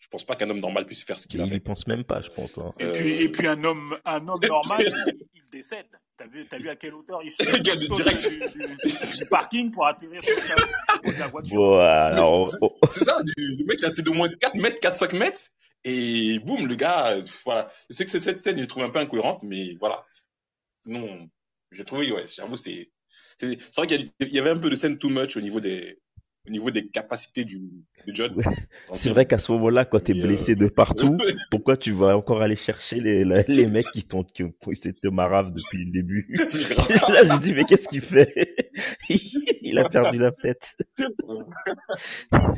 je 0.08 0.12
pense 0.12 0.24
pas 0.26 0.36
qu'un 0.38 0.50
homme 0.50 0.62
normal 0.62 0.86
puisse 0.86 1.04
faire 1.04 1.20
ce 1.20 1.28
qu'il 1.28 1.42
a 1.42 1.44
Il 1.44 1.50
fait. 1.50 1.60
pense 1.60 1.86
même 1.86 2.06
pas, 2.06 2.22
je 2.22 2.30
pense. 2.30 2.58
Hein. 2.58 2.72
Et 2.80 2.86
Euh, 2.86 2.92
puis, 2.94 3.10
et 3.24 3.30
puis 3.30 3.46
un 3.48 3.62
homme, 3.66 3.98
un 4.06 4.26
homme 4.28 4.40
normal, 4.48 4.86
il, 5.08 5.28
il 5.36 5.42
décède. 5.52 5.86
T'as 6.16 6.26
vu, 6.28 6.48
t'as 6.48 6.58
vu 6.58 6.70
à 6.70 6.76
quelle 6.78 6.94
hauteur 6.96 7.22
il 7.24 7.32
saute, 7.32 7.46
Gars, 7.62 7.74
il 7.76 7.80
de 7.82 7.86
saute 7.86 7.98
direct. 7.98 8.30
du, 8.30 8.38
du- 8.40 9.18
du 9.20 9.26
parking 9.30 9.70
pour 9.70 9.86
atterrir 9.86 10.24
sur 10.24 10.36
le 10.36 10.42
capot 10.48 11.12
de 11.12 11.18
la 11.20 11.28
voiture. 11.28 11.58
Bon, 11.58 11.78
alors, 11.80 12.50
oh, 12.62 12.78
C'est 12.92 13.04
ça, 13.04 13.22
du, 13.22 13.34
le 13.38 13.66
mec, 13.66 13.78
il 13.80 13.84
a 13.86 13.88
resté 13.90 14.02
de 14.02 14.10
moins 14.10 14.28
de 14.30 14.36
4 14.36 14.56
mètres, 14.56 14.80
4-5 14.82 15.16
mètres, 15.18 15.42
et 15.84 16.40
boum, 16.40 16.68
le 16.68 16.76
gars, 16.76 17.12
euh, 17.18 17.24
voilà. 17.46 17.70
C'est 17.90 18.06
que 18.06 18.10
c'est- 18.10 18.20
cette 18.20 18.42
scène, 18.42 18.60
je 18.60 18.66
trouve 18.66 18.84
un 18.84 18.90
peu 18.90 19.00
incohérente, 19.00 19.44
mais 19.44 19.76
voilà. 19.80 20.04
Sinon, 20.86 21.30
j'ai 21.72 21.84
trouvé, 21.84 22.12
ouais, 22.12 22.24
j'avoue, 22.34 22.58
c'est, 22.58 22.90
c'est, 23.38 23.60
c'est 23.60 23.76
vrai 23.76 23.88
qu'il 23.88 24.06
il 24.22 24.30
y 24.34 24.40
avait 24.40 24.50
un 24.52 24.58
peu 24.58 24.70
de 24.70 24.76
scène 24.76 24.98
too 24.98 25.10
much 25.10 25.36
au 25.38 25.42
niveau 25.42 25.60
des, 25.60 26.00
au 26.48 26.52
niveau 26.52 26.72
des 26.72 26.88
capacités 26.88 27.46
du, 27.46 27.62
John. 28.08 28.42
C'est 28.94 29.10
vrai 29.10 29.26
qu'à 29.26 29.40
ce 29.40 29.52
moment-là, 29.54 29.86
quand 29.86 30.00
t'es 30.00 30.14
Mais, 30.14 30.22
euh, 30.22 30.28
blessé 30.28 30.56
de 30.56 30.68
partout, 30.68 31.18
pourquoi 31.52 31.76
tu 31.76 31.92
vas 31.92 32.16
encore 32.16 32.42
aller 32.42 32.56
chercher 32.56 33.00
les, 33.00 33.26
mecs 33.72 33.88
qui 33.88 34.04
t'ont, 34.04 34.24
qui, 34.24 34.44
c'était 34.76 35.10
marave 35.10 35.52
depuis 35.52 35.84
le 35.86 35.92
début? 35.92 36.28
Là, 37.10 37.36
je 37.36 37.42
dis, 37.42 37.54
mais 37.54 37.66
qu'est-ce 37.66 37.88
qu'il 37.88 38.02
fait? 38.02 38.66
Il 39.62 39.78
a 39.78 39.90
perdu 39.90 40.18
la 40.18 40.32
tête. 40.32 40.78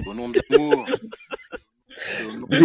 Au 0.05 0.13
nom 0.13 0.29
de 0.29 0.39
l'amour. 0.49 0.85
Mais, 2.49 2.59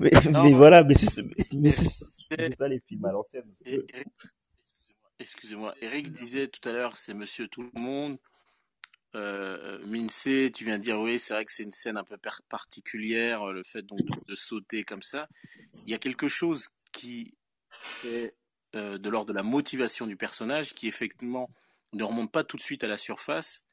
mais, 0.00 0.30
Non, 0.30 0.44
mais 0.44 0.52
voilà, 0.52 0.82
mais 0.82 0.94
c'est, 0.94 1.22
mais 1.22 1.34
Eric 1.36 1.48
c'est, 1.50 1.56
disait, 1.58 1.90
c'est 2.30 2.56
ça 2.56 2.68
les 2.68 2.80
films 2.88 3.04
à 3.04 3.12
l'ancienne. 3.12 3.44
Excusez-moi, 5.18 5.74
Eric 5.82 6.12
disait 6.12 6.48
tout 6.48 6.66
à 6.68 6.72
l'heure, 6.72 6.96
c'est 6.96 7.14
Monsieur 7.14 7.46
Tout 7.46 7.62
le 7.62 7.80
Monde. 7.80 8.18
Euh, 9.14 9.78
Minsé, 9.86 10.50
tu 10.54 10.64
viens 10.64 10.78
de 10.78 10.82
dire 10.82 10.98
oui, 10.98 11.18
c'est 11.18 11.34
vrai 11.34 11.44
que 11.44 11.52
c'est 11.52 11.64
une 11.64 11.72
scène 11.72 11.98
un 11.98 12.04
peu 12.04 12.16
par- 12.16 12.42
particulière, 12.48 13.42
euh, 13.48 13.52
le 13.52 13.62
fait 13.62 13.82
donc 13.82 13.98
de, 13.98 14.20
de 14.26 14.34
sauter 14.34 14.84
comme 14.84 15.02
ça. 15.02 15.28
Il 15.84 15.90
y 15.90 15.94
a 15.94 15.98
quelque 15.98 16.28
chose 16.28 16.68
qui 16.92 17.34
est 18.04 18.34
euh, 18.74 18.96
de 18.96 19.10
l'ordre 19.10 19.28
de 19.28 19.36
la 19.36 19.42
motivation 19.42 20.06
du 20.06 20.16
personnage, 20.16 20.74
qui 20.74 20.88
effectivement 20.88 21.50
ne 21.92 22.04
remonte 22.04 22.32
pas 22.32 22.42
tout 22.42 22.56
de 22.56 22.62
suite 22.62 22.84
à 22.84 22.88
la 22.88 22.96
surface. 22.96 23.64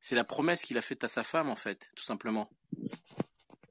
C'est 0.00 0.14
la 0.14 0.24
promesse 0.24 0.62
qu'il 0.62 0.76
a 0.76 0.82
faite 0.82 1.04
à 1.04 1.08
sa 1.08 1.24
femme, 1.24 1.48
en 1.48 1.56
fait, 1.56 1.88
tout 1.96 2.04
simplement. 2.04 2.50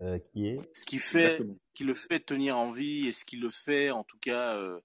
Euh, 0.02 0.18
qui 0.34 0.48
est? 0.48 0.58
Ce 0.74 0.86
qui 0.86 0.98
fait, 0.98 1.26
Exactement. 1.26 1.54
qui 1.76 1.84
le 1.84 1.94
fait 1.94 2.20
tenir 2.20 2.58
en 2.58 2.72
vie 2.72 3.08
et 3.08 3.12
ce 3.12 3.26
qui 3.26 3.38
le 3.38 3.52
fait, 3.52 3.92
en 3.92 4.04
tout 4.04 4.18
cas, 4.18 4.56
euh, 4.56 4.80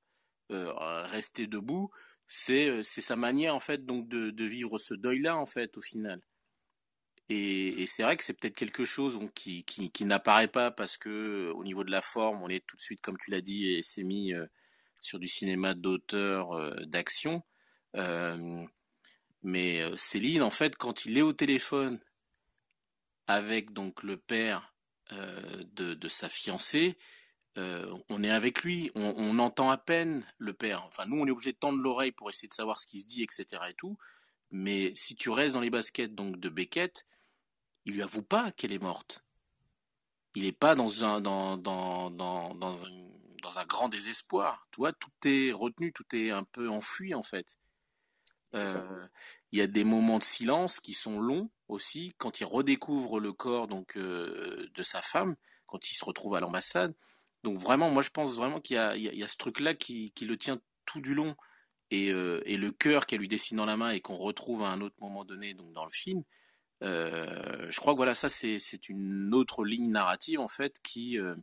euh, 0.51 0.72
rester 1.05 1.46
debout, 1.46 1.90
c'est 2.26 2.68
euh, 2.68 2.82
c'est 2.82 3.00
sa 3.00 3.16
manière 3.16 3.54
en 3.54 3.60
fait 3.60 3.84
donc 3.86 4.08
de, 4.08 4.44
vivre 4.44 4.78
ce 4.78 4.94
deuil-là 4.94 5.36
en 5.36 5.46
fait 5.46 5.76
au 5.76 5.80
final. 5.80 6.20
Et, 7.28 7.86
c'est 7.88 8.04
vrai 8.04 8.16
que 8.16 8.22
c'est 8.24 8.34
peut-être 8.34 8.54
quelque 8.54 8.84
chose 8.84 9.18
qui, 9.34 9.64
n'apparaît 10.02 10.48
pas 10.48 10.70
parce 10.70 10.96
que 10.96 11.52
au 11.56 11.64
niveau 11.64 11.82
de 11.82 11.90
la 11.90 12.00
forme, 12.00 12.42
on 12.42 12.48
est 12.48 12.64
tout 12.64 12.76
de 12.76 12.80
suite, 12.80 13.00
comme 13.00 13.18
tu 13.18 13.32
l'as 13.32 13.40
dit, 13.40 13.72
et 13.72 13.82
c'est 13.82 14.04
mis 14.04 14.32
euh, 14.32 14.46
sur 15.00 15.18
du 15.18 15.26
cinéma 15.26 15.74
d'auteur, 15.74 16.52
euh, 16.52 16.74
d'action. 16.84 17.42
Euh, 17.96 18.64
mais 19.42 19.82
euh, 19.82 19.96
Céline, 19.96 20.42
en 20.42 20.50
fait, 20.50 20.76
quand 20.76 21.04
il 21.04 21.18
est 21.18 21.22
au 21.22 21.32
téléphone 21.32 22.00
avec 23.26 23.72
donc 23.72 24.02
le 24.02 24.16
père 24.16 24.74
euh, 25.12 25.64
de 25.74 26.08
sa 26.08 26.28
fiancée, 26.28 26.98
euh, 27.58 27.90
on 28.08 28.22
est 28.22 28.30
avec 28.30 28.62
lui, 28.62 28.90
on, 28.94 29.14
on 29.16 29.38
entend 29.38 29.70
à 29.70 29.78
peine 29.78 30.24
le 30.38 30.52
père. 30.52 30.84
Enfin, 30.84 31.06
nous, 31.06 31.16
on 31.18 31.26
est 31.26 31.30
obligé 31.30 31.52
de 31.52 31.58
tendre 31.58 31.80
l'oreille 31.80 32.12
pour 32.12 32.28
essayer 32.28 32.48
de 32.48 32.54
savoir 32.54 32.78
ce 32.78 32.86
qui 32.86 33.00
se 33.00 33.06
dit, 33.06 33.22
etc. 33.22 33.62
et 33.68 33.74
tout. 33.74 33.96
Mais 34.50 34.92
si 34.94 35.16
tu 35.16 35.30
restes 35.30 35.54
dans 35.54 35.60
les 35.60 35.70
baskets 35.70 36.14
donc 36.14 36.38
de 36.38 36.48
Beckett, 36.48 37.06
il 37.84 37.94
lui 37.94 38.02
avoue 38.02 38.22
pas 38.22 38.52
qu'elle 38.52 38.72
est 38.72 38.82
morte. 38.82 39.24
Il 40.34 40.42
n'est 40.42 40.52
pas 40.52 40.74
dans 40.74 41.02
un 41.02 41.20
dans 41.20 41.56
dans 41.56 42.10
dans 42.10 42.54
dans 42.54 42.84
un, 42.84 42.90
dans 43.42 43.58
un 43.58 43.64
grand 43.64 43.88
désespoir. 43.88 44.66
Tu 44.70 44.78
vois, 44.78 44.92
tout 44.92 45.10
est 45.24 45.52
retenu, 45.52 45.92
tout 45.92 46.04
est 46.14 46.30
un 46.30 46.44
peu 46.44 46.68
enfui 46.68 47.14
en 47.14 47.22
fait. 47.22 47.58
Euh, 48.54 49.06
Il 49.52 49.58
y 49.58 49.62
a 49.62 49.66
des 49.66 49.84
moments 49.84 50.18
de 50.18 50.24
silence 50.24 50.80
qui 50.80 50.94
sont 50.94 51.20
longs 51.20 51.50
aussi 51.68 52.14
quand 52.18 52.40
il 52.40 52.44
redécouvre 52.44 53.18
le 53.18 53.32
corps 53.32 53.66
donc 53.66 53.96
euh, 53.96 54.68
de 54.74 54.82
sa 54.82 55.02
femme, 55.02 55.36
quand 55.66 55.90
il 55.90 55.94
se 55.94 56.04
retrouve 56.04 56.34
à 56.34 56.40
l'ambassade. 56.40 56.94
Donc 57.46 57.59
vraiment, 57.59 57.90
moi 57.90 58.02
je 58.02 58.11
pense 58.11 58.35
vraiment 58.35 58.61
qu'il 58.61 58.74
y 58.74 58.78
a, 58.78 58.96
y 58.96 59.04
y 59.04 59.28
ce 59.28 59.37
truc-là 59.37 59.74
qui, 59.74 60.11
qui 60.16 60.24
le 60.24 60.37
tient 60.37 60.61
tout 60.85 61.00
du 61.00 61.14
long 61.14 61.37
et, 61.92 62.11
euh, 62.11 62.42
et 62.44 62.56
le 62.56 62.72
cœur 62.72 63.06
qu'elle 63.06 63.20
lui 63.20 63.28
dessine 63.28 63.56
dans 63.59 63.66
la 63.66 63.76
main 63.76 63.90
et 63.90 64.00
qu'on 64.00 64.16
retrouve 64.16 64.64
à 64.64 64.66
un 64.70 64.80
autre 64.80 64.96
moment 65.00 65.24
donné 65.24 65.54
donc 65.54 65.72
dans 65.72 65.85
le 65.85 65.92
film. 65.92 66.24
Euh, 66.82 67.70
je 67.70 67.78
crois 67.78 67.92
que 67.92 67.98
voilà 67.98 68.16
ça 68.16 68.28
c'est 68.28 68.59
c'est 68.59 68.88
une 68.88 69.32
autre 69.32 69.64
ligne 69.64 69.92
narrative 69.92 70.40
en 70.40 70.48
fait 70.48 70.80
qui 70.82 71.20
euh, 71.20 71.37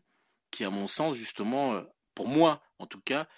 qui 0.52 0.66
à 0.66 0.70
mon 0.70 0.88
sens 0.88 1.16
justement 1.16 1.76
euh, 1.76 1.84
pour 2.16 2.28
moi 2.28 2.62
en 2.80 2.86
tout 2.86 3.00
cas 3.00 3.30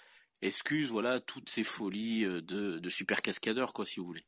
excuse 0.42 0.88
voilà 0.88 1.20
toutes 1.20 1.48
ces 1.48 1.62
folies 1.62 2.24
de, 2.24 2.80
de 2.80 2.88
super 2.88 3.22
cascadeur 3.22 3.74
quoi 3.74 3.86
si 3.86 4.00
vous 4.00 4.06
voulez. 4.06 4.26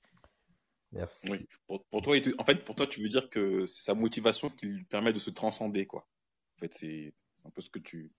Merci. 0.92 1.29
Oui. 1.29 1.44
Pour, 1.66 1.85
pour 1.87 2.03
toi, 2.03 2.16
en 2.38 2.44
fait, 2.44 2.64
pour 2.64 2.74
toi, 2.77 2.87
tu 2.87 3.03
veux 3.03 3.11
dire 3.11 3.29
que 3.29 3.66
c'est 3.66 3.83
sa 3.83 3.94
motivation 3.94 4.48
qui 4.48 4.66
lui 4.66 4.85
permet 4.85 5.12
de 5.12 5.18
se 5.18 5.29
transcender, 5.29 5.85
quoi. 5.85 6.09
En 6.57 6.61
fait, 6.61 6.72
c'est 6.72 7.12
c'est 7.38 7.46
un 7.46 7.51
peu 7.51 7.61
ce 7.61 7.70
que 7.70 7.79
tu, 7.79 8.11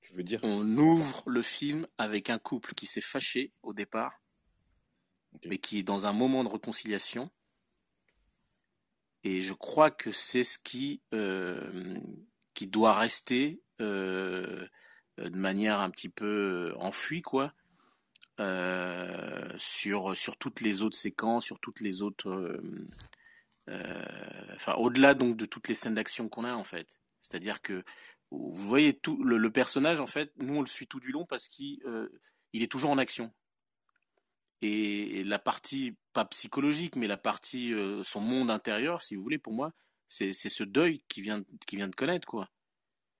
tu 0.00 0.14
veux 0.14 0.22
dire. 0.22 0.40
On 0.42 0.66
ouvre 0.76 1.22
le 1.26 1.42
film 1.42 1.86
avec 1.98 2.30
un 2.30 2.38
couple 2.38 2.74
qui 2.74 2.86
s'est 2.86 3.00
fâché 3.00 3.52
au 3.62 3.72
départ, 3.72 4.20
mais 5.46 5.58
qui 5.58 5.78
est 5.78 5.82
dans 5.82 6.06
un 6.06 6.12
moment 6.12 6.44
de 6.44 6.48
réconciliation. 6.48 7.30
Et 9.22 9.42
je 9.42 9.52
crois 9.52 9.90
que 9.90 10.12
c'est 10.12 10.44
ce 10.44 10.58
qui, 10.58 11.02
euh, 11.12 11.98
qui 12.54 12.66
doit 12.66 12.94
rester 12.94 13.60
euh, 13.80 14.66
de 15.18 15.36
manière 15.38 15.80
un 15.80 15.90
petit 15.90 16.08
peu 16.08 16.72
enfuie, 16.76 17.20
quoi, 17.20 17.52
euh, 18.40 19.52
sur, 19.58 20.16
sur 20.16 20.38
toutes 20.38 20.62
les 20.62 20.80
autres 20.80 20.96
séquences, 20.96 21.44
sur 21.44 21.60
toutes 21.60 21.80
les 21.80 22.00
autres. 22.00 22.30
euh, 22.30 22.88
euh, 23.68 24.54
enfin, 24.54 24.72
au-delà 24.74 25.12
donc 25.14 25.36
de 25.36 25.44
toutes 25.44 25.68
les 25.68 25.74
scènes 25.74 25.94
d'action 25.94 26.30
qu'on 26.30 26.44
a, 26.44 26.54
en 26.54 26.64
fait. 26.64 26.98
C'est-à-dire 27.20 27.60
que 27.60 27.84
vous 28.30 28.68
voyez 28.68 28.94
tout 28.94 29.22
le, 29.22 29.50
personnage, 29.50 30.00
en 30.00 30.06
fait, 30.06 30.32
nous 30.38 30.54
on 30.54 30.60
le 30.60 30.66
suit 30.66 30.86
tout 30.86 31.00
du 31.00 31.12
long 31.12 31.26
parce 31.26 31.48
qu'il 31.48 31.80
euh, 31.84 32.08
est 32.52 32.70
toujours 32.70 32.90
en 32.90 32.98
action. 32.98 33.32
Et, 34.62 35.24
la 35.24 35.38
partie, 35.38 35.96
pas 36.12 36.24
psychologique, 36.26 36.96
mais 36.96 37.06
la 37.06 37.16
partie, 37.16 37.72
euh, 37.74 38.04
son 38.04 38.20
monde 38.20 38.50
intérieur, 38.50 39.02
si 39.02 39.16
vous 39.16 39.22
voulez, 39.22 39.38
pour 39.38 39.52
moi, 39.52 39.72
c'est 40.06 40.32
ce 40.32 40.64
deuil 40.64 41.02
qu'il 41.08 41.22
vient, 41.22 41.42
qu'il 41.66 41.78
vient 41.78 41.88
de 41.88 41.94
connaître, 41.94 42.26
quoi. 42.26 42.48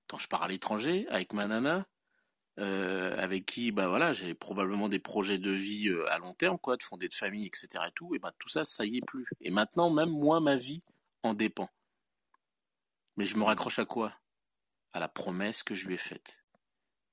Quand 0.09 0.19
je 0.19 0.29
pars 0.29 0.43
à 0.43 0.49
l'étranger, 0.49 1.07
avec 1.09 1.33
ma 1.33 1.47
nana, 1.47 1.87
euh, 2.59 3.17
avec 3.17 3.47
qui, 3.47 3.71
bah 3.71 3.89
voilà, 3.89 4.13
j'avais 4.13 4.35
probablement 4.35 4.89
des 4.89 4.99
projets 4.99 5.39
de 5.39 5.51
vie 5.51 5.89
à 6.09 6.19
long 6.19 6.35
terme, 6.35 6.59
quoi, 6.59 6.77
de 6.77 6.83
fonder 6.83 7.09
de 7.09 7.15
famille, 7.15 7.47
etc. 7.47 7.85
et 7.89 7.93
tout, 7.93 8.15
et 8.15 8.19
bah 8.19 8.33
tout 8.39 8.49
ça, 8.49 8.65
ça 8.65 8.85
y 8.85 8.99
est 8.99 9.07
plus. 9.07 9.25
Et 9.41 9.51
maintenant, 9.51 9.91
même 9.91 10.11
moi, 10.11 10.41
ma 10.41 10.57
vie 10.57 10.83
en 11.23 11.33
dépend. 11.33 11.71
Mais 13.17 13.25
je 13.25 13.37
me 13.37 13.45
raccroche 13.45 13.79
à 13.79 13.85
quoi? 13.85 14.20
À 14.93 15.01
la 15.01 15.09
promesse 15.09 15.63
que 15.63 15.75
je 15.75 15.87
lui 15.87 15.95
ai 15.95 15.99
faite. 15.99 16.39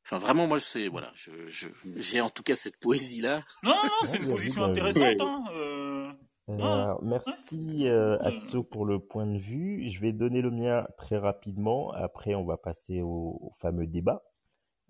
Enfin, 0.06 0.20
vraiment, 0.20 0.48
moi, 0.48 0.60
c'est, 0.60 0.88
voilà, 0.88 1.12
je, 1.16 1.48
je, 1.48 1.68
j'ai 1.98 2.22
en 2.22 2.30
tout 2.30 2.42
cas 2.42 2.56
cette 2.56 2.78
poésie-là. 2.80 3.42
Non, 3.62 3.72
non, 3.72 3.76
non, 3.84 3.90
Ouais, 4.02 4.08
c'est 4.08 4.18
une 4.18 4.30
position 4.30 4.64
intéressante. 4.64 5.20
Hein. 5.20 5.44
euh, 5.54 6.12
Alors, 6.48 7.04
merci 7.04 7.88
euh, 7.88 8.18
Atso 8.22 8.64
pour 8.64 8.86
le 8.86 9.00
point 9.00 9.26
de 9.26 9.38
vue. 9.38 9.90
Je 9.92 10.00
vais 10.00 10.14
donner 10.14 10.42
le 10.42 10.50
mien 10.50 10.88
très 10.98 11.18
rapidement. 11.18 11.92
Après, 11.92 12.36
on 12.36 12.46
va 12.46 12.56
passer 12.58 13.02
au, 13.02 13.38
au 13.42 13.52
fameux 13.62 13.86
débat. 13.86 14.24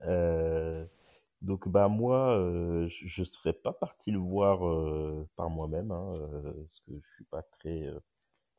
Euh, 0.06 0.86
donc, 1.42 1.68
bah 1.68 1.88
moi, 1.88 2.38
euh, 2.38 2.88
je 2.88 3.08
je 3.08 3.24
serais 3.24 3.54
pas 3.54 3.74
parti 3.74 4.12
le 4.12 4.20
voir 4.20 4.68
euh, 4.68 5.28
par 5.36 5.50
moi-même, 5.50 5.92
hein, 5.92 6.14
euh, 6.16 6.54
parce 6.54 6.80
que 6.88 6.94
je 6.94 7.16
suis 7.16 7.26
pas 7.26 7.42
très, 7.60 7.84
euh, 7.88 8.00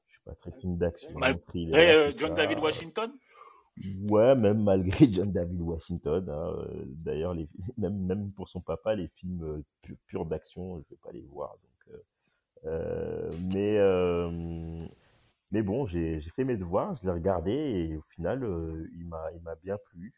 je 0.09 0.13
suis 0.15 0.23
pas 0.25 0.35
très 0.35 0.51
film 0.61 0.77
d'action, 0.77 1.11
euh, 1.23 2.11
tout 2.13 2.19
John 2.19 2.31
ça. 2.31 2.35
David 2.35 2.59
Washington? 2.59 3.13
Ouais, 4.09 4.35
même 4.35 4.63
malgré 4.63 5.09
John 5.13 5.33
David 5.33 5.61
Washington. 5.61 6.29
hein, 6.29 6.53
euh, 6.59 6.85
D'ailleurs, 6.87 7.35
même, 7.77 7.99
même 8.07 8.33
pour 8.33 8.49
son 8.49 8.61
papa, 8.61 8.95
les 8.95 9.09
films 9.09 9.43
euh, 9.45 9.63
pu- 9.83 9.97
purs 10.07 10.27
d'action, 10.27 10.79
je 10.79 10.85
vais 10.91 10.99
pas 11.03 11.13
les 11.13 11.23
voir. 11.23 11.53
Donc, 11.53 11.97
euh, 12.67 13.31
mais, 13.53 13.79
mais 15.51 15.63
bon, 15.63 15.87
j'ai 15.87 16.21
fait 16.37 16.45
mes 16.45 16.57
devoirs, 16.57 16.97
je 16.97 17.05
l'ai 17.07 17.13
regardé 17.13 17.53
et 17.53 17.97
au 17.97 18.03
final, 18.15 18.45
il 18.95 19.07
m'a 19.07 19.55
bien 19.63 19.77
plu. 19.91 20.15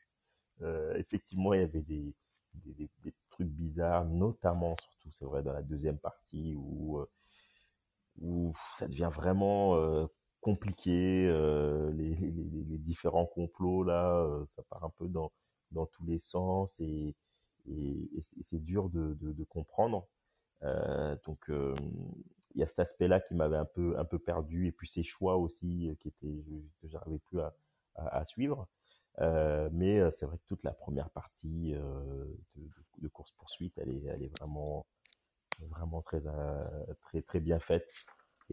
Effectivement, 0.96 1.54
il 1.54 1.60
y 1.60 1.64
avait 1.64 1.82
des, 1.82 2.14
des, 2.54 2.88
trucs 3.30 3.48
bizarres, 3.48 4.04
notamment, 4.06 4.76
surtout, 4.76 5.10
c'est 5.18 5.24
vrai, 5.26 5.42
dans 5.42 5.52
la 5.52 5.62
deuxième 5.62 5.98
partie 5.98 6.54
où, 6.56 7.00
où 8.20 8.52
ça 8.78 8.86
devient 8.88 9.10
vraiment 9.12 10.08
compliqué, 10.40 11.26
euh, 11.28 11.90
les, 11.92 12.14
les, 12.14 12.30
les- 12.30 12.78
différents 12.78 13.26
complots 13.26 13.84
là, 13.84 14.16
euh, 14.24 14.44
ça 14.56 14.62
part 14.70 14.84
un 14.84 14.90
peu 14.98 15.06
dans, 15.08 15.30
dans 15.72 15.86
tous 15.86 16.04
les 16.06 16.20
sens 16.26 16.70
et, 16.80 17.14
et, 17.70 18.10
c'est 18.50 18.64
dur 18.64 18.88
de, 18.90 19.14
de, 19.20 19.32
de 19.32 19.44
comprendre. 19.44 20.06
Euh, 20.62 21.16
donc 21.26 21.38
euh, 21.50 21.74
il 22.54 22.60
y 22.60 22.64
a 22.64 22.66
cet 22.68 22.80
aspect-là 22.80 23.20
qui 23.20 23.34
m'avait 23.34 23.56
un 23.56 23.64
peu 23.64 23.98
un 23.98 24.04
peu 24.04 24.18
perdu 24.18 24.66
et 24.66 24.72
puis 24.72 24.88
ces 24.88 25.02
choix 25.04 25.36
aussi 25.36 25.96
qui 26.00 26.08
étaient 26.08 26.44
que 26.82 26.88
j'arrivais 26.88 27.18
plus 27.18 27.40
à, 27.40 27.54
à, 27.96 28.18
à 28.18 28.24
suivre. 28.26 28.66
Euh, 29.20 29.68
mais 29.72 30.00
c'est 30.18 30.26
vrai 30.26 30.38
que 30.38 30.44
toute 30.48 30.62
la 30.64 30.72
première 30.72 31.10
partie 31.10 31.74
euh, 31.74 32.24
de, 32.56 32.68
de, 32.98 33.08
course 33.08 33.32
poursuite, 33.32 33.74
elle 33.78 33.90
est 33.90 34.04
elle 34.06 34.22
est 34.22 34.38
vraiment 34.38 34.86
vraiment 35.70 36.02
très 36.02 36.22
très 37.02 37.22
très 37.22 37.40
bien 37.40 37.58
faite 37.60 37.86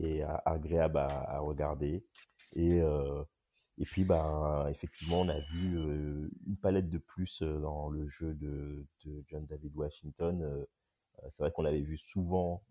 et 0.02 0.24
agréable 0.46 0.98
à, 0.98 1.40
regarder. 1.40 2.04
Et 2.56 2.82
euh, 2.82 3.24
et 3.80 3.86
puis 3.86 4.04
bah 4.04 4.68
effectivement 4.72 5.22
on 5.22 5.30
a 5.30 5.40
vu 5.40 5.78
euh, 5.78 6.30
une 6.48 6.58
palette 6.58 6.90
de 6.90 6.98
plus 6.98 7.42
euh, 7.42 7.60
dans 7.60 7.90
le 7.90 8.08
jeu 8.10 8.34
de, 8.36 8.86
de 9.06 9.24
John 9.30 9.46
David 9.46 9.76
Washington. 9.76 10.66
C'est 11.24 11.40
vrai 11.40 11.52
qu'on 11.52 11.64
l'avait 11.64 11.82
vu 11.82 11.98
souvent 12.14 12.62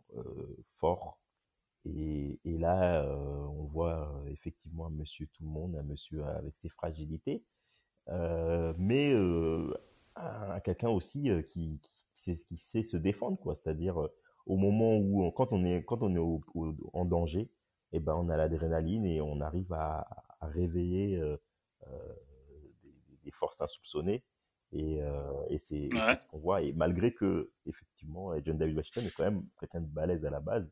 fort 0.78 1.18
et, 1.84 2.38
et 2.44 2.58
là 2.58 3.04
on 3.48 3.64
voit 3.64 4.22
effectivement 4.28 4.86
un 4.86 4.90
monsieur 4.90 5.26
tout 5.26 5.42
le 5.42 5.48
monde, 5.50 5.76
un 5.76 5.82
monsieur 5.82 6.24
avec 6.26 6.54
ses 6.62 6.68
fragilités, 6.70 7.42
mais 8.08 9.14
un- 10.16 10.60
quelqu'un 10.60 10.90
aussi 10.90 11.28
qui, 11.48 11.80
qui, 12.22 12.38
sait, 12.72 12.84
se 12.84 12.96
défendre 12.96 13.38
quoi. 13.38 13.56
C'est-à-dire 13.62 14.08
au 14.46 14.56
moment 14.56 14.96
où 14.96 15.24
on- 15.24 15.30
quand 15.30 15.52
on 15.52 15.64
est 15.64 15.84
quand 15.84 16.02
on 16.02 16.14
est 16.14 16.18
au, 16.18 16.40
au- 16.54 16.74
en 16.92 17.04
danger, 17.04 17.50
et 17.92 18.00
ben 18.00 18.14
on 18.14 18.28
a 18.28 18.36
l'adrénaline 18.36 19.04
et 19.06 19.20
on 19.20 19.40
arrive 19.40 19.72
à, 19.72 20.06
à 20.40 20.46
réveiller 20.46 21.16
euh, 21.16 21.36
euh, 21.88 22.14
des, 22.82 23.16
des 23.24 23.30
forces 23.32 23.60
insoupçonnées. 23.60 24.22
Et, 24.72 25.00
euh, 25.02 25.32
et 25.48 25.58
c'est 25.68 25.90
Ouais. 25.92 26.18
ce 26.20 26.26
qu'on 26.26 26.38
voit. 26.38 26.60
Et 26.62 26.72
malgré 26.72 27.12
que 27.14 27.50
effectivement 27.66 28.32
John 28.44 28.58
David 28.58 28.76
Washington 28.76 29.06
est 29.06 29.10
quand 29.12 29.24
même 29.24 29.44
quelqu'un 29.60 29.80
de 29.80 29.86
balèze 29.86 30.24
à 30.26 30.30
la 30.30 30.40
base 30.40 30.68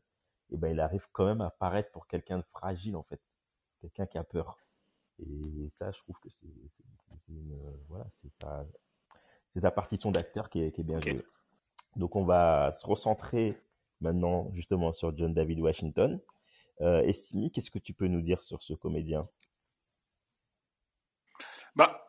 et 0.51 0.57
ben 0.57 0.69
il 0.69 0.79
arrive 0.81 1.05
quand 1.13 1.25
même 1.25 1.41
à 1.41 1.49
paraître 1.49 1.91
pour 1.91 2.05
quelqu'un 2.07 2.37
de 2.39 2.43
fragile 2.51 2.95
en 2.97 3.03
fait. 3.03 3.21
Quelqu'un 3.81 4.05
qui 4.05 4.17
a 4.17 4.23
peur. 4.23 4.57
Et 5.19 5.69
ça 5.79 5.91
je 5.91 5.99
trouve 5.99 6.19
que 6.19 6.29
c'est 6.29 6.47
voilà 7.87 8.05
c'est 9.53 9.61
sa 9.61 9.71
partition 9.71 10.11
d'acteur 10.11 10.49
qui 10.49 10.61
est, 10.61 10.71
qui 10.73 10.81
est 10.81 10.83
bien 10.83 10.99
jouée. 10.99 11.23
Donc 11.95 12.15
on 12.17 12.25
va 12.25 12.73
se 12.77 12.85
recentrer 12.85 13.57
maintenant 14.01 14.51
justement 14.53 14.93
sur 14.93 15.15
John 15.17 15.33
David 15.33 15.59
Washington 15.59 16.19
euh, 16.81 17.01
et 17.03 17.13
Simi 17.13 17.51
qu'est-ce 17.51 17.71
que 17.71 17.79
tu 17.79 17.93
peux 17.93 18.07
nous 18.07 18.21
dire 18.21 18.43
sur 18.43 18.61
ce 18.61 18.73
comédien? 18.73 19.27
Bah, 21.75 22.05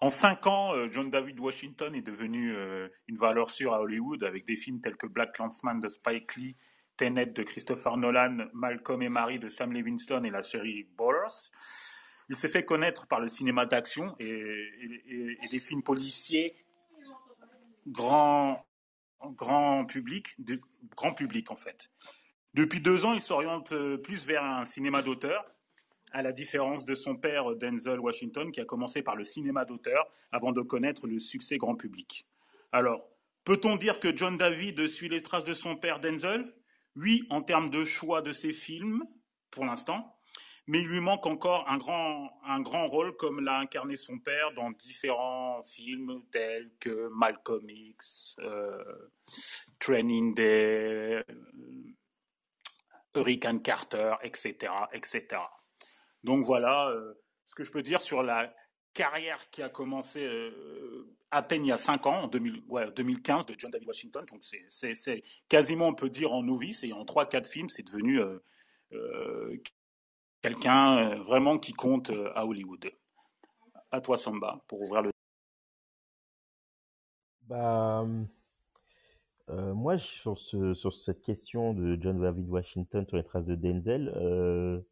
en 0.00 0.10
cinq 0.10 0.46
ans, 0.46 0.74
euh, 0.74 0.88
John 0.90 1.10
David 1.10 1.40
Washington 1.40 1.94
est 1.94 2.02
devenu 2.02 2.54
euh, 2.54 2.88
une 3.08 3.16
valeur 3.16 3.50
sûre 3.50 3.74
à 3.74 3.80
Hollywood 3.80 4.24
avec 4.24 4.46
des 4.46 4.56
films 4.56 4.80
tels 4.80 4.96
que 4.96 5.06
Black 5.06 5.32
Clansman 5.34 5.80
de 5.80 5.88
Spike 5.88 6.36
Lee 6.36 6.56
Tenet 6.96 7.26
de 7.26 7.42
Christopher 7.42 7.96
Nolan, 7.96 8.46
Malcolm 8.52 9.02
et 9.02 9.08
Marie 9.08 9.38
de 9.38 9.48
Sam 9.48 9.72
Levinson 9.72 10.22
et 10.24 10.30
la 10.30 10.42
série 10.42 10.86
Ballers. 10.96 11.50
Il 12.28 12.36
s'est 12.36 12.48
fait 12.48 12.64
connaître 12.64 13.06
par 13.06 13.20
le 13.20 13.28
cinéma 13.28 13.66
d'action 13.66 14.14
et, 14.18 15.40
les 15.50 15.60
films 15.60 15.82
policiers 15.82 16.54
grand 19.30 19.84
public, 19.84 20.36
grand 20.96 21.12
public 21.12 21.50
en 21.50 21.56
fait. 21.56 21.90
Depuis 22.54 22.80
deux 22.80 23.04
ans, 23.04 23.14
il 23.14 23.20
s'oriente 23.20 23.72
euh, 23.72 23.96
plus 23.96 24.26
vers 24.26 24.44
un 24.44 24.64
cinéma 24.64 25.02
d'auteur, 25.02 25.44
à 26.12 26.22
la 26.22 26.30
différence 26.30 26.84
de 26.84 26.94
son 26.94 27.16
père 27.16 27.56
Denzel 27.56 27.98
Washington, 27.98 28.52
qui 28.52 28.60
a 28.60 28.64
commencé 28.64 29.02
par 29.02 29.16
le 29.16 29.24
cinéma 29.24 29.64
d'auteur 29.64 30.06
avant 30.30 30.52
de 30.52 30.62
connaître 30.62 31.08
le 31.08 31.18
succès 31.18 31.58
grand 31.58 31.74
public. 31.74 32.24
Alors, 32.70 33.08
peut-on 33.42 33.74
dire 33.74 33.98
que 33.98 34.16
John 34.16 34.36
David 34.36 34.86
suit 34.86 35.08
les 35.08 35.22
traces 35.22 35.44
de 35.44 35.54
son 35.54 35.74
père 35.74 35.98
Denzel? 35.98 36.54
Oui, 36.94 37.26
en 37.30 37.42
termes 37.42 37.70
de 37.70 37.84
choix 37.84 38.22
de 38.22 38.32
ses 38.32 38.52
films, 38.52 39.02
pour 39.50 39.64
l'instant, 39.64 40.16
mais 40.66 40.80
il 40.80 40.86
lui 40.86 41.00
manque 41.00 41.26
encore 41.26 41.68
un 41.68 41.76
grand, 41.76 42.30
un 42.44 42.60
grand 42.60 42.88
rôle 42.88 43.16
comme 43.16 43.40
l'a 43.40 43.58
incarné 43.58 43.96
son 43.96 44.18
père 44.18 44.52
dans 44.52 44.70
différents 44.70 45.62
films 45.62 46.22
tels 46.30 46.70
que 46.80 47.08
Malcolm 47.08 47.68
X, 47.68 48.36
euh, 48.40 48.82
Training 49.78 50.34
Day, 50.34 51.24
Hurricane 53.14 53.60
Carter, 53.60 54.14
etc., 54.22 54.72
etc. 54.92 55.42
Donc 56.22 56.44
voilà 56.44 56.88
euh, 56.88 57.14
ce 57.46 57.54
que 57.54 57.64
je 57.64 57.70
peux 57.70 57.82
dire 57.82 58.00
sur 58.00 58.22
la 58.22 58.52
carrière 58.94 59.50
qui 59.50 59.62
a 59.62 59.68
commencé 59.68 60.24
euh, 60.24 61.14
à 61.30 61.42
peine 61.42 61.64
il 61.64 61.68
y 61.68 61.72
a 61.72 61.76
5 61.76 62.06
ans, 62.06 62.22
en 62.22 62.26
2000, 62.28 62.62
ouais, 62.68 62.90
2015, 62.92 63.46
de 63.46 63.54
John 63.58 63.70
David 63.70 63.88
Washington. 63.88 64.24
Donc 64.30 64.42
c'est 64.42 65.22
quasiment, 65.48 65.88
on 65.88 65.94
peut 65.94 66.08
dire, 66.08 66.32
en 66.32 66.42
novice. 66.42 66.84
Et 66.84 66.92
en 66.92 67.04
3-4 67.04 67.46
films, 67.46 67.68
c'est 67.68 67.82
devenu 67.82 68.20
euh, 68.20 69.56
quelqu'un 70.44 71.14
vraiment 71.22 71.56
qui 71.56 71.72
compte 71.72 72.12
à 72.34 72.44
Hollywood. 72.44 72.90
À 73.90 74.02
toi, 74.02 74.18
Samba, 74.18 74.60
pour 74.68 74.82
ouvrir 74.82 75.00
le. 75.00 75.10
Bah, 77.48 78.04
euh, 79.48 79.72
moi, 79.72 79.98
sur, 79.98 80.38
ce, 80.38 80.74
sur 80.74 80.92
cette 80.92 81.22
question 81.22 81.72
de 81.72 81.96
John 81.98 82.20
David 82.20 82.46
Washington 82.50 83.06
sur 83.06 83.16
les 83.16 83.24
traces 83.24 83.46
de 83.46 83.54
Denzel, 83.54 84.12
euh, 84.16 84.82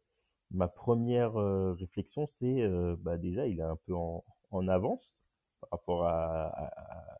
ma 0.49 0.67
première 0.67 1.39
euh, 1.39 1.73
réflexion, 1.73 2.27
c'est 2.39 2.63
euh, 2.63 2.95
bah 2.99 3.17
déjà, 3.17 3.45
il 3.45 3.59
est 3.59 3.63
un 3.63 3.77
peu 3.85 3.93
en, 3.93 4.23
avance 4.67 5.13
par 5.61 5.69
rapport 5.71 6.05
à, 6.05 6.47
à, 6.47 7.17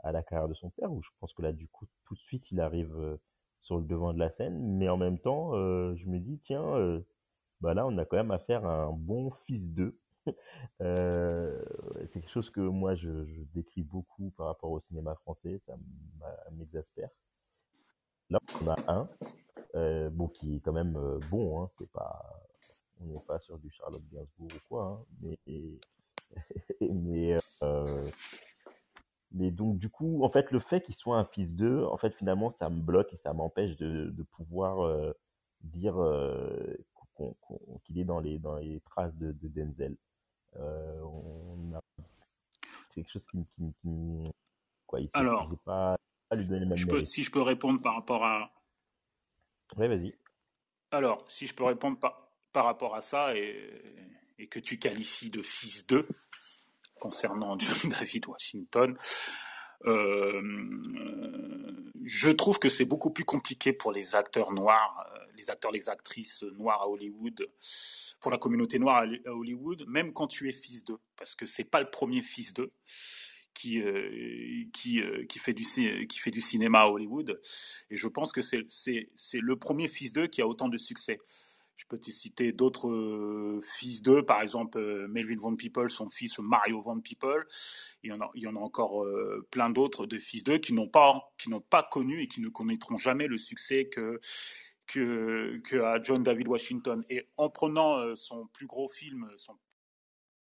à, 0.00 0.12
la 0.12 0.22
carrière 0.22 0.48
de 0.48 0.54
son 0.54 0.68
père, 0.68 0.92
où 0.92 1.02
je 1.02 1.08
pense 1.18 1.32
que 1.32 1.40
là, 1.40 1.52
du 1.52 1.66
coup, 1.68 1.86
tout 2.04 2.14
de 2.14 2.20
suite, 2.20 2.44
il 2.50 2.60
arrive 2.60 2.94
euh, 2.98 3.16
sur 3.62 3.78
le 3.78 3.84
devant 3.84 4.12
de 4.12 4.18
la 4.18 4.30
scène. 4.32 4.58
Mais 4.76 4.90
en 4.90 4.98
même 4.98 5.18
temps, 5.18 5.52
je 5.52 6.06
me 6.06 6.18
dis, 6.18 6.40
tiens, 6.44 7.02
bah 7.60 7.74
là, 7.74 7.86
on 7.86 7.96
a 7.98 8.04
quand 8.04 8.16
même 8.16 8.30
affaire 8.30 8.64
à 8.64 8.84
un 8.84 8.92
bon 8.92 9.30
fils 9.46 9.62
d'eux. 9.74 9.98
Euh, 10.82 11.62
c'est 12.12 12.20
quelque 12.20 12.30
chose 12.30 12.50
que 12.50 12.60
moi 12.60 12.94
je, 12.94 13.24
je, 13.24 13.40
décris 13.54 13.82
beaucoup 13.82 14.30
par 14.36 14.46
rapport 14.46 14.70
au 14.70 14.80
cinéma 14.80 15.14
français, 15.14 15.60
ça 15.66 15.74
m'exaspère. 16.52 17.08
Là, 18.30 18.38
on 18.62 18.68
a 18.68 18.76
un, 18.86 19.08
euh, 19.74 20.10
bon, 20.10 20.28
qui 20.28 20.56
est 20.56 20.60
quand 20.60 20.72
même 20.72 20.96
euh, 20.96 21.18
bon, 21.30 21.62
hein, 21.62 21.70
c'est 21.78 21.90
pas, 21.90 22.22
on 23.00 23.06
n'est 23.06 23.24
pas 23.26 23.38
sur 23.40 23.58
du 23.58 23.70
Charlotte 23.70 24.02
Gainsbourg 24.12 24.48
ou 24.54 24.68
quoi, 24.68 24.84
hein, 24.84 25.04
mais, 25.20 25.38
mais, 26.80 27.36
euh, 27.62 28.10
mais 29.32 29.50
donc 29.50 29.78
du 29.78 29.90
coup, 29.90 30.24
en 30.24 30.30
fait, 30.30 30.50
le 30.50 30.60
fait 30.60 30.82
qu'il 30.82 30.96
soit 30.96 31.18
un 31.18 31.24
fils 31.24 31.54
d'eux, 31.54 31.84
en 31.84 31.96
fait, 31.98 32.14
finalement, 32.14 32.54
ça 32.58 32.68
me 32.70 32.80
bloque 32.80 33.12
et 33.12 33.18
ça 33.18 33.32
m'empêche 33.32 33.76
de, 33.76 34.10
de 34.10 34.22
pouvoir 34.22 34.84
euh, 34.84 35.12
dire 35.62 35.96
qu'il 37.46 37.56
qu 37.84 37.92
qu 37.92 38.00
est 38.00 38.04
dans 38.04 38.20
les 38.20 38.38
dans 38.38 38.56
les 38.56 38.80
traces 38.80 39.14
de, 39.14 39.32
de 39.32 39.48
Denzel. 39.48 39.96
Euh, 40.56 41.00
on 41.02 41.74
a 41.74 41.82
quelque 42.94 43.10
chose 43.10 43.24
qui, 43.30 43.44
qui, 43.54 43.72
qui 43.80 44.30
quoi, 44.86 45.00
il 45.00 45.10
Alors, 45.12 45.48
pas, 45.64 45.96
pas 46.28 46.36
lui 46.36 46.46
donner 46.46 46.60
le 46.60 46.66
même 46.66 46.78
je 46.78 46.86
peux, 46.86 47.04
si 47.04 47.22
je 47.22 47.30
peux 47.30 47.42
répondre 47.42 47.80
par 47.80 47.94
rapport 47.94 48.24
à. 48.24 48.52
Oui, 49.76 49.86
vas-y. 49.86 50.14
Alors, 50.90 51.24
si 51.28 51.46
je 51.46 51.54
peux 51.54 51.64
répondre 51.64 51.98
par, 51.98 52.28
par 52.52 52.64
rapport 52.64 52.96
à 52.96 53.00
ça 53.00 53.36
et, 53.36 53.70
et 54.38 54.48
que 54.48 54.58
tu 54.58 54.78
qualifies 54.78 55.30
de 55.30 55.42
fils 55.42 55.86
d'eux 55.86 56.08
concernant 56.98 57.58
John 57.58 57.90
David 57.90 58.26
Washington, 58.26 58.96
je 62.10 62.30
trouve 62.30 62.58
que 62.58 62.68
c'est 62.68 62.84
beaucoup 62.84 63.10
plus 63.10 63.24
compliqué 63.24 63.72
pour 63.72 63.92
les 63.92 64.14
acteurs 64.14 64.52
noirs, 64.52 65.06
euh, 65.14 65.18
les 65.36 65.50
acteurs, 65.50 65.70
les 65.70 65.88
actrices 65.88 66.42
noires 66.42 66.82
à 66.82 66.88
Hollywood, 66.88 67.48
pour 68.20 68.30
la 68.30 68.38
communauté 68.38 68.78
noire 68.78 69.04
à 69.26 69.30
Hollywood, 69.30 69.84
même 69.86 70.12
quand 70.12 70.26
tu 70.26 70.48
es 70.48 70.52
fils 70.52 70.84
d'eux, 70.84 70.98
parce 71.16 71.34
que 71.34 71.46
c'est 71.46 71.64
pas 71.64 71.80
le 71.80 71.90
premier 71.90 72.22
fils 72.22 72.52
d'eux 72.52 72.72
qui 73.54 73.82
euh, 73.82 74.64
qui 74.72 75.00
euh, 75.02 75.24
qui 75.26 75.38
fait 75.38 75.52
du 75.52 75.64
qui 76.06 76.18
fait 76.18 76.30
du 76.30 76.40
cinéma 76.40 76.80
à 76.80 76.88
Hollywood, 76.88 77.40
et 77.90 77.96
je 77.96 78.08
pense 78.08 78.32
que 78.32 78.42
c'est 78.42 78.66
c'est 78.68 79.40
le 79.40 79.56
premier 79.56 79.88
fils 79.88 80.12
d'eux 80.12 80.26
qui 80.26 80.42
a 80.42 80.46
autant 80.46 80.68
de 80.68 80.78
succès. 80.78 81.18
Je 81.80 81.86
peux 81.86 81.98
te 81.98 82.10
citer 82.10 82.52
d'autres 82.52 82.90
euh, 82.90 83.62
fils 83.78 84.02
d'eux, 84.02 84.22
par 84.22 84.42
exemple 84.42 84.78
euh, 84.78 85.08
Melvin 85.08 85.38
Van 85.38 85.56
People, 85.56 85.88
son 85.88 86.10
fils 86.10 86.38
Mario 86.38 86.82
Van 86.82 87.00
People. 87.00 87.46
Il 88.02 88.10
y 88.10 88.46
en 88.46 88.56
a, 88.56 88.60
encore 88.60 89.02
euh, 89.02 89.48
plein 89.50 89.70
d'autres 89.70 90.04
de 90.04 90.18
fils 90.18 90.44
d'eux 90.44 90.58
qui 90.58 90.74
n'ont 90.74 90.88
pas, 90.88 91.32
qui 91.38 91.48
n'ont 91.48 91.62
pas 91.62 91.82
connu 91.82 92.20
et 92.20 92.28
qui 92.28 92.42
ne 92.42 92.50
connaîtront 92.50 92.98
jamais 92.98 93.26
le 93.26 93.38
succès 93.38 93.86
que 93.88 94.20
que, 94.86 95.80
a 95.80 96.02
John 96.02 96.22
David 96.22 96.48
Washington. 96.48 97.02
Et 97.08 97.26
en 97.38 97.48
prenant 97.48 98.14
son 98.14 98.46
plus 98.48 98.66
gros 98.66 98.88
film, 98.88 99.30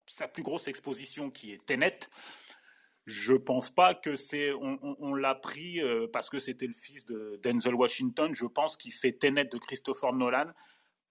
sa 0.07 0.29
plus 0.29 0.45
grosse 0.45 0.69
exposition 0.69 1.31
qui 1.31 1.53
est 1.53 1.67
Tenet, 1.67 1.99
je 3.07 3.35
pense 3.35 3.69
pas 3.71 3.95
que 3.95 4.15
c'est 4.15 4.53
on, 4.53 4.79
on, 4.83 5.15
l'a 5.15 5.35
pris 5.35 5.81
parce 6.13 6.31
que 6.31 6.39
c'était 6.39 6.69
le 6.69 6.75
fils 6.75 7.05
de 7.07 7.41
Denzel 7.43 7.75
Washington. 7.75 8.35
Je 8.37 8.47
pense 8.47 8.77
qu'il 8.77 8.93
fait 8.93 9.13
Tenet 9.13 9.47
de 9.47 9.59
Christopher 9.59 10.13
Nolan 10.13 10.47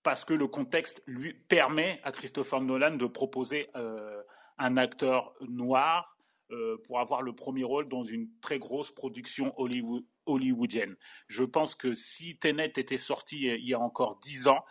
parce 0.06 0.24
que 0.24 0.36
le 0.36 0.48
contexte 0.48 1.02
lui 1.08 1.34
permet 1.34 2.00
à 2.04 2.12
Christopher 2.12 2.62
Nolan 2.62 2.96
de 2.96 3.08
proposer 3.08 3.72
euh, 3.76 4.22
un 4.60 4.78
acteur 4.78 5.34
noir 5.42 6.16
euh, 6.52 6.78
pour 6.86 7.00
avoir 7.00 7.24
le 7.24 7.34
premier 7.34 7.64
rôle 7.64 7.90
dans 7.90 8.04
une 8.04 8.30
très 8.40 8.60
grosse 8.60 8.92
production 8.92 9.52
Hollywood, 9.60 10.06
hollywoodienne. 10.28 10.96
Je 11.28 11.44
pense 11.44 11.74
que 11.74 11.96
si 11.96 12.38
Tenet 12.38 12.74
était 12.78 13.00
sorti 13.00 13.46
il 13.46 13.68
y 13.68 13.74
a 13.74 13.80
encore 13.80 14.20
dix 14.20 14.48
ans, 14.48 14.64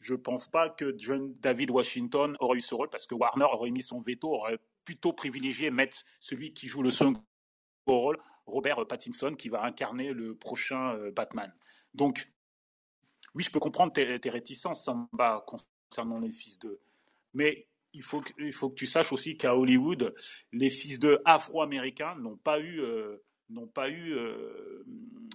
je 0.00 0.14
pense 0.14 0.46
pas 0.46 0.68
que 0.68 0.94
John 0.98 1.34
David 1.40 1.70
Washington 1.70 2.36
aurait 2.38 2.58
eu 2.58 2.60
ce 2.60 2.74
rôle 2.74 2.90
parce 2.90 3.06
que 3.06 3.14
Warner 3.14 3.46
aurait 3.50 3.70
mis 3.70 3.82
son 3.82 4.02
veto, 4.02 4.34
aurait 4.34 4.58
plutôt 4.84 5.14
privilégié 5.14 5.70
mettre 5.70 5.96
celui 6.20 6.52
qui 6.52 6.68
joue 6.68 6.82
le 6.82 6.90
second 6.90 7.14
rôle, 7.86 8.18
Robert 8.44 8.86
Pattinson, 8.86 9.32
qui 9.32 9.48
va 9.48 9.64
incarner 9.64 10.12
le 10.12 10.34
prochain 10.36 10.94
euh, 10.94 11.10
Batman. 11.10 11.50
Donc 11.94 12.30
oui, 13.34 13.42
je 13.42 13.50
peux 13.50 13.60
comprendre 13.60 13.92
tes, 13.92 14.18
tes 14.18 14.30
réticences, 14.30 14.84
Samba, 14.84 15.44
concernant 15.46 16.20
les 16.20 16.32
fils 16.32 16.58
d'eux. 16.58 16.80
Mais 17.34 17.66
il 17.92 18.02
faut, 18.02 18.20
que, 18.20 18.50
faut 18.52 18.70
que 18.70 18.74
tu 18.74 18.86
saches 18.86 19.12
aussi 19.12 19.36
qu'à 19.36 19.56
Hollywood, 19.56 20.14
les 20.52 20.70
fils 20.70 20.98
d'eux 20.98 21.20
afro-américains 21.24 22.16
n'ont 22.16 22.36
pas 22.36 22.60
eu. 22.60 22.80
Euh, 22.80 23.22
n'ont 23.50 23.66
pas 23.66 23.88
eu 23.90 24.14
euh, 24.14 24.84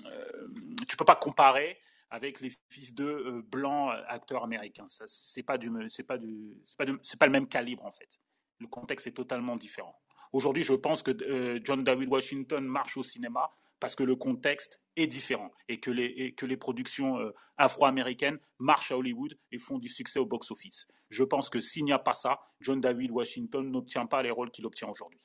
euh, 0.06 0.48
tu 0.88 0.98
peux 0.98 1.06
pas 1.06 1.16
comparer 1.16 1.80
avec 2.10 2.42
les 2.42 2.52
fils 2.70 2.94
de 2.94 3.06
euh, 3.06 3.42
blancs 3.42 3.92
acteurs 4.08 4.44
américains. 4.44 4.88
Ça, 4.88 5.06
c'est 5.08 5.44
pas 5.44 5.58
pas 5.58 5.68
pas, 6.08 6.86
pas 6.86 7.26
le 7.26 7.32
même 7.32 7.48
calibre 7.48 7.86
en 7.86 7.92
fait. 7.92 8.20
Le 8.60 8.68
contexte 8.68 9.08
est 9.08 9.14
totalement 9.14 9.58
différent. 9.58 9.96
Aujourd'hui, 10.32 10.64
je 10.64 10.74
pense 10.74 11.04
que 11.04 11.62
John 11.64 11.84
David 11.84 12.10
Washington 12.10 12.66
marche 12.66 12.98
au 12.98 13.04
cinéma 13.04 13.52
parce 13.84 13.98
que 13.98 14.04
le 14.04 14.16
contexte 14.16 14.80
est 14.96 15.08
différent 15.08 15.52
et 15.68 15.82
que 15.82 15.92
les, 15.92 16.06
et 16.06 16.34
que 16.34 16.46
les 16.46 16.56
productions 16.56 17.18
euh, 17.20 17.34
afro-américaines 17.58 18.40
marchent 18.58 18.94
à 18.94 18.98
Hollywood 18.98 19.38
et 19.52 19.58
font 19.58 19.78
du 19.78 19.90
succès 19.90 20.20
au 20.20 20.26
box-office. 20.26 20.88
Je 21.10 21.22
pense 21.26 21.50
que 21.50 21.60
s'il 21.60 21.84
n'y 21.84 21.92
a 21.92 22.00
pas 22.00 22.14
ça, 22.14 22.40
John 22.62 22.80
David 22.80 23.12
Washington 23.12 23.70
n'obtient 23.70 24.06
pas 24.06 24.24
les 24.24 24.32
rôles 24.32 24.52
qu'il 24.52 24.66
obtient 24.66 24.88
aujourd'hui. 24.88 25.20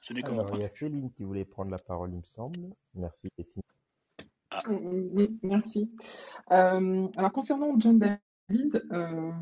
Ce 0.00 0.14
n'est 0.14 0.22
que 0.22 0.30
mon 0.30 0.42
point 0.46 0.56
il 0.56 0.62
y 0.62 0.64
a. 0.64 0.74
Céline 0.74 1.12
qui 1.12 1.24
voulait 1.24 1.44
prendre 1.44 1.70
la 1.70 1.76
parole, 1.76 2.12
il 2.14 2.16
me 2.20 2.24
semble. 2.24 2.60
Merci. 2.94 3.28
Céline. 3.36 3.62
Ah, 4.48 4.58
Oui, 4.70 5.38
merci. 5.42 5.90
Euh, 6.50 7.08
alors, 7.14 7.32
concernant 7.32 7.78
John 7.78 7.98
David, 7.98 8.86
euh, 8.90 9.32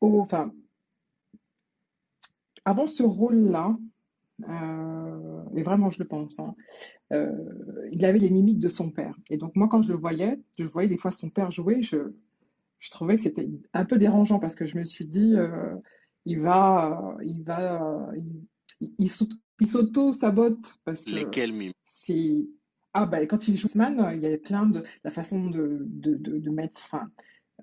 au- 0.00 0.20
enfin, 0.20 0.54
avant 2.64 2.86
ce 2.86 3.02
rôle-là, 3.02 3.76
euh, 4.48 5.42
et 5.56 5.62
vraiment 5.62 5.90
je 5.90 5.98
le 5.98 6.06
pense, 6.06 6.38
hein, 6.38 6.54
euh, 7.12 7.30
il 7.90 8.04
avait 8.04 8.18
les 8.18 8.30
mimiques 8.30 8.58
de 8.58 8.68
son 8.68 8.90
père. 8.90 9.14
Et 9.30 9.36
donc 9.36 9.56
moi, 9.56 9.68
quand 9.68 9.82
je 9.82 9.88
le 9.92 9.98
voyais, 9.98 10.40
je 10.58 10.64
voyais 10.64 10.88
des 10.88 10.98
fois 10.98 11.10
son 11.10 11.30
père 11.30 11.50
jouer, 11.50 11.82
je, 11.82 11.96
je 12.78 12.90
trouvais 12.90 13.16
que 13.16 13.22
c'était 13.22 13.48
un 13.72 13.84
peu 13.84 13.98
dérangeant 13.98 14.38
parce 14.38 14.54
que 14.54 14.66
je 14.66 14.76
me 14.76 14.82
suis 14.84 15.06
dit, 15.06 15.34
euh, 15.34 15.74
il 16.24 16.40
va, 16.40 17.16
il 17.24 17.42
va, 17.44 18.08
il, 18.16 18.44
il, 18.80 18.94
il 18.98 19.08
s'auto- 19.10 19.36
il 19.60 19.68
s'auto-sabote 19.68 20.74
Lesquels, 21.10 21.52
Mimi 21.52 21.72
c'est 21.86 22.46
Ah 22.92 23.06
bah 23.06 23.24
quand 23.26 23.48
il 23.48 23.56
joue 23.56 23.68
Sman, 23.68 24.10
il 24.14 24.22
y 24.22 24.26
a 24.26 24.38
plein 24.38 24.66
de 24.66 24.82
la 25.04 25.10
façon 25.10 25.48
de, 25.48 25.82
de, 25.86 26.14
de, 26.14 26.38
de 26.38 26.50
mettre, 26.50 26.82
enfin, 26.84 27.10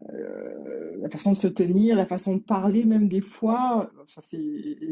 la 0.02 1.10
façon 1.10 1.32
de 1.32 1.38
se 1.38 1.48
tenir, 1.48 1.96
la 1.96 2.06
façon 2.06 2.36
de 2.38 2.42
parler 2.42 2.86
même 2.86 3.08
des 3.08 3.22
fois. 3.22 3.92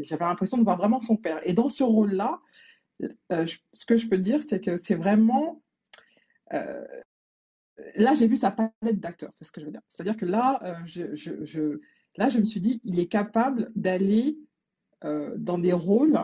J'avais 0.02 0.24
l'impression 0.24 0.58
de 0.58 0.64
voir 0.64 0.76
vraiment 0.76 1.00
son 1.00 1.16
père. 1.16 1.38
Et 1.46 1.52
dans 1.52 1.68
ce 1.68 1.82
rôle-là, 1.82 2.40
euh, 3.32 3.46
ce 3.72 3.84
que 3.86 3.96
je 3.96 4.08
peux 4.08 4.18
dire, 4.18 4.42
c'est 4.42 4.60
que 4.60 4.76
c'est 4.78 4.94
vraiment 4.94 5.62
euh, 6.52 6.84
là 7.96 8.14
j'ai 8.14 8.28
vu 8.28 8.36
sa 8.36 8.50
palette 8.50 9.00
d'acteurs, 9.00 9.30
c'est 9.34 9.44
ce 9.44 9.52
que 9.52 9.60
je 9.60 9.66
veux 9.66 9.72
dire. 9.72 9.82
C'est-à-dire 9.86 10.16
que 10.16 10.26
là, 10.26 10.60
euh, 10.62 10.74
je, 10.84 11.80
là 12.16 12.28
je 12.28 12.38
me 12.38 12.44
suis 12.44 12.60
dit, 12.60 12.80
il 12.84 13.00
est 13.00 13.06
capable 13.06 13.70
d'aller 13.74 14.38
euh, 15.04 15.34
dans 15.36 15.58
des 15.58 15.72
rôles 15.72 16.18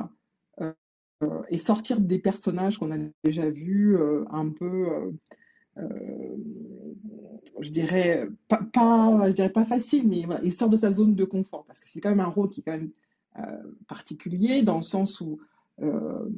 euh, 0.61 0.73
euh, 1.23 1.43
et 1.49 1.59
sortir 1.59 2.01
des 2.01 2.19
personnages 2.19 2.79
qu'on 2.79 2.93
a 2.93 2.99
déjà 3.25 3.49
vus 3.51 3.97
euh, 3.97 4.25
un 4.31 4.51
peu, 4.51 4.89
euh, 4.89 5.11
euh, 5.79 6.37
je 7.61 7.71
dirais 7.71 8.29
pas, 8.49 8.61
je 9.27 9.33
dirais 9.33 9.53
pas 9.53 9.65
facile, 9.65 10.09
mais 10.09 10.23
il 10.43 10.53
sort 10.53 10.69
de 10.69 10.77
sa 10.77 10.93
zone 10.93 11.15
de 11.15 11.25
confort 11.25 11.65
parce 11.67 11.81
que 11.81 11.89
c'est 11.89 12.01
quand 12.01 12.11
même 12.11 12.21
un 12.21 12.27
rôle 12.27 12.51
qui 12.51 12.61
est 12.61 12.63
quand 12.65 12.73
même 12.73 12.91
euh, 13.39 13.43
particulier 13.87 14.63
dans 14.63 14.77
le 14.77 14.83
sens 14.83 15.21
où 15.21 15.39
euh, 15.83 16.29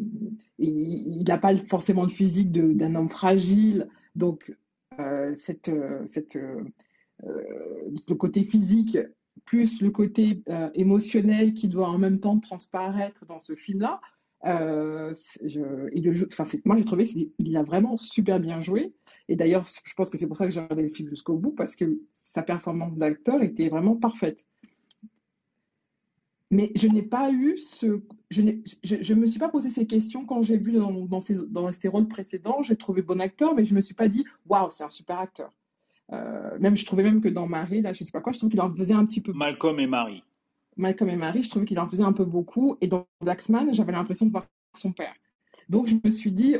il 0.58 1.24
n'a 1.26 1.38
pas 1.38 1.54
forcément 1.56 2.02
le 2.02 2.10
physique 2.10 2.52
d'un 2.52 2.94
homme 2.94 3.08
fragile, 3.08 3.88
donc 4.14 4.54
euh, 4.98 5.34
cette, 5.34 5.68
euh, 5.68 6.04
cette, 6.06 6.38
le 7.22 8.14
côté 8.14 8.42
physique 8.44 8.98
plus 9.44 9.80
le 9.80 9.90
côté 9.90 10.42
émotionnel 10.74 11.54
qui 11.54 11.68
doit 11.68 11.88
en 11.88 11.98
même 11.98 12.20
temps 12.20 12.38
transparaître 12.38 13.24
dans 13.24 13.40
ce 13.40 13.54
film-là. 13.54 14.00
Euh, 14.46 15.12
moi 16.64 16.76
j'ai 16.76 16.84
trouvé 16.84 17.04
qu'il 17.04 17.56
a 17.56 17.62
vraiment 17.62 17.96
super 17.96 18.40
bien 18.40 18.60
joué. 18.60 18.94
Et 19.28 19.36
d'ailleurs, 19.36 19.66
je 19.84 19.94
pense 19.94 20.10
que 20.10 20.16
c'est 20.16 20.26
pour 20.26 20.36
ça 20.36 20.46
que 20.46 20.52
j'ai 20.52 20.60
regardé 20.60 20.82
le 20.82 20.88
film 20.88 21.08
jusqu'au 21.08 21.36
bout 21.36 21.52
parce 21.52 21.76
que 21.76 22.00
sa 22.14 22.42
performance 22.42 22.96
d'acteur 22.96 23.42
était 23.42 23.68
vraiment 23.68 23.96
parfaite. 23.96 24.46
Mais 26.52 26.72
je 26.74 26.88
n'ai 26.88 27.02
pas 27.02 27.30
eu 27.30 27.58
ce. 27.58 28.02
Je 28.30 28.42
ne 28.42 29.20
me 29.20 29.26
suis 29.26 29.38
pas 29.38 29.48
posé 29.48 29.70
ces 29.70 29.86
questions 29.86 30.24
quand 30.24 30.42
j'ai 30.42 30.58
vu 30.58 30.72
dans, 30.72 30.92
dans, 30.92 31.20
ses, 31.20 31.36
dans 31.46 31.72
ses 31.72 31.88
rôles 31.88 32.08
précédents. 32.08 32.62
J'ai 32.62 32.76
trouvé 32.76 33.02
bon 33.02 33.20
acteur, 33.20 33.54
mais 33.54 33.64
je 33.64 33.74
me 33.74 33.80
suis 33.80 33.94
pas 33.94 34.08
dit 34.08 34.24
waouh, 34.46 34.70
c'est 34.70 34.82
un 34.82 34.90
super 34.90 35.18
acteur. 35.18 35.52
Euh, 36.12 36.58
même, 36.58 36.76
je 36.76 36.84
trouvais 36.84 37.04
même 37.04 37.20
que 37.20 37.28
dans 37.28 37.46
Marie, 37.46 37.82
là, 37.82 37.92
je 37.92 38.02
sais 38.02 38.10
pas 38.10 38.20
quoi, 38.20 38.32
je 38.32 38.38
trouve 38.38 38.50
qu'il 38.50 38.60
en 38.60 38.74
faisait 38.74 38.94
un 38.94 39.04
petit 39.04 39.20
peu. 39.20 39.32
Malcolm 39.32 39.78
et 39.78 39.86
Marie. 39.86 40.24
Malcolm 40.76 41.10
et 41.10 41.16
Marie, 41.16 41.42
je 41.42 41.50
trouvais 41.50 41.66
qu'il 41.66 41.78
en 41.78 41.88
faisait 41.88 42.04
un 42.04 42.12
peu 42.12 42.24
beaucoup. 42.24 42.76
Et 42.80 42.86
dans 42.86 43.06
Blacksman, 43.20 43.72
j'avais 43.74 43.92
l'impression 43.92 44.26
de 44.26 44.30
voir 44.30 44.46
son 44.74 44.92
père. 44.92 45.14
Donc, 45.68 45.86
je 45.86 45.96
me 46.04 46.10
suis 46.10 46.32
dit, 46.32 46.56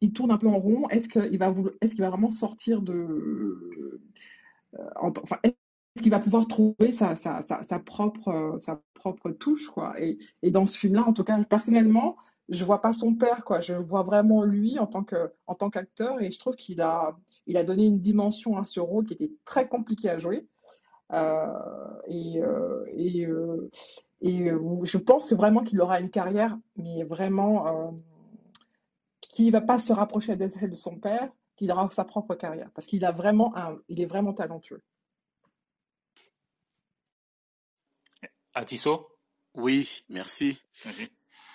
il 0.00 0.12
tourne 0.12 0.30
un 0.30 0.38
peu 0.38 0.48
en 0.48 0.58
rond. 0.58 0.88
Est-ce 0.88 1.08
qu'il 1.08 1.38
va, 1.38 1.50
vraiment 1.50 2.30
sortir 2.30 2.82
de. 2.82 2.92
euh, 2.94 4.00
en- 4.96 5.12
enfin, 5.22 5.36
est-ce 5.42 6.02
qu'il 6.02 6.10
va 6.12 6.20
pouvoir 6.20 6.46
trouver 6.46 6.92
sa, 6.92 7.14
propre, 7.84 8.28
euh, 8.28 8.60
sa 8.60 8.82
propre 8.94 9.30
touche, 9.30 9.68
quoi? 9.68 9.94
Et, 10.00 10.18
dans 10.50 10.66
ce 10.66 10.78
film-là, 10.78 11.06
en 11.06 11.12
tout 11.12 11.24
cas, 11.24 11.42
personnellement, 11.44 12.16
je 12.48 12.64
vois 12.64 12.80
pas 12.80 12.92
son 12.92 13.14
père, 13.14 13.44
quoi. 13.44 13.60
Je 13.60 13.74
vois 13.74 14.02
vraiment 14.02 14.44
lui 14.44 14.78
en 14.78 14.86
tant 14.86 15.04
en 15.46 15.70
qu'acteur, 15.70 16.20
et 16.22 16.30
je 16.30 16.38
trouve 16.38 16.56
qu'il 16.56 16.80
a, 16.80 17.16
il 17.46 17.56
a 17.56 17.64
donné 17.64 17.86
une 17.86 17.98
dimension 17.98 18.56
à 18.58 18.64
ce 18.66 18.80
rôle 18.80 19.04
qui 19.06 19.14
était 19.14 19.32
très 19.44 19.68
compliqué 19.68 20.08
à 20.08 20.18
jouer. 20.18 20.46
Euh, 21.12 21.46
et, 22.06 22.40
euh, 22.42 22.84
et, 22.92 23.26
euh, 23.26 23.70
et 24.20 24.50
euh, 24.50 24.84
je 24.84 24.98
pense 24.98 25.28
que 25.30 25.34
vraiment 25.34 25.62
qu'il 25.62 25.80
aura 25.80 26.00
une 26.00 26.10
carrière, 26.10 26.56
mais 26.76 27.02
vraiment 27.04 27.66
euh, 27.66 27.90
qui 29.20 29.50
va 29.50 29.60
pas 29.60 29.78
se 29.78 29.92
rapprocher 29.92 30.36
de 30.36 30.48
celle 30.48 30.70
de 30.70 30.76
son 30.76 30.98
père, 30.98 31.30
qu'il 31.56 31.70
aura 31.72 31.90
sa 31.90 32.04
propre 32.04 32.34
carrière, 32.34 32.70
parce 32.74 32.86
qu'il 32.86 33.04
a 33.04 33.12
vraiment 33.12 33.56
un, 33.56 33.78
il 33.88 34.00
est 34.00 34.06
vraiment 34.06 34.32
talentueux. 34.32 34.82
Atisso 38.54 39.08
Oui, 39.54 40.04
merci. 40.08 40.58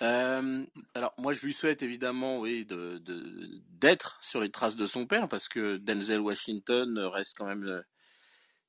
Euh, 0.02 0.66
alors 0.94 1.14
moi 1.16 1.32
je 1.32 1.46
lui 1.46 1.54
souhaite 1.54 1.82
évidemment 1.82 2.40
oui 2.40 2.66
de 2.66 2.98
de- 2.98 3.62
d'être 3.70 4.22
sur 4.22 4.42
les 4.42 4.50
traces 4.50 4.76
de 4.76 4.86
son 4.86 5.06
père 5.06 5.26
parce 5.26 5.48
que 5.48 5.78
Denzel 5.78 6.20
Washington 6.20 6.98
reste 6.98 7.34
quand 7.38 7.46
même 7.46 7.64
euh, 7.64 7.80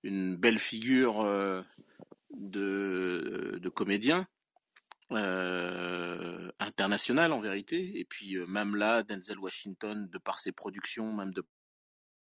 une 0.07 0.37
belle 0.37 0.57
figure 0.57 1.21
euh, 1.21 1.61
de 2.31 3.69
comédien 3.69 4.27
euh, 5.11 6.49
international 6.59 7.33
en 7.33 7.39
vérité 7.39 7.99
et 7.99 8.05
puis 8.05 8.35
euh, 8.35 8.45
même 8.47 8.75
là 8.75 9.03
Denzel 9.03 9.39
Washington 9.39 10.09
de 10.09 10.17
par 10.17 10.39
ses 10.39 10.51
productions 10.51 11.13
même 11.13 11.33
de 11.33 11.45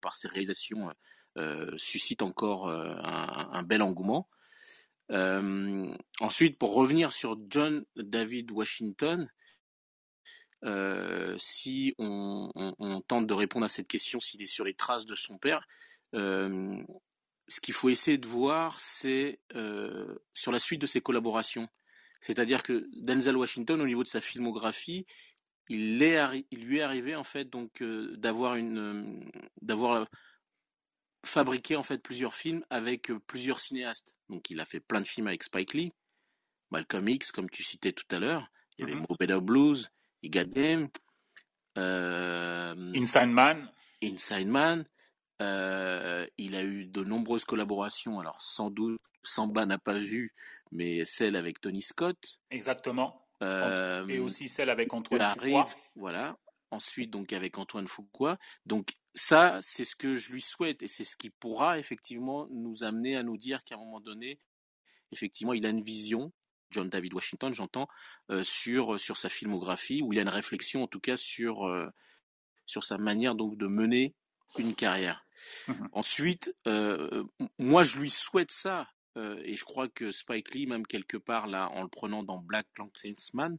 par 0.00 0.16
ses 0.16 0.28
réalisations 0.28 0.90
suscite 1.76 2.22
encore 2.22 2.70
un, 2.70 3.62
bel 3.62 3.82
engouement. 3.82 4.26
Ensuite, 5.10 6.58
pour 6.58 6.72
revenir 6.72 7.12
sur 7.12 7.38
John 7.50 7.84
David 7.96 8.50
Washington, 8.52 9.28
si 11.36 11.94
on, 11.98 13.02
tente 13.06 13.26
de 13.26 13.34
répondre 13.34 13.66
à 13.66 13.68
cette 13.68 13.86
question, 13.86 14.18
s'il 14.18 14.40
est 14.40 14.46
sur 14.46 14.64
les 14.64 14.72
traces 14.72 15.04
de 15.04 15.14
son 15.14 15.36
père, 15.36 15.66
ce 17.48 17.60
qu'il 17.60 17.74
faut 17.74 17.88
essayer 17.88 18.18
de 18.18 18.26
voir, 18.26 18.80
c'est 18.80 19.40
euh, 19.54 20.18
sur 20.34 20.52
la 20.52 20.58
suite 20.58 20.80
de 20.80 20.86
ses 20.86 21.00
collaborations. 21.00 21.68
C'est-à-dire 22.20 22.62
que 22.62 22.88
Denzel 22.96 23.36
Washington, 23.36 23.80
au 23.80 23.86
niveau 23.86 24.02
de 24.02 24.08
sa 24.08 24.20
filmographie, 24.20 25.06
il, 25.68 26.02
est 26.02 26.16
arri- 26.16 26.46
il 26.50 26.64
lui 26.64 26.78
est 26.78 26.82
arrivé 26.82 27.14
en 27.14 27.24
fait 27.24 27.44
donc 27.50 27.82
euh, 27.82 28.16
d'avoir 28.16 28.56
une, 28.56 28.78
euh, 28.78 29.42
d'avoir 29.62 30.08
fabriqué 31.24 31.76
en 31.76 31.82
fait 31.82 31.98
plusieurs 31.98 32.34
films 32.34 32.64
avec 32.70 33.12
plusieurs 33.26 33.60
cinéastes. 33.60 34.16
Donc 34.28 34.50
il 34.50 34.60
a 34.60 34.64
fait 34.64 34.80
plein 34.80 35.00
de 35.00 35.08
films 35.08 35.26
avec 35.28 35.42
Spike 35.42 35.74
Lee, 35.74 35.92
Malcolm 36.70 37.08
X, 37.08 37.30
comme 37.32 37.50
tu 37.50 37.62
citais 37.62 37.92
tout 37.92 38.06
à 38.10 38.18
l'heure. 38.18 38.50
Il 38.78 38.88
y 38.88 38.90
avait. 38.90 39.00
Mo 39.00 39.16
Better 39.18 39.40
Blues, 39.40 39.90
He 40.22 40.30
Got 40.30 40.50
Inside 42.94 43.28
Man. 43.28 43.70
Inside 44.02 44.48
Man. 44.48 44.86
Euh, 45.42 46.26
il 46.38 46.54
a 46.54 46.64
eu 46.64 46.86
de 46.86 47.04
nombreuses 47.04 47.44
collaborations. 47.44 48.20
Alors 48.20 48.40
sans 48.40 48.70
doute, 48.70 49.00
Samba 49.22 49.66
n'a 49.66 49.78
pas 49.78 49.98
vu, 49.98 50.34
mais 50.72 51.04
celle 51.04 51.36
avec 51.36 51.60
Tony 51.60 51.82
Scott. 51.82 52.40
Exactement. 52.50 53.26
Euh, 53.42 54.06
Et 54.08 54.18
aussi 54.18 54.48
celle 54.48 54.70
avec 54.70 54.92
Antoine 54.94 55.34
Fuqua. 55.34 55.68
voilà. 55.94 56.38
Ensuite, 56.70 57.10
donc 57.10 57.32
avec 57.32 57.58
Antoine 57.58 57.86
Fuqua. 57.86 58.38
Donc 58.64 58.94
ça, 59.14 59.58
c'est 59.62 59.84
ce 59.84 59.94
que 59.94 60.16
je 60.16 60.32
lui 60.32 60.40
souhaite 60.40 60.82
et 60.82 60.88
c'est 60.88 61.04
ce 61.04 61.16
qui 61.16 61.30
pourra 61.30 61.78
effectivement 61.78 62.48
nous 62.50 62.82
amener 62.82 63.16
à 63.16 63.22
nous 63.22 63.36
dire 63.36 63.62
qu'à 63.62 63.76
un 63.76 63.78
moment 63.78 64.00
donné, 64.00 64.40
effectivement, 65.12 65.52
il 65.52 65.66
a 65.66 65.68
une 65.68 65.82
vision. 65.82 66.32
John 66.70 66.88
David 66.88 67.14
Washington, 67.14 67.54
j'entends, 67.54 67.88
euh, 68.30 68.42
sur 68.42 68.98
sur 68.98 69.16
sa 69.16 69.28
filmographie, 69.28 70.02
où 70.02 70.12
il 70.12 70.18
a 70.18 70.22
une 70.22 70.28
réflexion 70.28 70.82
en 70.82 70.88
tout 70.88 70.98
cas 70.98 71.16
sur 71.16 71.64
euh, 71.66 71.88
sur 72.66 72.82
sa 72.82 72.98
manière 72.98 73.36
donc 73.36 73.56
de 73.56 73.66
mener 73.68 74.14
une 74.58 74.74
carrière. 74.74 75.25
Mhm. 75.68 75.88
Ensuite, 75.92 76.54
euh, 76.66 77.24
moi 77.58 77.82
je 77.82 77.98
lui 77.98 78.10
souhaite 78.10 78.52
ça, 78.52 78.88
euh, 79.16 79.40
et 79.44 79.54
je 79.56 79.64
crois 79.64 79.88
que 79.88 80.12
Spike 80.12 80.54
Lee, 80.54 80.66
même 80.66 80.86
quelque 80.86 81.16
part 81.16 81.46
là, 81.46 81.70
en 81.72 81.82
le 81.82 81.88
prenant 81.88 82.22
dans 82.22 82.38
Black 82.38 82.66
Klansman, 82.74 83.56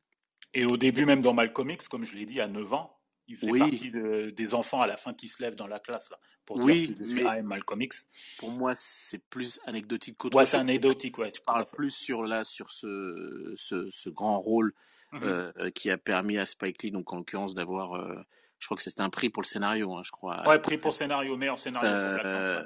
Et 0.54 0.66
au 0.66 0.78
début, 0.78 1.06
même 1.06 1.22
dans 1.22 1.34
Malcolm 1.34 1.70
X, 1.72 1.88
comme 1.88 2.06
je 2.06 2.16
l'ai 2.16 2.26
dit, 2.26 2.40
à 2.40 2.48
9 2.48 2.72
ans, 2.74 2.98
il 3.28 3.36
fait 3.38 3.52
Oui. 3.52 3.60
partie 3.60 3.92
de- 3.92 4.30
des 4.30 4.54
enfants 4.54 4.82
à 4.82 4.88
la 4.88 4.96
fin 4.96 5.14
qui 5.14 5.28
se 5.28 5.44
lèvent 5.44 5.56
dans 5.56 5.68
la 5.68 5.80
classe 5.80 6.10
là, 6.10 6.18
pour 6.46 6.58
Oui, 6.64 6.88
dire 6.94 6.98
mais- 7.16 7.26
am 7.26 7.46
Malcolm 7.48 7.82
X. 7.82 8.08
pour 8.38 8.52
moi 8.52 8.74
c'est 8.76 9.18
plus 9.30 9.60
anecdotique 9.66 10.18
qu'autre 10.18 10.38
Ouais, 10.38 10.44
chose. 10.46 10.52
c'est 10.52 10.58
anecdotique, 10.58 11.18
ouais. 11.18 11.32
Je 11.36 11.42
parle 11.42 11.66
plus 11.66 11.90
sur 11.92 12.24
là 12.24 12.46
sur 12.46 12.72
ce 12.72 13.52
ce, 13.56 13.90
ce 13.90 14.10
grand 14.10 14.40
rôle 14.40 14.74
euh, 15.14 15.70
qui 15.72 15.90
a 15.92 15.98
permis 15.98 16.38
à 16.38 16.46
Spike 16.46 16.84
Lee, 16.84 16.92
donc 16.92 17.12
en 17.12 17.18
l'occurrence 17.18 17.54
d'avoir, 17.54 17.94
euh, 17.96 18.16
je 18.60 18.68
crois 18.68 18.78
que 18.78 18.84
c'était 18.84 19.02
un 19.02 19.10
prix 19.10 19.30
pour 19.30 19.42
le 19.42 19.48
scénario, 19.48 19.96
hein, 19.96 20.02
je 20.04 20.12
crois. 20.12 20.48
Ouais, 20.48 20.60
prix 20.60 20.78
pour 20.78 20.94
scénario, 20.94 21.38
meilleur 21.38 21.60
scénario 21.60 21.90
Euh, 21.90 22.64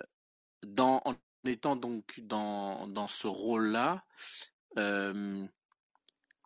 dans 0.63 1.01
en 1.05 1.15
étant 1.45 1.75
donc 1.75 2.19
dans 2.19 2.87
dans 2.87 3.07
ce 3.07 3.27
rôle-là, 3.27 4.03
euh, 4.77 5.45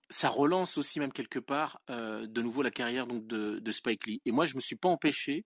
ça 0.10 0.30
relance 0.30 0.78
aussi 0.78 1.00
même 1.00 1.12
quelque 1.12 1.40
part 1.40 1.80
euh, 1.90 2.26
de 2.28 2.42
nouveau 2.42 2.62
la 2.62 2.72
carrière 2.72 3.08
donc 3.08 3.28
de, 3.28 3.60
de 3.60 3.72
Spike 3.72 4.06
Lee. 4.08 4.22
Et 4.26 4.32
moi, 4.32 4.46
je 4.46 4.56
me 4.56 4.62
suis 4.62 4.76
pas 4.76 4.90
empêché 4.90 5.46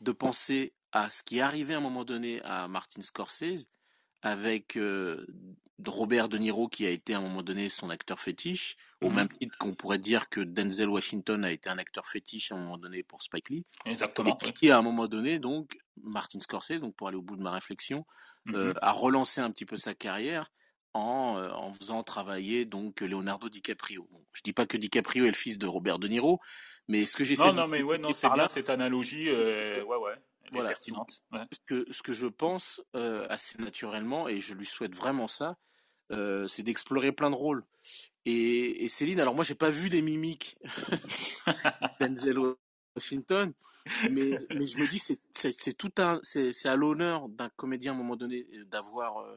de 0.00 0.12
penser 0.12 0.74
à 0.92 1.08
ce 1.10 1.22
qui 1.22 1.38
est 1.38 1.42
arrivé 1.42 1.74
à 1.74 1.78
un 1.78 1.82
moment 1.82 2.04
donné 2.04 2.42
à 2.42 2.68
Martin 2.68 3.00
Scorsese 3.00 3.66
avec 4.22 4.76
euh, 4.76 5.26
Robert 5.86 6.28
De 6.28 6.38
Niro 6.38 6.68
qui 6.68 6.86
a 6.86 6.90
été 6.90 7.14
à 7.14 7.18
un 7.18 7.22
moment 7.22 7.42
donné 7.42 7.68
son 7.68 7.90
acteur 7.90 8.20
fétiche, 8.20 8.76
au 9.00 9.08
Mhm. 9.08 9.14
même 9.16 9.28
titre 9.28 9.56
qu'on 9.58 9.74
pourrait 9.74 9.98
dire 9.98 10.28
que 10.28 10.40
Denzel 10.40 10.88
Washington 10.90 11.44
a 11.44 11.50
été 11.52 11.70
un 11.70 11.78
acteur 11.78 12.06
fétiche 12.06 12.52
à 12.52 12.56
un 12.56 12.58
moment 12.58 12.78
donné 12.78 13.02
pour 13.02 13.22
Spike 13.22 13.50
Lee. 13.50 13.64
Exactement. 13.84 14.38
Et 14.42 14.52
qui, 14.52 14.70
à 14.70 14.78
un 14.78 14.82
moment 14.82 15.08
donné, 15.08 15.38
donc, 15.38 15.78
Martin 16.02 16.40
Scorsese, 16.40 16.80
donc 16.80 16.94
pour 16.96 17.08
aller 17.08 17.16
au 17.16 17.22
bout 17.22 17.36
de 17.36 17.42
ma 17.42 17.50
réflexion, 17.52 18.04
euh, 18.54 18.72
Mhm. 18.72 18.78
a 18.82 18.92
relancé 18.92 19.40
un 19.40 19.50
petit 19.50 19.64
peu 19.66 19.76
sa 19.76 19.94
carrière 19.94 20.50
en, 20.92 21.36
euh, 21.38 21.50
en 21.52 21.72
faisant 21.72 22.02
travailler 22.02 22.64
donc 22.64 23.00
Leonardo 23.00 23.48
DiCaprio. 23.48 24.06
Bon, 24.10 24.24
je 24.32 24.42
dis 24.42 24.52
pas 24.52 24.66
que 24.66 24.76
DiCaprio 24.76 25.24
est 25.24 25.28
le 25.30 25.34
fils 25.36 25.56
de 25.58 25.66
Robert 25.66 25.98
De 25.98 26.08
Niro, 26.08 26.40
Mais 26.88 27.06
ce 27.06 27.16
que 27.16 27.22
j'essaie 27.24 27.44
Non, 27.44 27.52
de 27.52 27.56
non, 27.62 27.68
mais 27.68 27.82
ouais, 27.82 27.98
non, 27.98 28.12
c'est 28.12 28.28
bien 28.30 28.48
cette 28.48 28.70
analogie. 28.70 29.28
euh, 29.28 29.84
ouais, 29.84 29.96
ouais, 29.96 30.14
voilà. 30.52 30.70
est 30.70 30.72
pertinente. 30.72 31.22
Ouais. 31.32 31.40
Ce 31.52 31.58
que, 31.66 31.92
ce 31.92 32.02
que 32.02 32.12
je 32.12 32.26
pense 32.26 32.82
euh, 32.96 33.26
assez 33.28 33.58
naturellement, 33.58 34.28
et 34.28 34.40
je 34.40 34.54
lui 34.54 34.66
souhaite 34.66 34.94
vraiment 34.94 35.28
ça, 35.28 35.56
euh, 36.12 36.46
c'est 36.48 36.62
d'explorer 36.62 37.12
plein 37.12 37.30
de 37.30 37.36
rôles. 37.36 37.64
Et, 38.24 38.84
et 38.84 38.88
Céline, 38.88 39.20
alors 39.20 39.34
moi, 39.34 39.44
j'ai 39.44 39.54
pas 39.54 39.70
vu 39.70 39.88
les 39.88 40.02
mimiques 40.02 40.58
Denzel 42.00 42.38
Washington, 42.94 43.52
mais, 44.10 44.38
mais 44.54 44.66
je 44.66 44.76
me 44.78 44.86
dis, 44.86 44.98
c'est, 44.98 45.72
tout 45.74 45.92
un, 45.98 46.20
c'est, 46.22 46.66
à 46.66 46.76
l'honneur 46.76 47.28
d'un 47.28 47.48
comédien 47.50 47.92
à 47.92 47.94
un 47.94 47.98
moment 47.98 48.16
donné 48.16 48.46
euh, 48.54 48.64
d'avoir, 48.66 49.18
euh, 49.18 49.36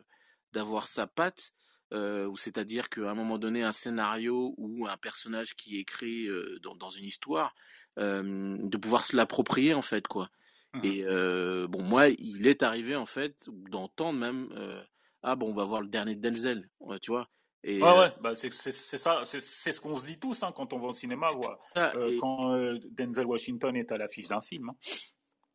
d'avoir 0.51 0.87
sa 0.87 1.07
patte, 1.07 1.53
euh, 1.93 2.31
c'est-à-dire 2.35 2.89
qu'à 2.89 3.11
un 3.11 3.13
moment 3.13 3.37
donné, 3.37 3.63
un 3.63 3.71
scénario 3.71 4.55
ou 4.57 4.87
un 4.87 4.97
personnage 4.97 5.55
qui 5.55 5.79
est 5.79 5.83
créé 5.83 6.27
euh, 6.27 6.59
dans, 6.63 6.75
dans 6.75 6.89
une 6.89 7.05
histoire, 7.05 7.53
euh, 7.99 8.57
de 8.59 8.77
pouvoir 8.77 9.03
se 9.03 9.15
l'approprier 9.15 9.73
en 9.73 9.81
fait, 9.81 10.07
quoi. 10.07 10.29
Mhm. 10.75 10.81
Et 10.85 11.03
euh, 11.03 11.67
bon, 11.67 11.81
moi, 11.83 12.07
il 12.09 12.47
est 12.47 12.63
arrivé 12.63 12.95
en 12.95 13.05
fait 13.05 13.35
d'entendre 13.47 14.17
même, 14.19 14.49
euh, 14.53 14.81
ah 15.21 15.35
bon, 15.35 15.49
on 15.51 15.53
va 15.53 15.63
voir 15.65 15.81
le 15.81 15.87
dernier 15.87 16.15
Denzel, 16.15 16.69
tu 17.01 17.11
vois. 17.11 17.29
Et, 17.63 17.81
Ouais, 17.81 17.87
euh, 17.87 17.99
ouais, 18.01 18.11
bah 18.21 18.35
c'est 18.35 18.51
ça, 18.51 19.23
c'est 19.25 19.39
ce 19.71 19.79
qu'on 19.79 19.95
se 19.95 20.05
dit 20.05 20.19
tous 20.19 20.43
hein, 20.43 20.51
quand 20.53 20.73
on 20.73 20.79
va 20.79 20.87
au 20.87 20.93
cinéma, 20.93 21.27
voilà. 21.33 21.57
ça, 21.75 21.93
Euh, 21.95 22.09
et 22.11 22.17
quand 22.17 22.57
Denzel 22.91 23.25
Washington 23.25 23.75
est 23.75 23.91
à 23.91 23.97
l'affiche 23.97 24.27
d'un 24.27 24.41
film. 24.41 24.69
hein. 24.69 24.75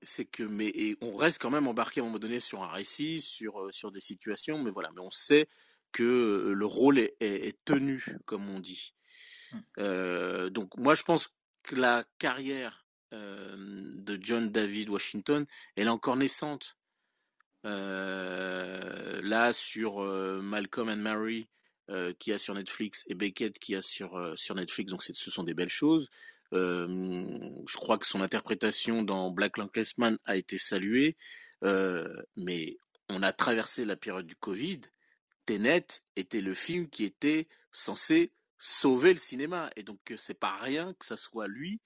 c'est 0.00 0.24
que, 0.24 0.44
mais 0.44 0.68
et 0.68 0.96
on 1.02 1.16
reste 1.16 1.42
quand 1.42 1.50
même 1.50 1.66
embarqué 1.66 2.00
à 2.00 2.04
un 2.04 2.06
moment 2.06 2.18
donné 2.20 2.38
sur 2.40 2.62
un 2.62 2.68
récit, 2.68 3.20
sur 3.20 3.66
sur 3.74 3.90
des 3.92 4.00
situations, 4.00 4.62
mais 4.62 4.70
voilà, 4.70 4.90
mais 4.94 5.00
on 5.02 5.10
sait 5.10 5.48
que 5.92 6.52
le 6.54 6.66
rôle 6.66 6.98
est, 6.98 7.16
est, 7.20 7.48
est 7.48 7.58
tenu, 7.64 8.04
comme 8.24 8.48
on 8.48 8.60
dit. 8.60 8.94
Euh, 9.78 10.50
donc 10.50 10.76
moi, 10.76 10.94
je 10.94 11.02
pense 11.02 11.28
que 11.62 11.74
la 11.76 12.04
carrière 12.18 12.86
de 13.12 14.18
John 14.20 14.50
David 14.50 14.88
Washington, 14.90 15.46
elle 15.76 15.86
est 15.86 15.90
encore 15.90 16.16
naissante. 16.16 16.76
Euh, 17.64 19.20
là, 19.22 19.52
sur 19.52 20.02
euh, 20.02 20.40
Malcolm 20.40 20.88
and 20.88 20.96
Mary, 20.96 21.48
euh, 21.90 22.12
qui 22.18 22.32
a 22.32 22.38
sur 22.38 22.54
Netflix, 22.54 23.04
et 23.08 23.14
Beckett, 23.14 23.58
qui 23.58 23.74
a 23.74 23.82
sur, 23.82 24.16
euh, 24.16 24.36
sur 24.36 24.54
Netflix, 24.54 24.90
donc 24.90 25.02
ce 25.02 25.30
sont 25.30 25.42
des 25.42 25.54
belles 25.54 25.68
choses. 25.68 26.08
Euh, 26.52 26.86
je 27.66 27.76
crois 27.76 27.98
que 27.98 28.06
son 28.06 28.20
interprétation 28.20 29.02
dans 29.02 29.30
Black 29.30 29.58
Lanklessman 29.58 30.18
a 30.24 30.36
été 30.36 30.56
saluée, 30.56 31.16
euh, 31.64 32.22
mais 32.36 32.78
on 33.08 33.22
a 33.22 33.32
traversé 33.32 33.84
la 33.84 33.96
période 33.96 34.26
du 34.26 34.36
Covid. 34.36 34.80
Tenet 35.46 35.86
était 36.16 36.40
le 36.40 36.54
film 36.54 36.88
qui 36.88 37.04
était 37.04 37.48
censé 37.72 38.32
sauver 38.58 39.12
le 39.12 39.18
cinéma, 39.18 39.70
et 39.76 39.82
donc 39.82 40.10
euh, 40.10 40.16
c'est 40.16 40.38
pas 40.38 40.56
rien 40.60 40.94
que 40.94 41.04
ça 41.04 41.16
soit 41.16 41.48
lui 41.48 41.80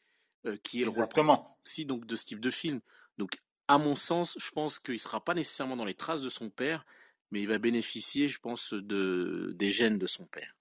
euh, 0.46 0.56
qui 0.62 0.82
est 0.82 0.84
le 0.84 0.90
rôle 0.90 1.08
principal 1.08 1.40
Exactement. 1.40 1.58
aussi 1.64 1.86
donc 1.86 2.06
de 2.06 2.16
ce 2.16 2.24
type 2.26 2.40
de 2.40 2.50
film. 2.50 2.80
Donc 3.18 3.36
à 3.68 3.78
mon 3.78 3.94
sens, 3.96 4.36
je 4.38 4.50
pense 4.50 4.78
qu'il 4.78 4.98
sera 4.98 5.24
pas 5.24 5.34
nécessairement 5.34 5.76
dans 5.76 5.84
les 5.84 5.94
traces 5.94 6.22
de 6.22 6.28
son 6.28 6.50
père, 6.50 6.84
mais 7.30 7.40
il 7.42 7.48
va 7.48 7.58
bénéficier, 7.58 8.28
je 8.28 8.38
pense, 8.38 8.74
de 8.74 9.52
des 9.56 9.70
gènes 9.72 9.98
de 9.98 10.06
son 10.06 10.26
père. 10.26 10.56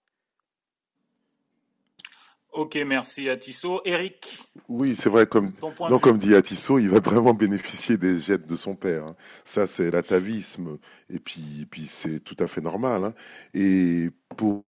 Ok, 2.52 2.76
merci 2.86 3.30
à 3.30 3.38
Tissot. 3.38 3.82
Eric, 3.86 4.40
Oui, 4.68 4.96
c'est 4.98 5.10
vrai, 5.10 5.26
comme, 5.28 5.54
non, 5.90 6.00
comme 6.00 6.18
dit 6.18 6.36
Atisso, 6.36 6.80
il 6.80 6.90
va 6.90 7.00
vraiment 7.00 7.34
bénéficier 7.34 7.98
des 7.98 8.20
jets 8.20 8.38
de 8.40 8.56
son 8.56 8.76
père. 8.76 9.06
hein. 9.06 9.16
Ça, 9.46 9.68
c'est 9.68 9.92
l'atavisme, 9.92 10.78
et 11.10 11.20
puis, 11.20 11.66
puis 11.72 11.88
c'est 11.88 12.20
tout 12.22 12.36
à 12.40 12.48
fait 12.48 12.62
normal. 12.62 13.06
hein. 13.06 13.14
Et 13.54 14.10
pour 14.38 14.64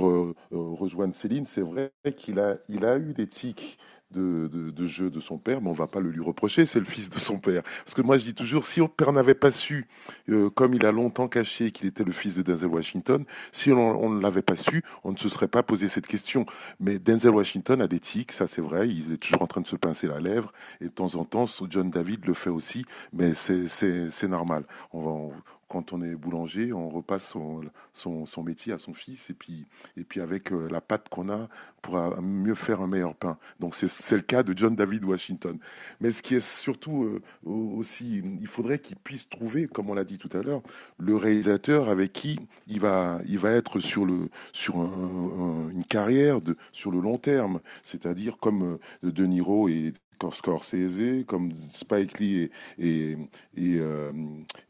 euh, 0.00 0.34
euh, 0.52 0.58
rejoindre 0.74 1.14
Céline, 1.14 1.46
c'est 1.46 1.62
vrai 1.62 1.92
qu'il 2.16 2.38
a, 2.40 2.58
il 2.68 2.84
a 2.84 2.98
eu 2.98 3.12
des 3.14 3.28
tics 3.28 3.78
de, 4.16 4.86
jeu 4.86 5.10
de 5.10 5.20
son 5.20 5.38
père, 5.38 5.60
mais 5.60 5.68
on 5.68 5.74
va 5.74 5.86
pas 5.86 6.00
le 6.00 6.10
lui 6.10 6.22
reprocher, 6.22 6.66
c'est 6.66 6.78
le 6.78 6.84
fils 6.84 7.10
de 7.10 7.18
son 7.18 7.38
père. 7.38 7.62
Parce 7.84 7.94
que 7.94 8.02
moi, 8.02 8.18
je 8.18 8.24
dis 8.24 8.34
toujours, 8.34 8.64
si 8.64 8.80
on 8.80 8.88
père 8.88 9.12
n'avait 9.12 9.34
pas 9.34 9.50
su, 9.50 9.86
euh, 10.28 10.50
comme 10.50 10.74
il 10.74 10.86
a 10.86 10.92
longtemps 10.92 11.28
caché 11.28 11.70
qu'il 11.70 11.86
était 11.86 12.04
le 12.04 12.12
fils 12.12 12.34
de 12.34 12.42
Denzel 12.42 12.68
Washington, 12.68 13.24
si 13.52 13.72
on, 13.72 14.10
ne 14.10 14.20
l'avait 14.20 14.42
pas 14.42 14.56
su, 14.56 14.82
on 15.04 15.12
ne 15.12 15.16
se 15.16 15.28
serait 15.28 15.48
pas 15.48 15.62
posé 15.62 15.88
cette 15.88 16.06
question. 16.06 16.46
Mais 16.80 16.98
Denzel 16.98 17.32
Washington 17.32 17.80
a 17.80 17.88
des 17.88 18.00
tics, 18.00 18.32
ça 18.32 18.46
c'est 18.46 18.60
vrai, 18.62 18.88
il 18.88 19.12
est 19.12 19.18
toujours 19.18 19.42
en 19.42 19.46
train 19.46 19.60
de 19.60 19.66
se 19.66 19.76
pincer 19.76 20.06
la 20.06 20.20
lèvre, 20.20 20.52
et 20.80 20.84
de 20.84 20.90
temps 20.90 21.14
en 21.14 21.24
temps, 21.24 21.46
John 21.68 21.90
David 21.90 22.26
le 22.26 22.34
fait 22.34 22.50
aussi, 22.50 22.84
mais 23.12 23.32
c'est 23.34 24.28
normal. 24.28 24.64
On 24.92 25.00
va, 25.00 25.34
quand 25.68 25.92
on 25.92 26.02
est 26.02 26.14
boulanger, 26.14 26.72
on 26.72 26.88
repasse 26.88 27.26
son, 27.26 27.62
son, 27.92 28.26
son 28.26 28.42
métier 28.42 28.72
à 28.72 28.78
son 28.78 28.94
fils, 28.94 29.30
et 29.30 29.34
puis, 29.34 29.66
et 29.96 30.04
puis 30.04 30.20
avec 30.20 30.52
euh, 30.52 30.68
la 30.70 30.80
pâte 30.80 31.08
qu'on 31.08 31.28
a, 31.28 31.48
pour 31.82 31.96
mieux 32.20 32.54
faire 32.54 32.80
un 32.80 32.86
meilleur 32.86 33.14
pain. 33.14 33.38
Donc 33.60 33.74
c'est 33.74 34.16
le 34.16 34.22
cas 34.22 34.42
de 34.42 34.56
John 34.56 34.74
David 34.76 35.04
Washington. 35.04 35.58
Mais 36.00 36.10
ce 36.10 36.22
qui 36.22 36.34
est 36.34 36.40
surtout 36.46 37.04
euh, 37.04 37.22
au- 37.44 37.74
aussi, 37.76 38.22
il 38.40 38.46
faudrait 38.46 38.78
qu'il 38.78 38.96
puisse 38.96 39.28
trouver, 39.28 39.66
comme 39.66 39.90
on 39.90 39.94
l'a 39.94 40.04
dit 40.04 40.18
tout 40.18 40.30
à 40.36 40.42
l'heure, 40.42 40.62
le 40.98 41.16
réalisateur 41.16 41.88
avec 41.88 42.12
qui 42.12 42.38
il 42.66 42.80
va, 42.80 43.20
il 43.26 43.38
va 43.38 43.52
être 43.52 43.80
sur, 43.80 44.04
le, 44.04 44.28
sur 44.52 44.78
un- 44.78 45.66
un- 45.68 45.70
une 45.70 45.84
carrière 45.84 46.40
de, 46.40 46.56
sur 46.72 46.90
le 46.90 47.00
long 47.00 47.18
terme, 47.18 47.60
c'est-à-dire 47.84 48.36
comme 48.38 48.78
euh, 49.04 49.10
De 49.10 49.26
Niro 49.26 49.68
et 49.68 49.92
Scorsese, 50.32 51.24
comme 51.26 51.52
Spike 51.70 52.18
Lee 52.18 52.36
et, 52.36 52.50
et, 52.78 53.12
et, 53.56 53.76
euh, 53.78 54.12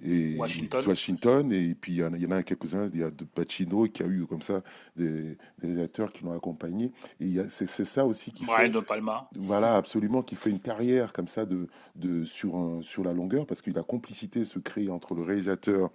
et 0.05 0.37
Washington. 0.39 0.85
Washington, 0.87 1.53
et 1.53 1.75
puis 1.75 1.93
il 1.95 1.99
y 1.99 2.05
en 2.05 2.31
a, 2.33 2.43
quelques-uns, 2.43 2.91
il 2.93 3.01
y 3.01 3.03
a 3.03 3.11
de 3.11 3.25
Pacino 3.25 3.85
qui 3.89 4.03
a 4.03 4.07
eu 4.07 4.27
comme 4.27 4.43
ça 4.43 4.63
des, 4.97 5.23
des 5.23 5.37
réalisateurs 5.63 6.13
qui 6.13 6.25
l'ont 6.25 6.37
accompagné, 6.37 6.93
et 7.21 7.37
c'est 7.49 7.69
c'est 7.69 7.85
ça 7.85 8.05
aussi 8.07 8.31
qui 8.31 8.45
Brian 8.45 8.59
fait 8.67 8.71
De 8.71 8.81
Palma. 8.81 9.29
voilà, 9.37 9.77
absolument, 9.77 10.23
qui 10.23 10.35
fait 10.37 10.51
une 10.51 10.61
carrière 10.61 11.13
comme 11.13 11.29
ça 11.29 11.45
de, 11.45 11.69
de, 11.95 12.25
sur, 12.25 12.57
un- 12.57 12.83
sur 12.83 13.05
la 13.05 13.13
longueur, 13.13 13.47
parce 13.47 13.63
que 13.63 13.71
la 13.71 13.83
complicité 13.83 14.45
se 14.45 14.59
crée 14.59 14.89
entre 14.91 15.15
le 15.15 15.23
réalisateur 15.23 15.91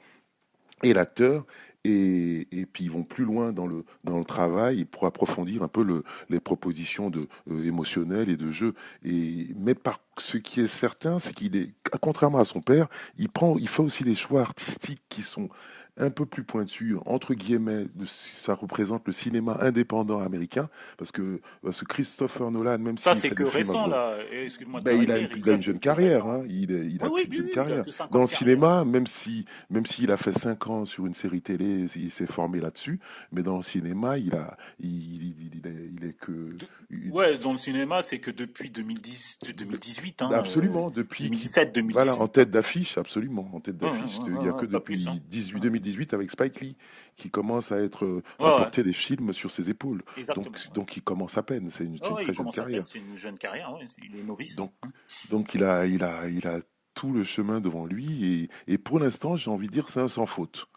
et 0.83 0.93
l'acteur, 0.93 1.45
et, 1.83 2.47
et 2.51 2.65
puis 2.65 2.85
ils 2.85 2.91
vont 2.91 3.03
plus 3.03 3.25
loin 3.25 3.51
dans 3.51 3.65
le, 3.65 3.85
dans 4.03 4.19
le 4.19 4.25
travail 4.25 4.85
pour 4.85 5.05
approfondir 5.05 5.63
un 5.63 5.67
peu 5.67 5.83
le, 5.83 6.03
les 6.29 6.39
propositions 6.39 7.09
de, 7.09 7.27
euh, 7.49 7.65
émotionnelles 7.65 8.29
et 8.29 8.37
de 8.37 8.51
jeu. 8.51 8.75
Et, 9.03 9.47
mais 9.57 9.73
par, 9.73 9.99
ce 10.17 10.37
qui 10.37 10.61
est 10.61 10.67
certain, 10.67 11.19
c'est 11.19 11.33
qu'il 11.33 11.55
est, 11.55 11.71
contrairement 11.99 12.39
à 12.39 12.45
son 12.45 12.61
père, 12.61 12.87
il, 13.17 13.29
prend, 13.29 13.57
il 13.57 13.67
fait 13.67 13.81
aussi 13.81 14.03
des 14.03 14.15
choix 14.15 14.41
artistiques 14.41 15.01
qui 15.09 15.23
sont 15.23 15.49
un 15.97 16.09
peu 16.09 16.25
plus 16.25 16.43
pointus, 16.43 16.95
entre 17.05 17.33
guillemets, 17.33 17.85
de, 17.95 18.05
ça 18.05 18.53
représente 18.55 19.05
le 19.05 19.13
cinéma 19.13 19.57
indépendant 19.61 20.19
américain, 20.21 20.69
parce 20.97 21.11
que, 21.11 21.41
parce 21.63 21.81
que 21.81 21.85
Christopher 21.85 22.49
Nolan, 22.49 22.79
même 22.79 22.97
Ça, 22.97 23.13
c'est 23.13 23.29
que 23.29 23.43
récent, 23.43 23.87
là. 23.87 24.15
Excuse-moi 24.31 24.81
ben, 24.81 25.01
il 25.01 25.11
a, 25.11 25.19
une- 25.19 25.27
il 25.35 25.49
a 25.49 25.53
une 25.53 25.61
jeune 25.61 25.79
carrière, 25.79 26.25
hein. 26.25 26.43
il, 26.47 26.71
a 27.01 27.07
Oui, 27.09 27.27
oui, 27.29 27.51
carrière. 27.51 27.83
que 27.83 27.91
5 27.91 28.05
ans 28.05 28.09
Dans 28.11 28.21
le 28.21 28.27
cinéma, 28.27 28.85
même 28.85 29.05
si, 29.05 29.45
même 29.69 29.85
s'il 29.85 30.11
a 30.11 30.17
fait 30.17 30.31
5 30.33 30.67
ans 30.67 30.85
sur 30.85 31.05
une 31.05 31.13
série 31.13 31.41
télé, 31.41 31.85
il 31.95 32.11
s'est 32.11 32.25
formé 32.25 32.61
là-dessus, 32.61 32.99
mais 33.33 33.43
dans 33.43 33.57
le 33.57 33.63
cinéma, 33.63 34.17
il 34.17 34.33
a, 34.33 34.57
il, 34.79 35.33
est, 36.03 36.13
que, 36.13 36.31
De- 36.31 36.57
une- 36.89 37.11
Ouais, 37.11 37.37
dans 37.37 37.51
le 37.51 37.57
cinéma, 37.57 38.01
c'est 38.01 38.19
que 38.19 38.31
depuis 38.31 38.69
2010, 38.69 39.39
de 39.45 39.51
2018, 39.51 40.21
hein, 40.21 40.29
absolument, 40.33 40.87
euh, 40.87 40.91
depuis 40.95 41.23
qu'il, 41.25 41.31
2017, 41.31 41.79
voilà, 41.91 42.13
en 42.13 42.15
2018. 42.27 42.31
tête 42.33 42.51
d'affiche, 42.51 42.97
absolument, 42.97 43.49
en 43.53 43.59
tête 43.59 43.77
d'affiche. 43.77 44.17
Il 44.25 44.33
n'y 44.33 44.47
a 44.47 44.53
que 44.53 44.65
pas 44.65 44.79
depuis 44.79 44.95
plus, 44.95 45.07
hein. 45.07 45.19
18, 45.29 45.55
Ouais. 45.55 45.59
2018 45.81 46.13
avec 46.13 46.31
Spike 46.31 46.61
Lee 46.61 46.75
qui 47.15 47.29
commence 47.29 47.71
à 47.71 47.79
être, 47.79 48.05
euh, 48.05 48.23
à 48.39 48.43
Ouais, 48.43 48.49
ouais, 48.49 48.57
porter 48.59 48.83
des 48.83 48.93
films 48.93 49.33
sur 49.33 49.51
ses 49.51 49.69
épaules. 49.69 50.03
Donc, 50.35 50.45
ouais. 50.45 50.51
donc 50.73 50.97
il 50.97 51.03
commence 51.03 51.37
à 51.37 51.43
peine. 51.43 51.69
C'est 51.71 51.83
une, 51.83 51.99
très 51.99 52.33
jeune 52.33 52.49
carrière. 52.51 52.79
peine, 52.79 52.85
c'est 52.85 52.99
une 52.99 53.17
jeune 53.17 53.37
carrière, 53.37 53.73
ouais, 53.73 53.85
il 54.03 54.19
est 54.19 54.23
novice. 54.23 54.55
Donc, 54.55 54.73
donc 55.29 55.53
il 55.53 55.63
a, 55.63 55.85
il 55.85 56.03
a, 56.03 56.27
il 56.29 56.47
a 56.47 56.59
tout 56.93 57.11
le 57.11 57.23
chemin 57.23 57.61
devant 57.61 57.85
lui 57.85 58.25
et, 58.25 58.49
et 58.67 58.77
pour 58.77 58.99
l'instant, 58.99 59.35
j'ai 59.35 59.49
envie 59.49 59.67
de 59.67 59.73
dire, 59.73 59.89
c'est 59.89 60.01
un 60.01 60.07
sans 60.07 60.25
faute. 60.25 60.67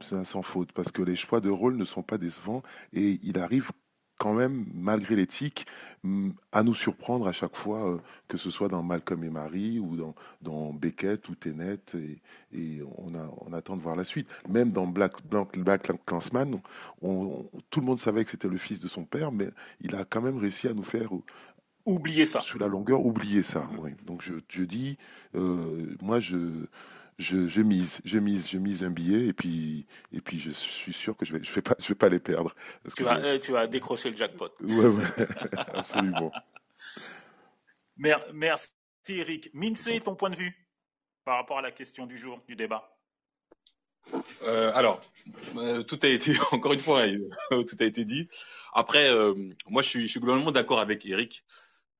C'est 0.00 0.14
un 0.14 0.24
sans 0.24 0.42
faute 0.42 0.72
parce 0.72 0.92
que 0.92 1.02
les 1.02 1.16
choix 1.16 1.40
de 1.40 1.50
rôle 1.50 1.76
ne 1.76 1.84
sont 1.84 2.02
pas 2.02 2.18
décevants 2.18 2.62
et 2.92 3.18
il 3.22 3.38
arrive 3.38 3.72
quand 4.18 4.34
même, 4.34 4.66
malgré 4.74 5.16
l'éthique, 5.16 5.66
hum, 6.04 6.34
à 6.52 6.62
nous 6.62 6.74
surprendre 6.74 7.26
à 7.28 7.32
chaque 7.32 7.56
fois, 7.56 7.88
euh, 7.94 7.98
que 8.28 8.36
ce 8.36 8.50
soit 8.50 8.68
dans 8.68 8.82
Malcolm 8.82 9.24
et 9.24 9.30
Marie 9.30 9.78
ou 9.78 9.96
dans, 9.96 10.14
dans 10.42 10.72
Beckett 10.72 11.28
ou 11.28 11.34
Tenet, 11.34 11.80
et, 11.94 12.20
et 12.52 12.80
on, 12.98 13.14
a, 13.14 13.30
on 13.46 13.52
attend 13.52 13.76
de 13.76 13.82
voir 13.82 13.96
la 13.96 14.04
suite. 14.04 14.28
Même 14.48 14.72
dans 14.72 14.86
Black, 14.86 15.14
Black, 15.26 15.58
Black 15.58 15.90
Clansman, 16.06 16.60
on- 17.02 17.10
on- 17.10 17.50
tout 17.70 17.80
le 17.80 17.86
monde 17.86 18.00
savait 18.00 18.24
que 18.24 18.30
c'était 18.32 18.48
le 18.48 18.58
fils 18.58 18.80
de 18.80 18.88
son 18.88 19.04
père, 19.04 19.32
mais 19.32 19.48
il 19.80 19.94
a 19.94 20.04
quand 20.04 20.20
même 20.22 20.38
réussi 20.38 20.68
à 20.68 20.74
nous 20.74 20.84
faire 20.84 21.10
Oubliez 21.86 22.26
ça. 22.26 22.44
sur 22.44 22.58
la 22.58 22.68
longueur, 22.68 23.04
oubliez 23.04 23.42
ça. 23.42 23.68
oui. 23.78 23.92
Donc 24.06 24.22
je, 24.22 24.34
je 24.48 24.62
dis, 24.64 24.98
euh, 25.34 25.96
moi 26.02 26.20
je, 26.20 26.36
je, 27.18 27.48
je 27.48 27.60
mise, 27.62 28.00
je 28.04 28.18
mise, 28.18 28.48
je 28.48 28.58
mise 28.58 28.84
un 28.84 28.90
billet 28.90 29.26
et 29.26 29.32
puis 29.32 29.86
et 30.12 30.20
puis 30.20 30.38
je 30.38 30.50
suis 30.52 30.92
sûr 30.92 31.16
que 31.16 31.24
je 31.24 31.32
vais, 31.36 31.42
je 31.44 31.52
vais 31.52 31.62
pas, 31.62 31.74
je 31.78 31.88
vais 31.88 31.94
pas 31.94 32.08
les 32.08 32.20
perdre. 32.20 32.54
Parce 32.82 32.94
Tu 32.94 33.02
que 33.02 33.08
vas, 33.08 33.20
je- 33.20 33.26
euh, 33.26 33.38
tu 33.38 33.52
vas 33.52 33.66
décrocher 33.66 34.10
le 34.10 34.16
jackpot. 34.16 34.48
ouais, 34.60 34.86
ouais, 34.86 35.04
absolument. 35.74 36.32
Mer- 37.96 38.24
Merci 38.32 38.72
Eric. 39.08 39.50
Minsé, 39.54 40.00
ton 40.00 40.14
point 40.14 40.30
de 40.30 40.36
vue 40.36 40.68
par 41.24 41.36
rapport 41.36 41.58
à 41.58 41.62
la 41.62 41.70
question 41.72 42.06
du 42.06 42.16
jour, 42.16 42.40
du 42.46 42.56
débat. 42.56 42.94
Euh, 44.42 44.72
alors, 44.74 45.00
euh, 45.56 45.82
tout 45.82 45.98
a 46.02 46.06
été, 46.08 46.32
encore 46.52 46.72
une 46.72 46.78
fois, 46.78 47.02
euh, 47.06 47.62
tout 47.64 47.76
a 47.80 47.84
été 47.84 48.04
dit. 48.04 48.28
Après, 48.72 49.10
euh, 49.12 49.34
moi, 49.68 49.82
je 49.82 49.88
suis, 49.88 50.02
je 50.02 50.06
suis 50.08 50.20
globalement 50.20 50.52
d'accord 50.52 50.80
avec 50.80 51.04
Eric. 51.04 51.44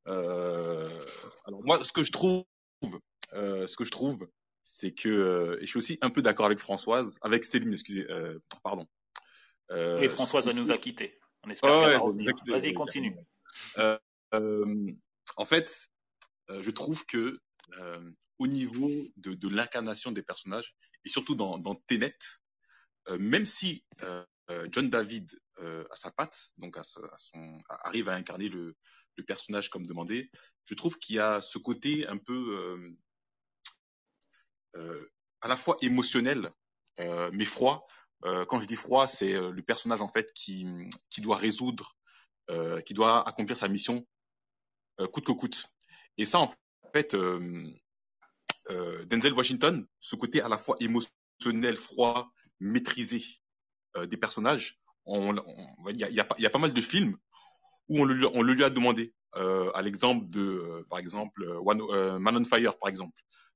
Euh, 0.06 0.88
alors 1.44 1.62
moi, 1.64 1.82
ce 1.84 1.92
que 1.92 2.02
je 2.02 2.12
trouve, 2.12 2.44
euh, 3.34 3.66
ce 3.66 3.76
que 3.76 3.84
je 3.84 3.90
trouve, 3.90 4.28
c'est 4.76 4.92
que 4.92 5.08
euh, 5.08 5.56
et 5.58 5.62
je 5.62 5.66
suis 5.66 5.78
aussi 5.78 5.98
un 6.02 6.10
peu 6.10 6.22
d'accord 6.22 6.46
avec 6.46 6.58
Françoise, 6.58 7.18
avec 7.22 7.44
Céline, 7.44 7.72
excusez, 7.72 8.10
euh, 8.10 8.38
pardon. 8.62 8.86
Euh, 9.70 10.00
Et 10.00 10.08
Françoise 10.08 10.44
sur- 10.44 10.54
nous 10.54 10.70
a 10.70 10.78
quittés. 10.78 11.18
On 11.44 11.50
espère 11.50 11.70
qu'elle 11.80 11.92
va 11.92 11.98
revenir. 11.98 12.32
Vas-y, 12.46 12.74
continue. 12.74 13.16
En 15.36 15.44
fait, 15.44 15.88
je 16.48 16.70
trouve 16.70 17.04
que 17.06 17.40
au 18.38 18.46
niveau 18.46 18.90
de, 19.16 19.34
de 19.34 19.48
l'incarnation 19.48 20.12
des 20.12 20.22
personnages 20.22 20.74
et 21.04 21.08
surtout 21.08 21.34
dans, 21.34 21.58
dans 21.58 21.74
Tenet, 21.74 22.16
même 23.18 23.46
si 23.46 23.84
John 24.70 24.90
David 24.90 25.30
a 25.60 25.96
sa 25.96 26.10
patte, 26.10 26.52
donc 26.58 26.76
à, 26.76 26.80
à 26.80 27.18
son, 27.18 27.58
à- 27.68 27.88
arrive 27.88 28.08
à 28.08 28.14
incarner 28.14 28.48
le, 28.48 28.76
le 29.16 29.24
personnage 29.24 29.70
comme 29.70 29.86
demandé, 29.86 30.30
je 30.64 30.74
trouve 30.74 30.98
qu'il 30.98 31.16
y 31.16 31.20
a 31.20 31.40
ce 31.42 31.58
côté 31.58 32.06
un 32.06 32.16
peu 32.18 32.92
à 35.40 35.48
la 35.48 35.56
fois 35.56 35.76
émotionnel 35.82 36.50
euh, 37.00 37.30
mais 37.32 37.44
froid. 37.44 37.84
Euh, 38.24 38.44
quand 38.44 38.60
je 38.60 38.66
dis 38.66 38.76
froid, 38.76 39.06
c'est 39.06 39.32
euh, 39.34 39.50
le 39.50 39.62
personnage 39.62 40.00
en 40.00 40.08
fait 40.08 40.32
qui, 40.32 40.66
qui 41.10 41.20
doit 41.20 41.36
résoudre, 41.36 41.96
euh, 42.50 42.80
qui 42.80 42.94
doit 42.94 43.26
accomplir 43.28 43.56
sa 43.56 43.68
mission 43.68 44.04
euh, 45.00 45.06
coûte 45.06 45.24
que 45.24 45.32
coûte. 45.32 45.66
Et 46.16 46.24
ça, 46.26 46.40
en 46.40 46.52
fait, 46.92 47.14
euh, 47.14 47.70
euh, 48.70 49.04
Denzel 49.06 49.32
Washington, 49.34 49.86
ce 50.00 50.16
côté 50.16 50.42
à 50.42 50.48
la 50.48 50.58
fois 50.58 50.76
émotionnel, 50.80 51.76
froid, 51.76 52.32
maîtrisé 52.60 53.22
euh, 53.96 54.06
des 54.06 54.16
personnages, 54.16 54.80
on- 55.06 55.36
on- 55.38 55.88
il 55.90 56.00
y, 56.00 56.20
a, 56.20 56.24
pas- 56.50 56.58
mal 56.58 56.72
de 56.72 56.82
films 56.82 57.16
où 57.88 58.00
on 58.00 58.04
le, 58.04 58.14
lui- 58.14 58.64
a 58.64 58.70
demandé. 58.70 59.14
Euh, 59.36 59.70
à 59.74 59.82
l'exemple 59.82 60.28
de, 60.30 60.40
euh, 60.40 60.84
par 60.88 60.98
exemple, 60.98 61.42
euh, 61.44 61.60
euh, 61.92 62.18
Man 62.18 62.36
on 62.38 62.44
Fire, 62.44 62.78
par 62.78 62.88
exemple. 62.88 63.12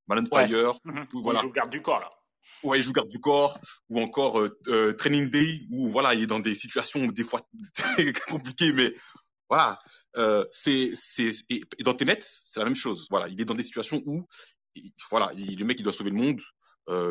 Man 0.08 0.18
on 0.30 0.36
Ouais. 0.36 0.46
Fire, 0.48 0.74
Mhm. 0.84 1.06
où, 1.12 1.18
Il 1.18 1.22
voilà, 1.22 1.40
joue 1.40 1.50
garde 1.50 1.70
du 1.70 1.80
corps, 1.82 2.00
là. 2.00 2.10
ouais, 2.64 2.78
il 2.78 2.82
joue 2.82 2.92
garde 2.92 3.08
du 3.08 3.18
corps, 3.20 3.58
ou 3.88 4.00
encore 4.00 4.40
euh, 4.40 4.58
euh, 4.68 4.92
Training 4.94 5.30
Day, 5.30 5.66
où 5.70 5.88
voilà, 5.88 6.14
il 6.14 6.22
est 6.22 6.26
dans 6.26 6.40
des 6.40 6.54
situations 6.54 7.06
des 7.06 7.24
fois 7.24 7.40
compliquées, 8.28 8.72
mais 8.72 8.92
voilà, 9.48 9.78
euh, 10.16 10.44
c'est 10.50 10.90
c'est 10.94 11.32
et, 11.50 11.62
et 11.78 11.82
dans 11.82 11.94
Tenet, 11.94 12.18
c'est 12.22 12.58
la 12.60 12.64
même 12.64 12.74
chose. 12.74 13.06
Voilà, 13.10 13.28
il 13.28 13.40
est 13.40 13.44
dans 13.44 13.54
des 13.54 13.62
situations 13.62 14.02
où 14.06 14.26
il- 14.74 14.92
voilà, 15.10 15.30
il, 15.36 15.58
le 15.58 15.64
mec 15.64 15.78
il 15.78 15.82
doit 15.82 15.92
sauver 15.92 16.10
le 16.10 16.16
monde, 16.16 16.40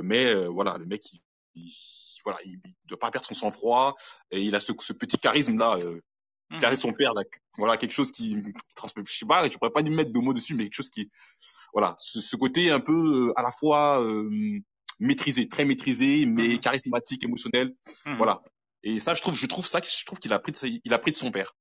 mais 0.04 0.34
voilà, 0.46 0.78
le 0.78 0.86
mec 0.86 1.02
il, 1.14 1.20
il- 1.56 1.74
voilà, 2.24 2.40
il, 2.46 2.60
il 2.66 2.74
doit 2.88 3.00
pas 3.00 3.10
perdre 3.12 3.26
son 3.28 3.34
sang-froid 3.34 3.96
et 4.32 4.42
il 4.42 4.54
a 4.56 4.60
ce, 4.60 4.74
ce 4.80 4.94
petit 4.94 5.18
charisme 5.18 5.58
là. 5.58 5.78
Carré 6.60 6.76
son 6.76 6.94
père 6.94 7.14
là, 7.14 7.24
voilà 7.58 7.78
quelque 7.78 7.94
chose 7.94 8.12
qui 8.12 8.36
je 8.36 9.14
sais 9.14 9.26
pas, 9.26 9.48
je 9.50 9.58
pourrais 9.58 9.72
pas 9.72 9.82
lui 9.82 9.94
mettre 9.96 10.12
de 10.12 10.20
mots 10.20 10.34
dessus, 10.34 10.54
mais 10.56 10.64
quelque 10.64 10.76
chose 10.76 10.90
qui 10.90 11.10
voilà, 11.74 11.96
ce, 11.98 12.20
ce 12.20 12.36
côté 12.36 12.72
un 12.72 12.80
peu 12.80 13.30
euh, 13.30 13.34
à 13.36 13.44
la 13.44 13.52
fois 13.52 14.04
euh, 14.04 14.30
maîtrisé, 15.00 15.48
très 15.48 15.66
maîtrisé, 15.66 16.26
mais 16.26 16.50
Mhm. 16.50 16.60
charismatique, 16.60 17.24
émotionnel, 17.24 17.74
Mhm. 18.06 18.18
voilà. 18.18 18.42
Et 18.84 19.00
ça, 19.00 19.14
je 19.14 19.22
trouve, 19.22 19.36
je 19.36 19.46
trouve 19.46 19.66
ça, 19.66 19.80
je 19.84 20.06
trouve 20.06 20.20
qu'il 20.20 20.34
a 20.34 20.40
pris 20.40 20.52
de, 20.52 20.58
il 20.84 20.94
a 20.94 21.00
pris 21.00 21.12
de 21.12 21.16
son 21.18 21.32
père. 21.32 21.56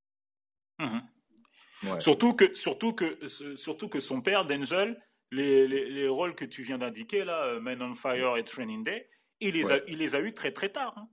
Ouais. 1.83 2.01
Surtout 2.01 2.35
que, 2.35 2.55
surtout 2.55 2.93
que, 2.93 3.19
surtout 3.57 3.89
que 3.89 4.01
son 4.01 4.21
père, 4.21 4.45
Denzel, 4.45 5.01
les, 5.31 5.67
les, 5.67 5.89
les 5.89 6.09
rôles 6.09 6.35
que 6.35 6.45
tu 6.45 6.63
viens 6.63 6.79
d'indiquer 6.79 7.25
là, 7.25 7.45
euh, 7.45 7.61
Men 7.61 7.81
on 7.83 7.95
Fire 7.95 8.37
et 8.37 8.45
Training 8.45 8.85
Day, 8.85 9.09
il 9.41 9.55
les, 9.55 9.71
a, 9.71 9.79
il 9.89 9.99
les 9.99 10.15
a 10.15 10.21
eus 10.21 10.35
très 10.35 10.53
très 10.53 10.69
tard. 10.71 10.95
hein. 10.99 11.09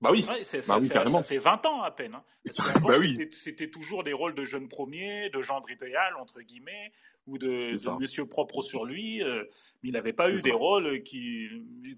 Bah 0.00 0.10
oui, 0.12 0.24
Ouais, 0.28 0.44
bah 0.58 0.62
ça, 0.62 0.78
oui, 0.78 0.88
fait, 0.88 0.94
carrément. 0.94 1.18
ça 1.22 1.28
fait 1.28 1.38
20 1.38 1.64
ans 1.66 1.82
à 1.82 1.90
peine. 1.90 2.14
hein. 2.14 2.24
Bah 2.86 2.96
oui, 2.98 3.16
c'était- 3.32 3.70
toujours 3.70 4.04
des 4.04 4.12
rôles 4.12 4.34
de 4.34 4.44
jeunes 4.44 4.68
premiers, 4.68 5.30
de 5.30 5.40
gens 5.42 5.62
idéal, 5.70 6.14
entre 6.16 6.40
guillemets, 6.42 6.92
ou 7.26 7.38
de, 7.38 7.76
monsieur 8.00 8.26
propre 8.26 8.62
sur 8.62 8.84
lui. 8.84 9.22
euh, 9.22 9.44
mais 9.82 9.88
il 9.90 9.92
n'avait 9.92 10.12
pas 10.12 10.30
eu 10.30 10.38
ça. 10.38 10.44
des 10.44 10.52
rôles 10.52 11.02
qui, 11.02 11.48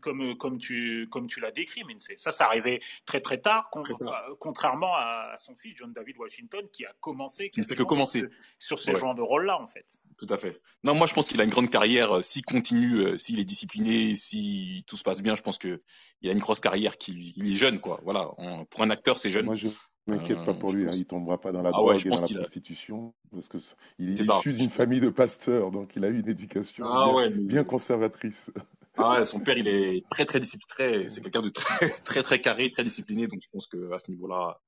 comme, 0.00 0.36
comme 0.36 0.58
tu, 0.58 1.06
comme 1.10 1.26
tu 1.26 1.40
l'as 1.40 1.50
décrit. 1.50 1.82
Mais 1.86 1.94
c'est- 1.98 2.18
ça, 2.18 2.32
ça 2.32 2.46
arrivait 2.46 2.80
très 3.04 3.20
très 3.20 3.38
tard, 3.38 3.68
con- 3.70 3.80
Très 3.82 3.94
tard. 3.94 4.24
euh, 4.30 4.34
contrairement 4.40 4.92
à, 4.94 5.36
son 5.38 5.54
fils, 5.54 5.74
John 5.76 5.92
David 5.92 6.16
Washington, 6.18 6.62
qui 6.72 6.84
a 6.86 6.92
commencé 7.00 7.50
Qui 7.50 7.60
ne 7.60 7.64
fait 7.64 7.74
que 7.74 7.80
sur, 7.82 7.86
commencer. 7.86 8.20
ce, 8.22 8.26
sur 8.58 8.78
ces 8.78 8.92
Ouais, 8.92 9.00
genres 9.00 9.14
de 9.14 9.22
rôles-là, 9.22 9.60
en 9.60 9.66
fait. 9.66 9.98
tout 10.16 10.26
à 10.30 10.38
fait. 10.38 10.60
Non, 10.82 10.94
moi, 10.94 11.06
je 11.06 11.14
pense 11.14 11.28
qu'il 11.28 11.40
a 11.40 11.44
une 11.44 11.50
grande 11.50 11.70
carrière. 11.70 12.16
euh, 12.16 12.22
S'il 12.22 12.44
continue, 12.44 12.96
euh, 13.00 13.18
s'il 13.18 13.38
est 13.38 13.44
discipliné, 13.44 14.16
si 14.16 14.84
tout 14.86 14.96
se 14.96 15.02
passe 15.04 15.20
bien, 15.22 15.36
je 15.36 15.42
pense 15.42 15.58
que 15.58 15.78
il 16.22 16.30
a 16.30 16.32
une 16.32 16.38
grosse 16.40 16.60
carrière. 16.60 16.96
Qui, 16.98 17.34
il 17.36 17.52
est 17.52 17.56
jeune, 17.56 17.80
quoi. 17.80 18.00
Voilà. 18.02 18.30
Pour 18.70 18.82
un 18.82 18.90
acteur, 18.90 19.18
c'est 19.18 19.30
jeune. 19.30 19.44
Moi, 19.46 19.54
je 19.54 19.68
m'inquiète 20.10 20.44
pas 20.44 20.50
Euh, 20.52 20.54
pour 20.54 20.72
lui. 20.72 20.82
hein. 20.82 20.86
pense. 20.86 20.98
Il 21.00 21.04
tombera 21.06 21.40
pas 21.40 21.52
dans 21.52 21.62
la 21.62 21.70
Ah 21.70 21.72
drogue 21.72 22.06
et 22.06 22.08
dans 22.08 22.16
la 22.16 22.22
a. 22.22 22.26
prostitution, 22.26 23.14
parce 23.30 23.48
que 23.48 23.58
il 23.98 24.10
C'est 24.14 24.22
est 24.22 24.26
ça. 24.26 24.38
issu 24.38 24.52
d'une 24.54 24.70
famille 24.70 25.00
de 25.00 25.10
pasteurs, 25.10 25.70
donc 25.70 25.92
il 25.96 26.04
a 26.04 26.08
eu 26.08 26.20
une 26.20 26.28
éducation 26.28 26.84
Ah 26.86 27.06
bien, 27.06 27.14
ouais, 27.14 27.30
bien 27.30 27.60
mais 27.60 27.64
conservatrice. 27.64 28.50
ah 28.96 29.18
ouais, 29.18 29.24
son 29.24 29.40
père, 29.40 29.56
il 29.58 29.68
est 29.68 30.08
très 30.10 30.24
très 30.24 30.40
discipliné. 30.40 30.66
Très, 30.68 31.08
c'est 31.08 31.20
quelqu'un 31.20 31.42
de 31.42 31.50
très 31.50 31.90
très 32.04 32.22
très 32.22 32.40
carré, 32.40 32.68
très 32.70 32.84
discipliné. 32.84 33.26
Donc, 33.28 33.40
je 33.42 33.48
pense 33.52 33.66
que 33.66 33.92
à 33.92 33.98
ce 33.98 34.10
niveau-là, 34.10 34.58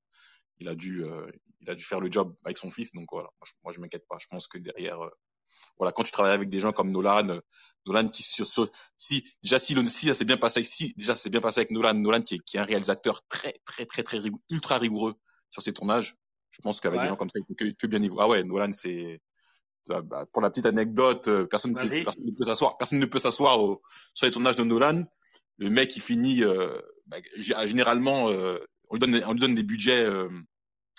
il 0.59 0.69
a 0.69 0.75
dû, 0.75 1.05
euh, 1.05 1.31
il 1.61 1.71
a 1.71 1.75
dû 1.75 1.85
faire 1.85 2.01
le 2.01 2.11
job 2.11 2.35
avec 2.45 2.59
son 2.59 2.71
fils. 2.71 2.93
Donc 2.93 3.07
voilà. 3.13 3.29
Moi, 3.65 3.73
je, 3.73 3.81
m'inquiète 3.81 4.07
pas. 4.09 4.17
Je 4.21 4.27
pense 4.29 4.47
que 4.47 4.59
derrière. 4.59 5.01
euh, 5.03 5.11
voilà, 5.79 5.93
quand 5.93 6.03
tu 6.05 6.13
travailles 6.13 6.35
avec 6.35 6.49
des 6.51 6.61
gens 6.61 6.73
comme 6.73 6.91
Nolan, 6.93 7.29
euh, 7.31 7.41
Nolan 7.87 8.09
qui 8.09 8.23
sur, 8.23 8.47
sur- 8.47 8.69
si 8.97 9.25
déjà 9.43 9.59
si, 9.59 9.75
le, 9.75 9.85
si 9.87 10.07
ça 10.09 10.15
s'est 10.15 10.25
bien 10.25 10.37
passé, 10.37 10.63
si 10.65 10.93
déjà 10.97 11.15
ça 11.15 11.23
s'est 11.23 11.31
bien 11.31 11.41
passé 11.41 11.61
avec 11.61 11.71
Nolan, 11.71 11.95
Nolan 11.95 12.21
qui 12.21 12.37
est, 12.37 12.39
qui 12.41 12.57
est 12.57 12.61
un 12.61 12.65
réalisateur 12.65 13.23
très 13.29 13.55
très 13.65 13.87
très 13.87 14.03
très 14.03 14.19
ultra 14.51 14.79
rigoureux 14.79 15.15
sur 15.51 15.63
ses 15.63 15.73
tournages, 15.73 16.17
je 16.51 16.61
pense 16.63 16.81
qu'avec 16.81 17.01
des 17.01 17.07
gens 17.09 17.17
comme 17.17 17.29
ça, 17.29 17.39
il 17.41 17.45
peut 17.45 17.55
que, 17.55 17.71
que 17.77 17.87
bien 17.87 17.99
niveau. 17.99 18.21
Ah 18.21 18.29
ouais, 18.29 18.43
Nolan 18.45 18.73
c'est 18.73 19.21
ah, 19.91 20.03
bah, 20.03 20.27
pour 20.33 20.43
la 20.43 20.51
petite 20.51 20.67
anecdote, 20.67 21.29
euh, 21.29 21.47
personne 21.47 21.73
ne 21.73 21.77
peut, 21.79 21.87
vas-y. 21.87 22.05
personne 22.05 22.25
ne 22.25 22.37
peut 22.37 22.45
s'asseoir, 22.45 22.77
personne 22.77 22.99
ne 22.99 23.07
peut 23.07 23.19
s'asseoir 23.19 23.61
au- 23.61 23.83
sur 24.15 24.27
les 24.27 24.33
tournages 24.33 24.57
de 24.57 24.63
Nolan. 24.65 25.05
Le 25.59 25.71
mec 25.71 25.97
il 25.97 26.01
finit 26.01 26.43
euh, 26.43 26.81
bah, 27.07 27.19
g- 27.37 27.55
généralement 27.67 28.29
euh, 28.29 28.59
on 28.89 28.95
lui 28.95 29.01
donne 29.01 29.23
on 29.27 29.33
lui 29.33 29.41
donne 29.41 29.55
des 29.55 29.63
budgets 29.63 30.05
euh, 30.05 30.29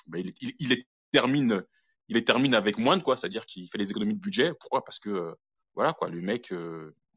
bah, 0.07 0.19
il, 0.19 0.33
il, 0.41 0.53
il 0.59 0.69
les 0.69 0.87
termine, 1.11 1.63
il 2.07 2.15
les 2.15 2.23
termine 2.23 2.53
avec 2.55 2.77
moins 2.77 2.97
de 2.97 3.03
quoi, 3.03 3.17
c'est-à-dire 3.17 3.45
qu'il 3.45 3.69
fait 3.69 3.77
des 3.77 3.89
économies 3.91 4.15
de 4.15 4.19
budget. 4.19 4.53
Pourquoi? 4.59 4.83
Parce 4.83 4.99
que 4.99 5.09
euh, 5.09 5.33
voilà 5.75 5.93
quoi, 5.93 6.09
le 6.09 6.21
mec, 6.21 6.53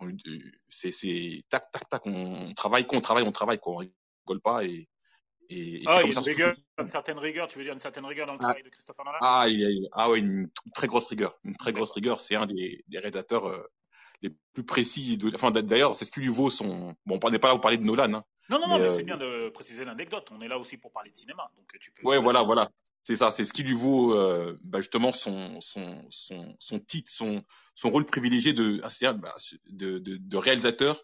on 0.00 0.16
c'est 0.68 1.42
tac 1.50 1.70
tac 1.72 1.88
tac, 1.88 2.06
on, 2.06 2.12
on 2.50 2.54
travaille, 2.54 2.86
qu'on 2.86 3.00
travaille, 3.00 3.24
on 3.24 3.32
travaille, 3.32 3.58
quoi, 3.58 3.74
on 3.74 3.76
rigole 3.78 4.40
pas 4.42 4.64
et 4.64 4.88
et, 5.50 5.82
et 5.82 5.84
Ah, 5.86 6.00
il 6.02 6.12
y 6.12 6.16
a 6.16 6.20
une 6.20 6.24
rigueur, 6.24 6.56
une 6.78 6.86
certaine 6.86 7.18
rigueur, 7.18 7.48
tu 7.48 7.58
veux 7.58 7.64
dire 7.64 7.72
une 7.74 7.80
certaine 7.80 8.04
rigueur 8.04 8.26
dans 8.26 8.32
le 8.34 8.38
Ah, 8.40 8.44
travail 8.44 8.62
de 8.62 8.68
Christopher 8.68 9.04
Nolan? 9.04 9.18
Ah, 9.20 9.44
il 9.48 9.60
y 9.60 9.64
a- 9.64 9.68
a- 9.68 9.88
ah 9.92 10.10
ouais, 10.10 10.18
une 10.18 10.48
très 10.74 10.86
grosse 10.86 11.06
rigueur, 11.08 11.38
une 11.44 11.56
très 11.56 11.72
grosse 11.72 11.92
rigueur. 11.92 12.20
C'est 12.20 12.34
un 12.36 12.46
des, 12.46 12.84
des 12.88 12.98
réalisateurs 12.98 13.46
euh, 13.46 13.62
les 14.22 14.30
plus 14.52 14.64
précis. 14.64 15.16
De, 15.18 15.30
enfin 15.34 15.50
d'ailleurs, 15.50 15.96
c'est 15.96 16.04
ce 16.04 16.12
qui 16.12 16.20
lui 16.20 16.28
vaut 16.28 16.50
son. 16.50 16.94
Bon, 17.06 17.20
on 17.22 17.30
n'est 17.30 17.38
pas 17.38 17.48
là 17.48 17.54
pour 17.54 17.60
parler 17.60 17.78
de 17.78 17.84
Nolan, 17.84 18.14
hein, 18.14 18.24
Non, 18.50 18.58
non, 18.58 18.68
mais 18.68 18.72
non, 18.74 18.78
mais 18.80 18.88
euh, 18.88 18.96
c'est 18.96 19.04
bien 19.04 19.16
de 19.16 19.48
préciser 19.50 19.84
l'anecdote. 19.84 20.28
On 20.32 20.40
est 20.40 20.48
là 20.48 20.58
aussi 20.58 20.76
pour 20.76 20.92
parler 20.92 21.10
de 21.10 21.16
cinéma, 21.16 21.50
donc 21.56 21.66
euh, 21.74 21.78
tu 21.80 21.90
peux. 21.90 22.06
Ouais, 22.06 22.18
voilà, 22.18 22.42
voilà. 22.42 22.70
C'est 23.02 23.16
ça, 23.16 23.30
c'est 23.30 23.44
ce 23.44 23.52
qui 23.52 23.62
lui 23.62 23.74
vaut 23.74 24.14
euh, 24.14 24.56
bah, 24.64 24.80
justement 24.80 25.12
son, 25.12 25.60
son, 25.60 26.06
son, 26.08 26.56
son 26.58 26.80
titre, 26.80 27.10
son, 27.10 27.42
son 27.74 27.90
rôle 27.90 28.06
privilégié 28.06 28.54
de, 28.54 28.80
ah, 28.82 29.12
bah, 29.12 29.34
de, 29.68 29.98
de, 29.98 30.16
de 30.16 30.36
réalisateur 30.38 31.02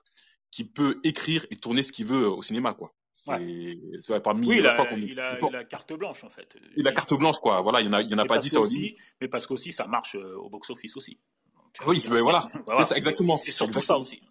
qui 0.51 0.65
peut 0.65 0.99
écrire 1.05 1.45
et 1.51 1.57
tourner 1.57 1.83
ce 1.83 1.93
qu'il 1.93 2.07
veut 2.07 2.27
au 2.27 2.43
cinéma, 2.43 2.73
quoi. 2.73 2.93
Ouais. 3.27 3.77
C'est, 4.01 4.13
vrai, 4.13 4.23
parmi, 4.23 4.47
Oui, 4.47 4.57
il 4.59 4.67
crois 4.67 4.87
a, 4.87 4.87
qu'on, 4.87 4.97
il 4.97 5.21
a, 5.21 5.39
on- 5.43 5.49
il 5.49 5.57
a 5.57 5.65
carte 5.65 5.93
blanche 5.93 6.25
en 6.25 6.31
fait. 6.31 6.57
il 6.77 6.87
a 6.89 6.93
carte 6.93 7.15
blanche, 7.19 7.39
quoi. 7.39 7.61
Voilà, 7.61 7.81
il 7.81 7.87
y 7.87 7.89
en 7.89 7.93
a, 7.93 8.03
il 8.03 8.11
y 8.11 8.15
en 8.15 8.19
a 8.19 8.25
pas 8.25 8.35
parce 8.35 8.47
10 8.47 8.57
à 8.57 8.61
qu'aussi, 8.61 8.77
Hollywood. 8.77 8.99
mais 9.21 9.29
parce 9.29 9.47
qu'aussi 9.47 9.73
ça 9.73 9.87
marche 9.87 10.15
euh, 10.17 10.37
au 10.37 10.49
box-office 10.49 10.97
aussi. 10.97 11.19
Donc, 11.55 11.65
Ah 11.81 11.85
euh, 11.85 11.87
Oui, 11.91 12.01
voilà, 12.09 12.49
ça, 12.85 12.97
exactement, 12.97 13.37
c'est 13.37 13.51
surtout 13.51 13.75
ça 13.75 13.95
exactement. 13.97 14.01
aussi. 14.01 14.23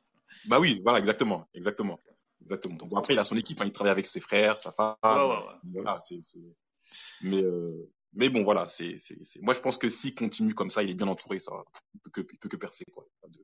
Bah 0.46 0.60
oui, 0.60 0.80
voilà, 0.84 1.00
exactement, 1.00 1.48
exactement, 1.54 2.00
exactement. 2.42 2.76
Donc, 2.78 2.90
Bon, 2.90 2.98
après, 2.98 3.14
il 3.14 3.20
a 3.20 3.26
son 3.26 3.38
équipe, 3.38 3.60
hein, 3.62 3.66
il 3.66 3.72
travaille 3.74 3.92
avec 3.92 4.06
ses 4.06 4.20
frères, 4.20 4.58
sa 4.58 4.72
femme, 4.72 4.96
ouais, 5.04 5.10
ouais, 5.12 5.28
ouais. 5.28 5.54
voilà, 5.74 6.00
c'est, 6.02 6.20
c'est, 6.22 6.40
mais, 7.22 7.42
euh, 7.44 7.92
mais 8.14 8.30
bon, 8.30 8.44
voilà, 8.44 8.68
c'est, 8.70 8.96
c'est, 8.98 9.18
c'est, 9.24 9.42
moi, 9.42 9.54
je 9.54 9.60
pense 9.60 9.78
que 9.78 9.90
s'il 9.90 10.16
continue 10.16 10.56
comme 10.56 10.70
ça, 10.72 10.82
il 10.82 10.90
est 10.90 10.96
bien 10.96 11.08
entouré, 11.08 11.40
ça, 11.40 11.52
il 11.94 12.00
peut 12.00 12.10
que, 12.10 12.22
il 12.34 12.40
peut 12.40 12.50
que 12.50 12.58
percer, 12.58 12.86
quoi. 12.92 13.06
De- 13.28 13.40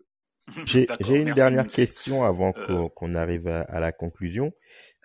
J'ai 0.65 0.87
une 1.21 1.33
dernière 1.33 1.67
question 1.67 2.23
avant 2.23 2.53
Euh, 2.55 2.65
qu'on 2.67 2.89
qu'on 2.89 3.13
arrive 3.15 3.47
à, 3.47 3.61
à 3.61 3.79
la 3.79 3.91
conclusion. 3.91 4.53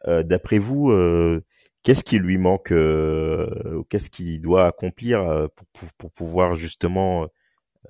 Euh, 0.07 0.23
D'après 0.23 0.59
vous, 0.59 0.91
euh, 0.91 1.43
qu'est-ce 1.83 2.05
qui 2.05 2.19
lui 2.19 2.39
manque, 2.39 2.73
euh, 2.73 3.75
ou 3.77 3.85
qu'est-ce 3.85 4.11
qu'il 4.11 4.41
doit 4.41 4.67
accomplir 4.67 5.49
pour, 5.57 5.67
pour, 5.73 5.89
pour 5.99 6.13
pouvoir 6.13 6.57
justement, 6.57 7.29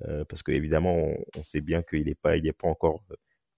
euh, 0.03 0.25
parce 0.25 0.43
que 0.43 0.51
évidemment, 0.51 0.95
on, 0.95 1.17
on 1.37 1.43
sait 1.43 1.61
bien 1.61 1.83
qu'il 1.83 2.05
n'est 2.05 2.15
pas, 2.15 2.37
il 2.37 2.47
est 2.47 2.53
pas 2.53 2.67
encore 2.67 3.01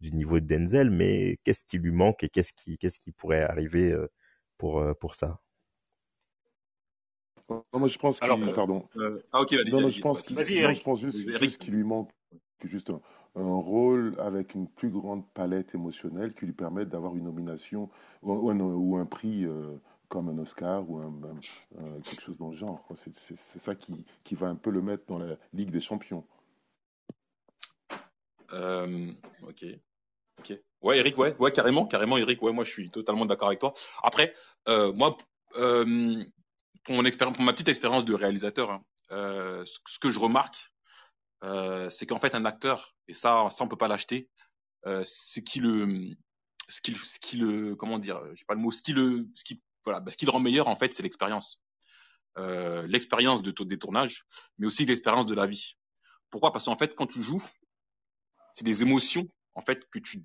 du 0.01 0.11
niveau 0.11 0.39
de 0.39 0.45
Denzel, 0.45 0.89
mais 0.91 1.37
qu'est-ce 1.43 1.63
qui 1.65 1.77
lui 1.77 1.91
manque 1.91 2.23
et 2.23 2.29
qu'est-ce 2.29 2.53
qui, 2.53 2.77
qu'est-ce 2.77 2.99
qui 2.99 3.11
pourrait 3.11 3.41
arriver 3.43 3.91
euh, 3.91 4.07
pour 4.57 4.79
euh, 4.79 4.93
pour 4.93 5.15
ça? 5.15 5.39
Non, 7.49 7.63
moi, 7.73 7.87
je 7.89 7.97
pense 7.97 8.21
alors, 8.21 8.39
pardon. 8.55 8.87
Euh, 8.97 9.21
ah, 9.31 9.41
ok, 9.41 9.53
allez-y, 9.53 9.71
Non, 9.71 9.81
non, 9.81 9.89
je 9.89 10.01
pense 10.01 10.17
vas-y. 10.17 10.25
qu'il, 10.27 10.35
vas-y 10.37 10.55
non, 10.55 10.61
Eric. 10.61 10.77
je 10.79 10.83
pense 10.83 11.01
juste, 11.01 11.17
Eric, 11.29 11.43
juste 11.49 11.57
qu'il 11.61 11.73
lui 11.75 11.83
manque 11.83 12.09
juste 12.63 12.89
un, 13.35 13.55
rôle 13.55 14.15
avec 14.19 14.53
une 14.53 14.67
plus 14.67 14.89
grande 14.89 15.27
palette 15.33 15.73
émotionnelle 15.73 16.33
qui 16.33 16.45
lui 16.45 16.53
permette 16.53 16.89
d'avoir 16.89 17.15
une 17.15 17.25
nomination 17.25 17.89
ou, 18.21 18.97
un, 18.97 19.05
prix 19.05 19.45
euh, 19.45 19.75
comme 20.09 20.29
un 20.29 20.37
Oscar 20.37 20.89
ou 20.89 21.01
quelque 22.03 22.21
chose 22.21 22.37
dans 22.37 22.49
le 22.49 22.57
genre. 22.57 22.85
C'est 23.15 23.59
ça 23.59 23.75
qui, 23.75 24.05
qui, 24.23 24.35
va 24.35 24.47
un 24.47 24.55
peu 24.55 24.69
le 24.69 24.81
mettre 24.81 25.05
dans 25.07 25.19
la 25.19 25.35
Ligue 25.53 25.71
des 25.71 25.81
Champions. 25.81 26.25
Euh, 28.53 29.11
ok. 29.47 29.65
Ok. 30.39 30.59
Ouais, 30.81 30.97
Eric, 30.97 31.17
ouais, 31.17 31.35
ouais, 31.37 31.51
carrément, 31.51 31.85
carrément, 31.85 32.17
Eric, 32.17 32.41
ouais, 32.41 32.51
moi 32.51 32.63
je 32.63 32.71
suis 32.71 32.89
totalement 32.89 33.25
d'accord 33.25 33.47
avec 33.47 33.59
toi. 33.59 33.73
Après, 34.03 34.33
euh, 34.67 34.91
moi, 34.97 35.17
pour 36.83 36.95
mon 36.95 37.03
pour 37.03 37.43
ma 37.43 37.53
petite 37.53 37.69
expérience 37.69 38.05
de 38.05 38.13
réalisateur, 38.13 38.71
hein, 38.71 38.83
ce, 39.09 39.99
que 39.99 40.11
je 40.11 40.19
remarque, 40.19 40.72
euh, 41.43 41.89
c'est 41.89 42.05
qu'en 42.05 42.19
fait 42.19 42.35
un 42.35 42.45
acteur, 42.45 42.95
et 43.07 43.13
ça, 43.13 43.47
ça 43.49 43.63
on 43.63 43.67
peut 43.67 43.77
pas 43.77 43.87
l'acheter, 43.87 44.29
euh, 44.85 45.03
ce 45.05 45.39
qui 45.39 45.59
le, 45.59 46.15
ce 46.69 46.81
qui, 46.81 46.95
ce 46.95 47.19
qui 47.19 47.37
le, 47.37 47.75
comment 47.75 47.99
dire, 47.99 48.21
j'ai 48.35 48.45
pas 48.45 48.53
le 48.53 48.61
mot, 48.61 48.71
ce 48.71 48.81
qui 48.81 48.93
le, 48.93 49.27
ce 49.35 49.43
qui, 49.43 49.61
voilà, 49.83 49.99
bah, 49.99 50.11
ce 50.11 50.17
qui 50.17 50.25
le 50.25 50.31
rend 50.31 50.39
meilleur 50.39 50.67
en 50.67 50.75
fait, 50.75 50.93
c'est 50.93 51.03
l'expérience, 51.03 51.63
euh, 52.37 52.87
l'expérience 52.87 53.41
de 53.41 53.51
des 53.63 53.77
tournages, 53.77 54.25
mais 54.57 54.67
aussi 54.67 54.85
l'expérience 54.85 55.25
de 55.25 55.33
la 55.33 55.47
vie. 55.47 55.77
Pourquoi? 56.29 56.51
Parce 56.51 56.65
qu'en 56.65 56.77
fait, 56.77 56.95
quand 56.95 57.07
tu 57.07 57.21
joues, 57.21 57.43
c'est 58.53 58.65
des 58.65 58.81
émotions 58.81 59.27
en 59.55 59.61
fait 59.61 59.89
que 59.89 59.99
tu 59.99 60.23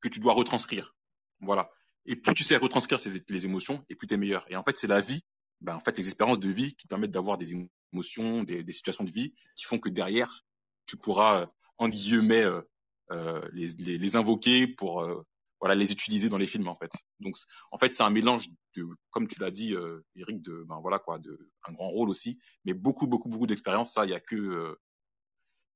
que 0.00 0.08
tu 0.08 0.20
dois 0.20 0.34
retranscrire. 0.34 0.94
Voilà. 1.40 1.70
Et 2.06 2.16
plus 2.16 2.34
tu 2.34 2.44
sais 2.44 2.56
retranscrire 2.56 3.00
ces, 3.00 3.22
les 3.28 3.44
émotions, 3.46 3.82
et 3.88 3.96
plus 3.96 4.06
tu 4.06 4.14
es 4.14 4.16
meilleur. 4.16 4.44
Et 4.50 4.56
en 4.56 4.62
fait, 4.62 4.76
c'est 4.76 4.86
la 4.86 5.00
vie, 5.00 5.22
ben, 5.60 5.74
en 5.76 5.80
fait, 5.80 5.96
les 5.96 6.06
expériences 6.06 6.40
de 6.40 6.50
vie 6.50 6.74
qui 6.74 6.86
permettent 6.86 7.10
d'avoir 7.10 7.38
des 7.38 7.52
émotions, 7.92 8.42
des, 8.42 8.62
des, 8.62 8.72
situations 8.72 9.04
de 9.04 9.10
vie 9.10 9.34
qui 9.56 9.64
font 9.64 9.78
que 9.78 9.88
derrière, 9.88 10.42
tu 10.86 10.96
pourras, 10.96 11.42
euh, 11.42 11.46
en 11.78 11.88
guillemets, 11.88 12.44
euh, 12.44 12.62
euh, 13.10 13.46
les, 13.52 13.68
les, 13.78 13.98
les, 13.98 14.16
invoquer 14.16 14.66
pour 14.66 15.02
euh, 15.02 15.22
voilà 15.60 15.74
les 15.74 15.92
utiliser 15.92 16.28
dans 16.28 16.38
les 16.38 16.46
films 16.46 16.68
en 16.68 16.74
fait. 16.74 16.90
Donc 17.20 17.36
en 17.70 17.78
fait 17.78 17.92
c'est 17.92 18.02
un 18.02 18.10
mélange 18.10 18.48
de 18.76 18.86
comme 19.10 19.28
tu 19.28 19.38
l'as 19.40 19.50
dit 19.50 19.74
euh, 19.74 20.04
Eric 20.16 20.40
de 20.40 20.64
ben 20.66 20.80
voilà 20.80 20.98
quoi 20.98 21.18
de 21.18 21.50
un 21.68 21.72
grand 21.72 21.90
rôle 21.90 22.08
aussi 22.08 22.38
mais 22.64 22.72
beaucoup 22.72 23.06
beaucoup 23.06 23.28
beaucoup 23.28 23.46
d'expérience 23.46 23.92
ça 23.92 24.06
il 24.06 24.10
y 24.10 24.14
a 24.14 24.20
que 24.20 24.36
euh, 24.36 24.80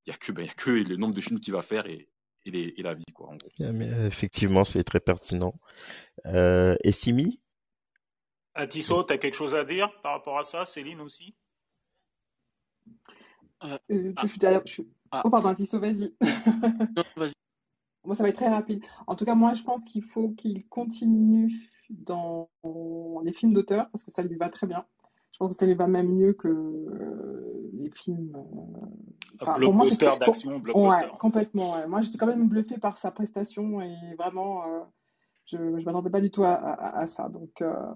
il 0.05 0.11
y 0.11 0.13
a 0.13 0.17
que 0.17 0.31
ben 0.31 0.43
il 0.43 0.47
y 0.47 0.49
a 0.49 0.53
que 0.53 0.71
le 0.71 0.95
nombre 0.97 1.13
de 1.13 1.21
films 1.21 1.39
qu'il 1.39 1.53
va 1.53 1.61
faire 1.61 1.85
et 1.85 2.05
et, 2.45 2.51
les, 2.51 2.73
et 2.77 2.81
la 2.81 2.93
vie 2.95 3.03
quoi 3.13 3.29
en 3.29 3.35
gros. 3.35 3.51
Mais 3.59 3.89
effectivement 4.07 4.65
c'est 4.65 4.83
très 4.83 4.99
pertinent. 4.99 5.53
Euh, 6.25 6.75
et 6.83 6.91
Simi? 6.91 7.39
Atisso, 8.55 9.03
tu 9.03 9.13
as 9.13 9.17
quelque 9.17 9.35
chose 9.35 9.53
à 9.53 9.63
dire 9.63 9.91
par 10.01 10.13
rapport 10.13 10.39
à 10.39 10.43
ça? 10.43 10.65
Céline 10.65 11.01
aussi? 11.01 11.35
Euh, 13.63 13.77
euh, 13.91 14.13
je, 14.21 14.27
suis 14.27 14.39
je 14.65 14.71
suis... 14.71 14.89
Ah. 15.11 15.21
Oh, 15.25 15.29
pardon, 15.29 15.49
Atisso, 15.49 15.79
vas-y. 15.79 16.13
vas-y. 17.17 17.33
Moi, 18.05 18.15
ça 18.15 18.23
va 18.23 18.29
être 18.29 18.35
très 18.35 18.49
rapide. 18.49 18.83
En 19.07 19.15
tout 19.15 19.25
cas, 19.25 19.35
moi, 19.35 19.53
je 19.53 19.63
pense 19.63 19.85
qu'il 19.85 20.03
faut 20.03 20.29
qu'il 20.29 20.67
continue 20.67 21.51
dans 21.89 22.49
les 23.23 23.33
films 23.33 23.53
d'auteur 23.53 23.89
parce 23.91 24.03
que 24.03 24.11
ça 24.11 24.23
lui 24.23 24.35
va 24.35 24.49
très 24.49 24.67
bien. 24.67 24.85
Je 25.31 25.37
pense 25.37 25.49
que 25.49 25.55
ça 25.55 25.65
lui 25.65 25.75
va 25.75 25.87
même 25.87 26.13
mieux 26.13 26.33
que 26.33 26.47
euh, 26.47 27.69
les 27.73 27.89
films. 27.91 28.35
Euh... 28.35 29.55
Blockbuster 29.57 30.11
d'action, 30.19 30.59
blockbuster. 30.59 31.05
Ouais, 31.05 31.17
complètement. 31.17 31.73
Ouais. 31.73 31.87
Moi, 31.87 32.01
j'étais 32.01 32.17
quand 32.17 32.27
même 32.27 32.47
bluffée 32.47 32.77
par 32.77 32.97
sa 32.97 33.11
prestation 33.11 33.81
et 33.81 33.95
vraiment, 34.17 34.63
euh, 34.63 34.79
je 35.45 35.57
ne 35.57 35.83
m'attendais 35.83 36.09
pas 36.09 36.21
du 36.21 36.29
tout 36.29 36.43
à, 36.43 36.53
à, 36.53 36.99
à 36.99 37.07
ça. 37.07 37.29
Donc, 37.29 37.61
euh, 37.61 37.93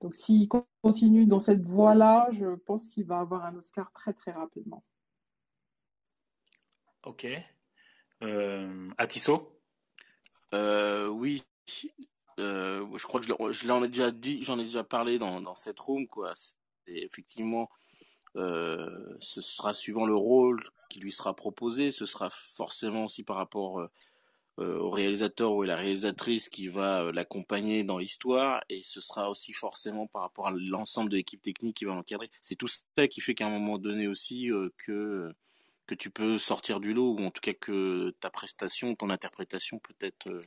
donc 0.00 0.14
s'il 0.14 0.48
continue 0.82 1.26
dans 1.26 1.40
cette 1.40 1.62
voie-là, 1.62 2.28
je 2.32 2.56
pense 2.66 2.88
qu'il 2.88 3.06
va 3.06 3.20
avoir 3.20 3.44
un 3.44 3.56
Oscar 3.56 3.90
très, 3.92 4.12
très 4.12 4.32
rapidement. 4.32 4.82
Ok. 7.04 7.26
Euh, 8.22 8.88
euh, 10.54 11.08
Oui. 11.08 11.42
Euh, 12.38 12.86
je 12.96 13.06
crois 13.06 13.20
que 13.20 13.26
je 13.26 13.66
l'en 13.66 13.80
déjà 13.82 14.10
dit, 14.10 14.42
j'en 14.42 14.58
ai 14.58 14.64
déjà 14.64 14.84
parlé 14.84 15.18
dans, 15.18 15.40
dans 15.40 15.54
cette 15.54 15.78
room, 15.80 16.06
quoi. 16.06 16.32
Effectivement, 16.86 17.68
euh, 18.36 19.16
ce 19.18 19.40
sera 19.40 19.74
suivant 19.74 20.06
le 20.06 20.14
rôle 20.14 20.62
qui 20.88 21.00
lui 21.00 21.12
sera 21.12 21.34
proposé, 21.34 21.90
ce 21.90 22.06
sera 22.06 22.30
forcément 22.30 23.06
aussi 23.06 23.22
par 23.22 23.36
rapport 23.36 23.88
au 24.58 24.90
réalisateur 24.90 25.52
ou 25.52 25.62
à 25.62 25.66
la 25.66 25.76
réalisatrice 25.76 26.48
qui 26.48 26.68
va 26.68 27.10
l'accompagner 27.12 27.84
dans 27.84 27.98
l'histoire, 27.98 28.62
et 28.68 28.82
ce 28.82 29.00
sera 29.00 29.30
aussi 29.30 29.52
forcément 29.52 30.06
par 30.06 30.22
rapport 30.22 30.46
à 30.46 30.52
l'ensemble 30.52 31.10
de 31.10 31.16
l'équipe 31.16 31.40
technique 31.42 31.76
qui 31.76 31.84
va 31.84 31.94
l'encadrer. 31.94 32.30
C'est 32.40 32.56
tout 32.56 32.68
ça 32.68 33.08
qui 33.08 33.20
fait 33.20 33.34
qu'à 33.34 33.46
un 33.46 33.50
moment 33.50 33.78
donné 33.78 34.06
aussi 34.06 34.50
que 34.76 35.34
que 35.92 35.98
tu 35.98 36.10
peux 36.10 36.38
sortir 36.38 36.80
du 36.80 36.94
lot 36.94 37.16
ou 37.18 37.24
en 37.26 37.30
tout 37.30 37.42
cas 37.42 37.52
que 37.52 38.14
ta 38.20 38.30
prestation, 38.30 38.94
ton 38.94 39.10
interprétation 39.10 39.78
peut 39.78 39.94
être 40.00 40.28
euh, 40.30 40.40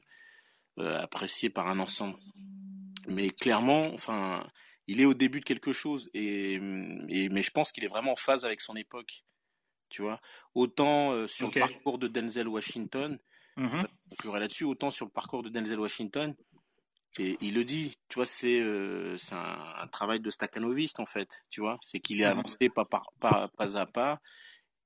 euh, 0.80 1.00
appréciée 1.00 1.52
par 1.52 1.68
un 1.68 1.80
ensemble. 1.80 2.18
Mais 3.08 3.30
clairement, 3.30 3.84
enfin, 3.94 4.48
il 4.88 5.00
est 5.00 5.06
au 5.06 5.14
début 5.14 5.42
de 5.42 5.46
quelque 5.46 5.72
chose 5.72 6.10
et, 6.16 6.54
et 6.54 7.30
mais 7.30 7.44
je 7.44 7.52
pense 7.52 7.72
qu'il 7.72 7.84
est 7.84 7.94
vraiment 7.96 8.14
en 8.14 8.16
phase 8.16 8.44
avec 8.44 8.60
son 8.60 8.76
époque. 8.76 9.24
Tu 9.90 10.02
vois, 10.02 10.20
autant 10.56 11.12
euh, 11.12 11.28
sur 11.28 11.48
okay. 11.50 11.60
le 11.60 11.68
parcours 11.68 12.00
de 12.00 12.08
Denzel 12.08 12.48
Washington, 12.48 13.20
mm 13.56 13.68
-hmm. 13.68 14.40
là-dessus, 14.40 14.66
autant 14.66 14.90
sur 14.90 15.06
le 15.06 15.12
parcours 15.12 15.44
de 15.44 15.50
Denzel 15.50 15.80
Washington, 15.80 16.36
et 17.20 17.38
il 17.40 17.54
le 17.54 17.64
dit, 17.64 17.94
tu 18.10 18.16
vois, 18.16 18.26
c'est 18.26 18.60
euh, 18.60 19.16
un, 19.32 19.84
un, 19.84 19.88
travail 19.88 20.20
de 20.20 20.32
staccanoviste 20.32 21.00
en 21.00 21.06
fait, 21.06 21.30
tu 21.50 21.62
vois, 21.62 21.78
c'est 21.84 22.00
qu'il 22.00 22.20
est 22.22 22.26
avancé 22.26 22.68
pas, 22.70 22.86
par, 22.86 23.06
pas, 23.20 23.48
pas 23.60 23.78
à 23.78 23.86
pas, 23.86 24.20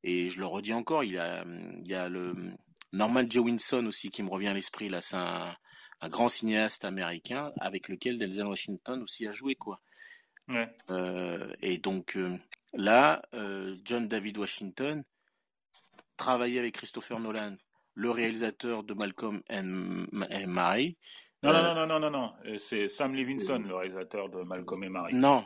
et 0.04 0.30
je 0.30 0.40
le 0.40 0.46
redis 0.46 0.74
encore, 0.74 1.04
il 1.04 1.14
y 1.14 1.18
a, 1.18 1.44
il 1.46 1.88
y 1.88 1.94
a 1.94 2.10
le 2.10 2.34
Norman 2.94 3.24
Jewinson 3.30 3.86
aussi 3.86 4.10
qui 4.10 4.24
me 4.24 4.30
revient 4.30 4.48
à 4.48 4.54
l'esprit. 4.54 4.90
Là, 4.90 5.02
c'est 5.02 5.18
un, 5.18 5.56
un, 6.02 6.10
grand 6.10 6.30
cinéaste 6.30 6.86
américain 6.86 7.52
avec 7.60 7.90
lequel 7.90 8.18
Denzel 8.18 8.48
Washington 8.48 9.02
aussi 9.02 9.28
a 9.28 9.32
joué, 9.32 9.56
quoi. 9.56 9.82
Ouais. 10.48 10.68
Euh, 10.90 11.54
et 11.62 11.78
donc 11.78 12.16
euh, 12.16 12.38
là, 12.74 13.22
euh, 13.34 13.76
John 13.86 14.08
David 14.08 14.38
Washington 14.38 15.04
travaillait 16.18 16.60
avec 16.60 16.76
Christopher 16.76 17.20
Nolan, 17.20 17.56
le 17.94 18.10
réalisateur 18.10 18.84
de 18.84 18.94
Malcolm 18.94 19.42
and, 19.52 20.06
and 20.14 20.48
Marie. 20.48 20.98
Non, 21.44 21.54
non, 21.54 21.74
non, 21.74 21.88
non, 21.88 22.00
non, 22.00 22.10
non, 22.10 22.34
c'est 22.58 22.90
Sam 22.90 23.16
Levinson, 23.16 23.60
le 23.60 23.76
réalisateur 23.76 24.28
de 24.30 24.42
Malcolm 24.44 24.84
et 24.84 24.90
Marie. 24.90 25.16
Non, 25.16 25.46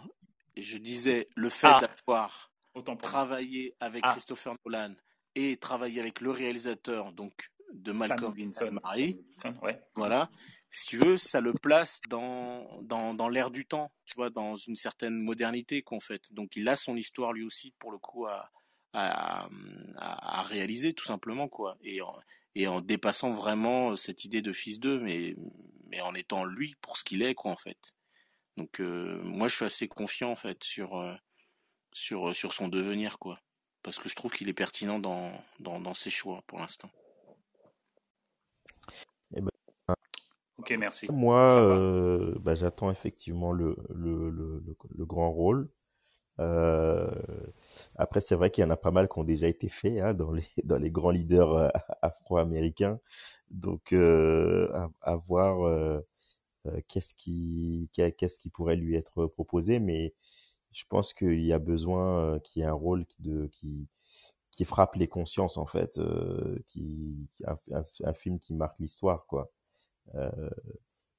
je 0.57 0.77
disais 0.77 1.27
le 1.35 1.49
fait 1.49 1.67
ah. 1.69 1.81
d'avoir 1.81 2.52
travailler 2.99 3.75
avec 3.79 4.01
ah. 4.05 4.11
Christopher 4.11 4.55
Nolan 4.65 4.93
et 5.35 5.57
travailler 5.57 5.99
avec 5.99 6.21
le 6.21 6.31
réalisateur 6.31 7.11
donc 7.13 7.49
de 7.73 7.91
Malcolm 7.91 8.33
Vincent, 8.37 8.71
Marie, 8.71 9.25
ouais. 9.63 9.81
voilà. 9.95 10.29
Si 10.69 10.87
tu 10.87 10.97
veux, 10.97 11.17
ça 11.17 11.41
le 11.41 11.53
place 11.53 12.01
dans 12.09 12.81
dans, 12.81 13.13
dans 13.13 13.29
l'air 13.29 13.51
du 13.51 13.65
temps, 13.65 13.91
tu 14.05 14.15
vois, 14.15 14.29
dans 14.29 14.55
une 14.55 14.75
certaine 14.75 15.19
modernité 15.19 15.81
qu'en 15.81 15.99
fait. 15.99 16.31
Donc 16.33 16.55
il 16.55 16.67
a 16.67 16.75
son 16.75 16.95
histoire 16.95 17.33
lui 17.33 17.43
aussi 17.43 17.73
pour 17.79 17.91
le 17.91 17.97
coup 17.97 18.25
à 18.25 18.49
à, 18.93 19.47
à, 19.97 20.39
à 20.39 20.43
réaliser 20.43 20.93
tout 20.93 21.05
simplement 21.05 21.47
quoi. 21.47 21.77
Et 21.83 22.01
en, 22.01 22.15
et 22.55 22.67
en 22.67 22.81
dépassant 22.81 23.31
vraiment 23.31 23.95
cette 23.95 24.25
idée 24.25 24.41
de 24.41 24.53
fils 24.53 24.79
d'eux, 24.79 24.99
mais 24.99 25.35
mais 25.87 26.01
en 26.01 26.13
étant 26.15 26.45
lui 26.45 26.75
pour 26.81 26.97
ce 26.97 27.03
qu'il 27.03 27.21
est 27.21 27.35
quoi 27.35 27.51
en 27.51 27.57
fait. 27.57 27.93
Donc 28.57 28.79
euh, 28.79 29.21
moi 29.23 29.47
je 29.47 29.55
suis 29.55 29.65
assez 29.65 29.87
confiant 29.87 30.31
en 30.31 30.35
fait 30.35 30.63
sur 30.63 30.97
euh, 30.97 31.15
sur, 31.93 32.35
sur 32.35 32.53
son 32.53 32.67
devenir, 32.67 33.19
quoi. 33.19 33.39
Parce 33.83 33.99
que 33.99 34.07
je 34.07 34.15
trouve 34.15 34.31
qu'il 34.33 34.49
est 34.49 34.53
pertinent 34.53 34.97
dans, 34.99 35.31
dans, 35.59 35.79
dans, 35.79 35.93
ses 35.93 36.09
choix 36.09 36.41
pour 36.47 36.59
l'instant. 36.59 36.89
Eh 39.35 39.41
ben, 39.41 39.49
ok, 40.57 40.73
merci. 40.79 41.07
Moi, 41.11 41.51
euh, 41.57 42.33
bah, 42.39 42.55
j'attends 42.55 42.91
effectivement 42.91 43.51
le, 43.51 43.75
le, 43.93 44.29
le, 44.29 44.63
le, 44.95 45.05
grand 45.05 45.31
rôle. 45.31 45.69
Euh, 46.39 47.11
après, 47.95 48.21
c'est 48.21 48.35
vrai 48.35 48.51
qu'il 48.51 48.63
y 48.63 48.65
en 48.65 48.69
a 48.71 48.77
pas 48.77 48.91
mal 48.91 49.09
qui 49.09 49.19
ont 49.19 49.23
déjà 49.25 49.47
été 49.47 49.67
faits 49.67 49.99
hein, 49.99 50.13
dans, 50.13 50.31
les, 50.31 50.47
dans 50.63 50.77
les 50.77 50.89
grands 50.89 51.11
leaders 51.11 51.53
euh, 51.53 51.69
afro-américains. 52.01 52.99
Donc, 53.51 53.91
euh, 53.91 54.71
à, 54.73 54.89
à, 55.01 55.15
voir 55.17 55.67
euh, 55.67 56.01
qu'est-ce 56.87 57.13
qui, 57.13 57.89
qu'est-ce 57.93 58.39
qui 58.39 58.49
pourrait 58.49 58.77
lui 58.77 58.95
être 58.95 59.25
proposé. 59.27 59.79
Mais 59.79 60.13
je 60.73 60.83
pense 60.89 61.13
qu'il 61.13 61.43
y 61.43 61.53
a 61.53 61.59
besoin 61.59 62.39
qu'il 62.39 62.61
y 62.61 62.65
ait 62.65 62.67
un 62.67 62.73
rôle 62.73 63.05
qui, 63.05 63.21
de, 63.21 63.47
qui, 63.47 63.87
qui 64.51 64.65
frappe 64.65 64.95
les 64.95 65.07
consciences 65.07 65.57
en 65.57 65.65
fait, 65.65 65.97
euh, 65.97 66.59
qui, 66.67 67.27
un, 67.45 68.13
film 68.13 68.39
qui 68.39 68.53
marque 68.53 68.79
l'histoire 68.79 69.25
quoi. 69.27 69.51
Euh, 70.15 70.49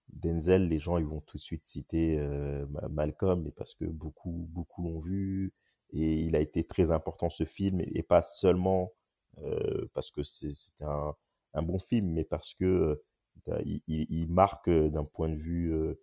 Denzel, 0.08 0.68
les 0.68 0.78
gens 0.78 0.98
ils 0.98 1.06
vont 1.06 1.20
tout 1.22 1.38
de 1.38 1.42
suite 1.42 1.66
citer 1.66 2.18
euh, 2.18 2.66
Malcolm, 2.90 3.42
mais 3.44 3.52
parce 3.52 3.74
que 3.74 3.84
beaucoup 3.86 4.48
beaucoup 4.50 4.82
l'ont 4.82 5.00
vu 5.00 5.52
et 5.92 6.20
il 6.20 6.36
a 6.36 6.40
été 6.40 6.64
très 6.64 6.90
important 6.90 7.30
ce 7.30 7.44
film 7.44 7.80
et, 7.80 8.02
pas 8.02 8.22
seulement 8.22 8.92
euh, 9.38 9.88
parce 9.94 10.10
que 10.10 10.22
c'est 10.22 10.52
un, 10.80 11.14
bon 11.62 11.78
film, 11.78 12.10
mais 12.12 12.24
parce 12.24 12.54
que 12.54 13.00
euh, 13.48 13.62
il, 13.64 13.82
il, 13.86 14.28
marque 14.28 14.68
d'un 14.68 15.04
point 15.04 15.28
de 15.28 15.36
vue 15.36 15.96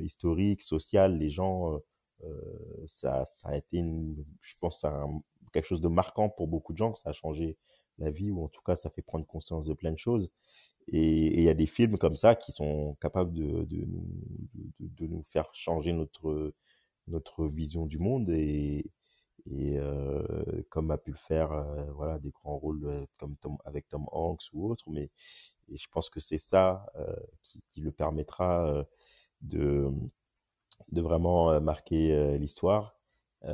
historique, 0.00 0.62
social, 0.62 1.18
les 1.18 1.30
gens 1.30 1.74
euh, 1.74 1.78
ça, 2.86 3.26
ça, 3.36 3.48
a 3.48 3.56
été, 3.56 3.78
une, 3.78 4.24
je 4.42 4.54
pense, 4.60 4.84
un, 4.84 5.22
quelque 5.52 5.66
chose 5.66 5.80
de 5.80 5.88
marquant 5.88 6.28
pour 6.28 6.48
beaucoup 6.48 6.72
de 6.72 6.78
gens. 6.78 6.94
Ça 6.96 7.10
a 7.10 7.12
changé 7.12 7.56
la 7.98 8.10
vie, 8.10 8.30
ou 8.30 8.44
en 8.44 8.48
tout 8.48 8.62
cas, 8.62 8.76
ça 8.76 8.90
fait 8.90 9.02
prendre 9.02 9.26
conscience 9.26 9.66
de 9.66 9.74
plein 9.74 9.92
de 9.92 9.98
choses. 9.98 10.30
Et 10.88 11.38
il 11.38 11.42
y 11.42 11.48
a 11.48 11.54
des 11.54 11.66
films 11.66 11.98
comme 11.98 12.16
ça 12.16 12.34
qui 12.34 12.52
sont 12.52 12.96
capables 13.00 13.32
de, 13.32 13.64
de, 13.64 13.86
de, 13.86 14.68
de 14.80 15.06
nous 15.06 15.22
faire 15.24 15.48
changer 15.54 15.92
notre, 15.92 16.52
notre 17.08 17.46
vision 17.46 17.86
du 17.86 17.98
monde 17.98 18.30
et, 18.30 18.84
et 19.46 19.78
euh, 19.78 20.22
comme 20.70 20.90
a 20.90 20.98
pu 20.98 21.10
le 21.12 21.16
faire 21.16 21.52
euh, 21.52 21.84
voilà 21.92 22.18
des 22.18 22.30
grands 22.30 22.56
rôles 22.58 22.84
euh, 22.84 23.06
comme 23.18 23.36
Tom, 23.36 23.58
avec 23.64 23.88
Tom 23.88 24.06
Hanks 24.12 24.42
ou 24.52 24.70
autre 24.70 24.84
mais 24.90 25.10
et 25.70 25.76
je 25.76 25.86
pense 25.90 26.10
que 26.10 26.20
c'est 26.20 26.38
ça 26.38 26.86
euh, 26.96 27.14
qui, 27.42 27.62
qui, 27.70 27.80
le 27.80 27.92
permettra 27.92 28.66
euh, 28.66 28.84
de 29.42 29.90
de 30.94 31.02
vraiment 31.02 31.60
marquer 31.60 32.38
l'histoire 32.38 32.96
et, 33.46 33.48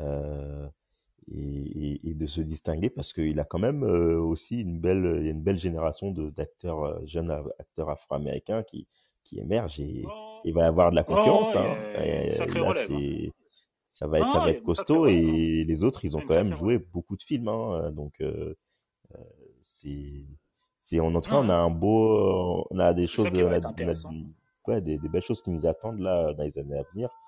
et, 1.32 2.10
et, 2.10 2.14
de 2.14 2.26
se 2.26 2.40
distinguer 2.40 2.90
parce 2.90 3.12
qu'il 3.12 3.38
a 3.40 3.44
quand 3.44 3.58
même 3.58 3.82
aussi 3.82 4.60
une 4.60 4.78
belle 4.78 5.26
une 5.26 5.42
belle 5.42 5.58
génération 5.58 6.12
d'acteurs 6.12 7.06
jeunes 7.06 7.30
acteurs 7.58 7.90
afro-américains 7.90 8.62
qui 8.62 8.86
qui 9.30 9.38
émergent 9.38 9.80
et 9.80 10.02
oh. 10.04 10.40
il 10.44 10.52
va 10.52 10.62
y 10.62 10.64
avoir 10.64 10.90
de 10.90 10.96
la 10.96 11.04
oh, 11.08 11.52
hein. 11.56 12.02
et, 12.02 12.30
sacré 12.30 12.60
là, 12.60 12.68
relève, 12.68 12.90
hein. 12.90 13.28
ça 13.88 14.06
va 14.06 14.18
être, 14.18 14.26
ah, 14.28 14.32
ça 14.32 14.38
va 14.40 14.50
être 14.50 14.62
costaud 14.62 15.06
et 15.06 15.64
les 15.64 15.84
autres 15.84 16.04
ils 16.04 16.16
ont 16.16 16.20
quand 16.20 16.34
même 16.34 16.56
joué 16.56 16.78
beaucoup 16.78 17.16
de 17.16 17.22
films 17.22 17.48
hein, 17.48 17.90
donc 17.92 18.14
euh, 18.20 18.54
euh, 19.14 19.18
c'est 19.62 20.24
c'est 20.82 20.98
en 20.98 21.14
entrant 21.14 21.44
on 21.44 21.48
a 21.48 21.54
un 21.54 21.70
beau 21.70 22.66
on 22.70 22.78
a 22.80 22.92
des 22.92 23.06
choses 23.06 23.28
on 23.32 23.38
a, 23.38 23.58
on 23.60 23.88
a 23.88 23.94
ouais, 24.66 24.80
des, 24.80 24.98
des, 24.98 25.08
belles 25.08 25.22
choses 25.22 25.42
qui 25.42 25.50
nous 25.50 25.66
attendent 25.66 26.00
là 26.00 26.32
dans 26.32 26.42
les 26.42 26.58
années 26.58 26.78
à 26.78 26.82
venir. 26.92 27.08
euh, 27.08 27.19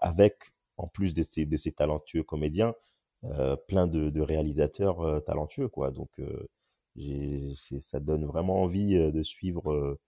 avec 0.00 0.52
en 0.76 0.88
plus 0.88 1.14
de 1.14 1.22
ces 1.22 1.46
de 1.46 1.56
ces 1.56 1.72
talentueux 1.72 2.22
comédiens 2.22 2.74
euh, 3.24 3.56
plein 3.68 3.86
de, 3.86 4.10
de 4.10 4.20
réalisateurs 4.20 5.00
euh, 5.02 5.20
talentueux 5.20 5.68
quoi 5.68 5.90
donc 5.90 6.10
euh, 6.20 6.48
ça 7.80 8.00
donne 8.00 8.24
vraiment 8.26 8.62
envie 8.62 8.94
de 8.96 9.22
suivre 9.22 9.98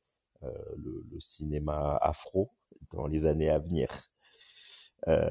le, 0.76 1.04
le 1.10 1.20
cinéma 1.20 1.98
afro 2.00 2.50
dans 2.92 3.06
les 3.06 3.26
années 3.26 3.50
à 3.50 3.58
venir. 3.58 3.88
Euh, 5.08 5.28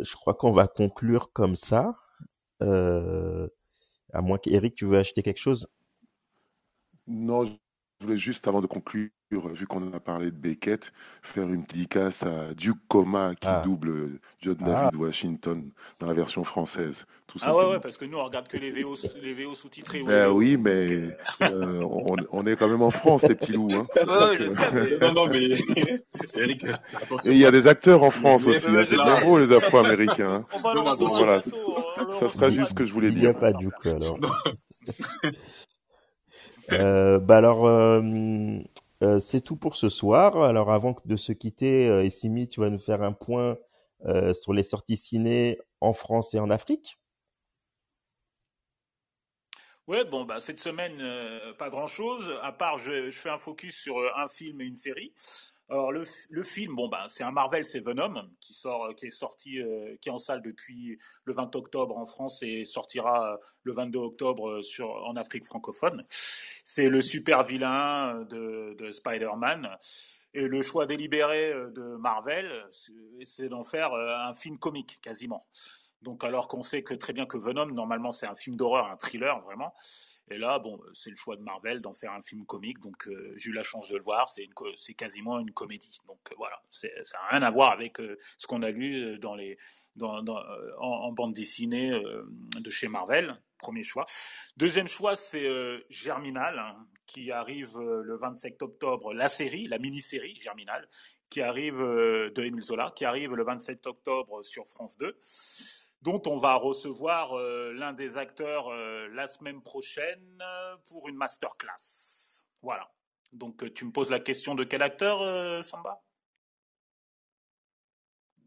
je 0.00 0.14
crois 0.14 0.34
qu'on 0.34 0.52
va 0.52 0.66
conclure 0.66 1.32
comme 1.32 1.56
ça. 1.56 1.96
Euh, 2.62 3.48
à 4.12 4.22
moins 4.22 4.38
qu'Eric, 4.38 4.76
tu 4.76 4.86
veux 4.86 4.98
acheter 4.98 5.22
quelque 5.22 5.40
chose? 5.40 5.68
Non, 7.06 7.58
je 8.04 8.08
voulais 8.08 8.18
juste, 8.18 8.46
avant 8.46 8.60
de 8.60 8.66
conclure, 8.66 9.08
vu 9.30 9.66
qu'on 9.66 9.90
a 9.94 9.98
parlé 9.98 10.26
de 10.26 10.36
Beckett, 10.36 10.92
faire 11.22 11.44
une 11.44 11.62
dédicace 11.62 12.22
à 12.22 12.52
Duke 12.52 12.76
Coma 12.86 13.34
qui 13.34 13.46
ah. 13.48 13.62
double 13.64 14.20
John 14.42 14.56
ah. 14.60 14.64
David 14.64 14.96
Washington 14.96 15.70
dans 16.00 16.06
la 16.06 16.12
version 16.12 16.44
française. 16.44 17.06
Tout 17.26 17.38
ah 17.40 17.56
ouais, 17.56 17.64
ouais, 17.64 17.80
parce 17.80 17.96
que 17.96 18.04
nous, 18.04 18.18
on 18.18 18.24
regarde 18.24 18.46
que 18.46 18.58
les 18.58 18.70
VO, 18.70 18.94
les 19.22 19.32
VO 19.32 19.54
sous-titrés. 19.54 20.02
Ben 20.02 20.28
oui, 20.28 20.58
mais 20.58 21.16
euh, 21.40 21.80
on, 21.82 22.16
on, 22.30 22.46
est 22.46 22.56
quand 22.56 22.68
même 22.68 22.82
en 22.82 22.90
France, 22.90 23.22
les 23.22 23.34
petits 23.34 23.52
loups. 23.52 23.72
Hein. 23.72 23.86
Ouais, 23.96 24.36
je 24.38 24.48
sais, 24.48 24.70
mais... 24.70 24.98
Non, 24.98 25.14
non, 25.14 25.26
mais... 25.26 25.48
Eric, 26.36 26.66
attention. 26.94 27.30
Et 27.30 27.34
il 27.34 27.40
y 27.40 27.46
a 27.46 27.50
des 27.50 27.66
acteurs 27.66 28.02
en 28.02 28.10
France 28.10 28.46
aussi, 28.46 28.66
hein. 28.66 28.84
c'est 28.86 28.96
bien 28.96 29.24
beau, 29.24 29.38
les 29.38 29.50
Afro-Américains. 29.50 30.44
Hein. 30.52 30.60
Voilà. 30.62 31.42
Ça 32.20 32.28
sera 32.28 32.50
juste 32.50 32.68
ce 32.68 32.74
que 32.74 32.84
je 32.84 32.92
voulais 32.92 33.10
dire. 33.10 33.18
Il 33.18 33.22
n'y 33.22 33.28
a 33.28 33.34
pas 33.34 33.52
Duke, 33.54 33.86
alors. 33.86 34.18
Euh, 36.72 37.18
bah 37.18 37.38
alors, 37.38 37.66
euh, 37.66 38.00
euh, 39.02 39.20
c'est 39.20 39.40
tout 39.40 39.56
pour 39.56 39.76
ce 39.76 39.88
soir. 39.88 40.42
Alors, 40.42 40.72
avant 40.72 40.96
de 41.04 41.16
se 41.16 41.32
quitter, 41.32 41.86
Essimi, 42.04 42.48
tu 42.48 42.60
vas 42.60 42.70
nous 42.70 42.78
faire 42.78 43.02
un 43.02 43.12
point 43.12 43.56
sur 44.34 44.52
les 44.52 44.62
sorties 44.62 44.98
ciné 44.98 45.58
en 45.80 45.94
France 45.94 46.34
et 46.34 46.38
en 46.38 46.50
Afrique. 46.50 46.98
Ouais, 49.86 50.02
bon, 50.04 50.24
bah 50.24 50.40
cette 50.40 50.60
semaine, 50.60 50.98
euh, 51.02 51.52
pas 51.54 51.68
grand-chose. 51.68 52.38
À 52.42 52.52
part, 52.52 52.78
je, 52.78 53.10
fais 53.10 53.28
un 53.28 53.38
focus 53.38 53.76
sur 53.76 53.98
un 54.16 54.28
film 54.28 54.62
et 54.62 54.64
une 54.64 54.78
série. 54.78 55.12
Alors 55.70 55.92
le, 55.92 56.04
le, 56.28 56.42
film, 56.42 56.74
bon 56.74 56.88
bah 56.88 57.06
c'est 57.08 57.24
un 57.24 57.30
Marvel, 57.30 57.64
c'est 57.64 57.80
Venom 57.80 58.28
qui 58.38 58.52
sort, 58.52 58.94
qui 58.96 59.06
est 59.06 59.10
sorti, 59.10 59.60
euh, 59.60 59.96
qui 60.00 60.10
est 60.10 60.12
en 60.12 60.18
salle 60.18 60.42
depuis 60.42 60.98
le 61.24 61.32
20 61.32 61.56
octobre 61.56 61.96
en 61.96 62.04
France 62.04 62.42
et 62.42 62.66
sortira 62.66 63.38
le 63.62 63.72
22 63.72 63.98
octobre 63.98 64.62
sur 64.62 64.90
en 65.06 65.16
Afrique 65.16 65.46
francophone. 65.46 66.04
C'est 66.64 66.90
le 66.90 67.00
super 67.00 67.44
vilain 67.44 68.24
de, 68.24 68.76
de 68.78 68.92
Spider-Man. 68.92 69.70
Et 70.34 70.48
le 70.48 70.62
choix 70.62 70.84
délibéré 70.84 71.54
de 71.72 71.96
Marvel, 71.96 72.50
c'est 73.24 73.48
d'en 73.48 73.62
faire 73.62 73.92
euh, 73.94 74.16
un 74.26 74.34
film 74.34 74.58
comique 74.58 74.98
quasiment. 75.00 75.46
Donc 76.02 76.24
alors 76.24 76.48
qu'on 76.48 76.62
sait 76.62 76.82
que 76.82 76.92
très 76.92 77.12
bien 77.12 77.24
que 77.24 77.38
Venom, 77.38 77.66
normalement 77.66 78.10
c'est 78.10 78.26
un 78.26 78.34
film 78.34 78.56
d'horreur, 78.56 78.90
un 78.90 78.96
thriller 78.96 79.40
vraiment. 79.42 79.72
Et 80.28 80.38
là, 80.38 80.58
bon, 80.58 80.80
c'est 80.94 81.10
le 81.10 81.16
choix 81.16 81.36
de 81.36 81.42
Marvel 81.42 81.80
d'en 81.80 81.92
faire 81.92 82.12
un 82.12 82.22
film 82.22 82.46
comique, 82.46 82.80
donc 82.80 83.06
euh, 83.08 83.34
j'ai 83.36 83.50
eu 83.50 83.52
la 83.52 83.62
chance 83.62 83.88
de 83.88 83.96
le 83.96 84.02
voir. 84.02 84.28
C'est 84.28 84.94
quasiment 84.94 85.38
une 85.38 85.52
comédie. 85.52 85.98
Donc 86.06 86.18
euh, 86.30 86.34
voilà, 86.38 86.62
ça 86.68 86.88
n'a 86.88 87.28
rien 87.30 87.42
à 87.42 87.50
voir 87.50 87.72
avec 87.72 88.00
euh, 88.00 88.18
ce 88.38 88.46
qu'on 88.46 88.62
a 88.62 88.70
lu 88.70 89.02
euh, 89.02 89.18
dans 89.18 89.34
les, 89.34 89.58
euh, 90.00 90.72
en, 90.78 91.12
bande 91.12 91.34
dessinée 91.34 91.92
de 92.56 92.70
chez 92.70 92.88
Marvel. 92.88 93.34
Premier 93.58 93.82
choix. 93.82 94.04
Deuxième 94.56 94.88
choix, 94.88 95.16
c'est 95.16 95.48
Germinal, 95.88 96.58
hein, 96.58 96.86
qui 97.06 97.30
arrive 97.30 97.78
le 97.78 98.16
27 98.16 98.62
octobre. 98.62 99.14
La 99.14 99.28
série, 99.28 99.68
la 99.68 99.78
mini-série 99.78 100.38
Germinal, 100.42 100.86
qui 101.30 101.40
arrive 101.40 101.78
de 101.78 102.42
Émile 102.42 102.64
Zola, 102.64 102.92
qui 102.94 103.04
arrive 103.04 103.34
le 103.34 103.44
27 103.44 103.86
octobre 103.86 104.42
sur 104.42 104.68
France 104.68 104.98
2 104.98 105.16
dont 106.04 106.20
on 106.26 106.36
va 106.36 106.54
recevoir 106.56 107.36
euh, 107.36 107.72
l'un 107.72 107.94
des 107.94 108.18
acteurs 108.18 108.68
euh, 108.68 109.08
la 109.14 109.26
semaine 109.26 109.62
prochaine 109.62 110.42
euh, 110.42 110.76
pour 110.86 111.08
une 111.08 111.16
masterclass. 111.16 112.44
Voilà. 112.62 112.90
Donc 113.32 113.72
tu 113.74 113.86
me 113.86 113.90
poses 113.90 114.10
la 114.10 114.20
question 114.20 114.54
de 114.54 114.64
quel 114.64 114.82
acteur, 114.82 115.18
Samba? 115.64 116.02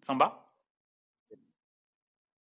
Samba? 0.04 0.44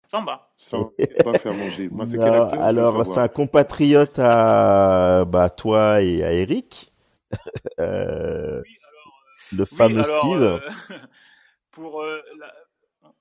Samba. 0.06 0.52
Sans 0.56 0.92
pas 1.24 1.38
faire 1.38 1.54
manger. 1.54 1.88
Moi, 1.88 2.06
c'est 2.06 2.16
quel 2.18 2.34
acteur? 2.34 2.62
Alors, 2.62 3.04
c'est 3.04 3.18
un 3.18 3.26
compatriote 3.26 4.20
à 4.20 5.24
bah, 5.24 5.50
toi 5.50 6.00
et 6.02 6.22
à 6.22 6.32
Eric. 6.32 6.92
euh, 7.80 8.62
oui, 8.62 8.78
alors, 8.84 9.22
le 9.58 9.64
fameux 9.64 10.02
oui, 10.02 10.04
alors, 10.04 10.62
Steve. 10.62 11.00
pour 11.72 12.02
la, 12.04 12.52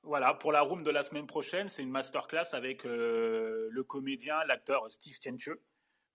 voilà, 0.06 0.34
pour 0.34 0.52
la 0.52 0.62
room 0.62 0.84
de 0.84 0.92
la 0.92 1.04
semaine 1.04 1.26
prochaine, 1.26 1.68
c'est 1.68 1.84
une 1.84 1.90
masterclass 1.90 2.54
avec 2.54 2.86
euh, 2.86 3.68
le 3.72 3.84
comédien, 3.84 4.44
l'acteur 4.46 4.90
Steve 4.90 5.18
Tienche, 5.18 5.50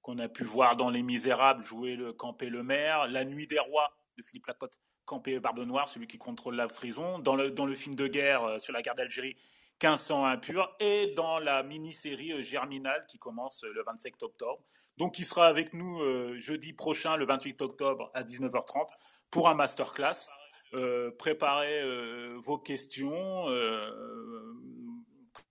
qu'on 0.00 0.18
a 0.18 0.28
pu 0.28 0.44
voir 0.44 0.76
dans 0.76 0.90
Les 0.90 1.02
Misérables 1.02 1.62
jouer 1.64 1.96
le 1.96 2.12
Campé 2.12 2.50
le 2.50 2.62
maire, 2.62 3.08
La 3.08 3.24
Nuit 3.24 3.46
des 3.46 3.58
Rois 3.58 3.92
de 4.16 4.22
Philippe 4.22 4.46
Lacotte, 4.46 4.78
Campé 5.04 5.38
Barbe 5.40 5.60
Noire, 5.60 5.88
celui 5.88 6.06
qui 6.06 6.18
contrôle 6.18 6.54
la 6.54 6.68
prison, 6.68 7.18
dans 7.18 7.34
le, 7.34 7.50
dans 7.50 7.66
le 7.66 7.74
film 7.74 7.96
de 7.96 8.06
guerre 8.06 8.44
euh, 8.44 8.58
sur 8.60 8.72
la 8.72 8.82
guerre 8.82 8.94
d'Algérie, 8.94 9.34
1500 9.82 10.24
impurs, 10.24 10.74
et 10.78 11.08
dans 11.16 11.38
la 11.40 11.62
mini-série 11.62 12.32
euh, 12.32 12.42
Germinal 12.42 13.04
qui 13.08 13.18
commence 13.18 13.64
le 13.64 13.82
27 13.82 14.22
octobre. 14.22 14.62
Donc, 14.98 15.18
il 15.18 15.24
sera 15.24 15.46
avec 15.46 15.72
nous 15.72 15.98
jeudi 16.36 16.74
prochain, 16.74 17.16
le 17.16 17.24
28 17.24 17.62
octobre 17.62 18.10
à 18.12 18.22
19h30, 18.22 18.86
pour 19.30 19.48
un 19.48 19.54
masterclass 19.54 20.28
euh, 20.74 21.10
préparez 21.18 21.82
euh, 21.82 22.38
vos 22.44 22.58
questions. 22.58 23.48
Euh, 23.48 23.90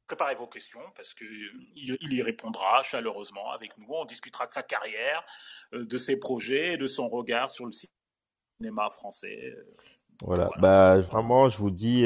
préparez 0.08 0.36
vos 0.36 0.48
questions 0.48 0.82
parce 0.96 1.14
que 1.14 1.26
il, 1.76 1.98
il, 2.02 2.14
y 2.14 2.22
répondra 2.22 2.82
chaleureusement 2.84 3.52
avec 3.52 3.78
nous. 3.78 3.88
On 3.90 4.06
discutera 4.06 4.48
de 4.48 4.52
sa 4.52 4.64
carrière, 4.64 5.24
de 5.72 5.98
ses 5.98 6.18
projets, 6.18 6.78
de 6.78 6.88
son 6.88 7.10
regard 7.10 7.50
sur 7.50 7.66
le 7.66 7.72
cinéma 7.72 8.90
français. 8.90 9.54
Voilà. 10.22 10.48
voilà. 10.48 10.62
Bah 10.62 11.00
vraiment, 11.02 11.50
je 11.50 11.58
vous 11.60 11.70
dis 11.70 12.06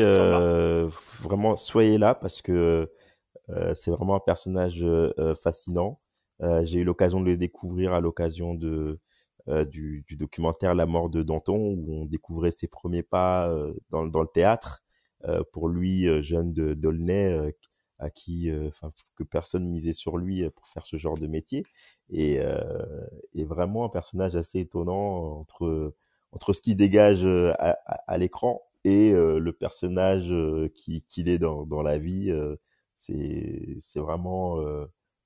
vraiment 1.22 1.56
soyez 1.56 1.98
là 1.98 2.14
parce 2.14 2.42
que 2.42 2.92
euh, 3.50 3.74
c'est 3.74 3.92
vraiment 3.92 4.16
un 4.16 4.20
personnage 4.20 4.82
euh, 4.82 5.36
fascinant. 5.36 6.00
J'ai 6.64 6.80
eu 6.80 6.84
l'occasion 6.84 7.22
de 7.22 7.28
le 7.28 7.38
découvrir 7.38 7.94
à 7.94 8.02
l'occasion 8.02 8.54
de 8.54 9.00
du, 9.48 10.04
du, 10.08 10.16
documentaire 10.16 10.76
La 10.76 10.86
mort 10.86 11.10
de 11.10 11.24
Danton, 11.24 11.58
où 11.58 12.04
on 12.04 12.06
découvrait 12.06 12.52
ses 12.52 12.68
premiers 12.68 13.04
pas 13.04 13.50
euh, 13.50 13.74
dans, 13.90 14.06
dans, 14.06 14.22
le 14.22 14.28
théâtre. 14.28 14.84
Euh, 15.26 15.44
pour 15.54 15.70
lui, 15.70 16.06
jeune 16.24 16.54
de 16.54 16.74
d'Aulnay, 16.74 17.54
à 18.00 18.10
qui, 18.10 18.50
que 19.16 19.24
personne 19.24 19.66
misait 19.70 19.94
sur 19.94 20.18
lui 20.18 20.50
pour 20.50 20.68
faire 20.70 20.86
ce 20.86 20.98
genre 20.98 21.18
de 21.18 21.28
métier, 21.28 21.64
et, 22.10 22.40
et 23.34 23.46
vraiment 23.46 23.86
un 23.86 23.90
personnage 23.90 24.36
assez 24.36 24.60
étonnant 24.60 25.40
entre 25.40 25.96
entre 26.34 26.52
ce 26.52 26.62
qu'il 26.62 26.76
dégage 26.76 27.24
à, 27.26 27.78
à, 27.86 27.94
à 28.08 28.18
l'écran 28.18 28.62
et 28.84 29.12
le 29.12 29.52
personnage 29.52 30.34
qui 30.76 31.04
qu'il 31.08 31.30
est 31.30 31.40
dans, 31.40 31.66
dans 31.66 31.82
la 31.82 31.98
vie. 31.98 32.34
c'est 32.98 33.78
c'est 33.80 34.00
vraiment 34.00 34.58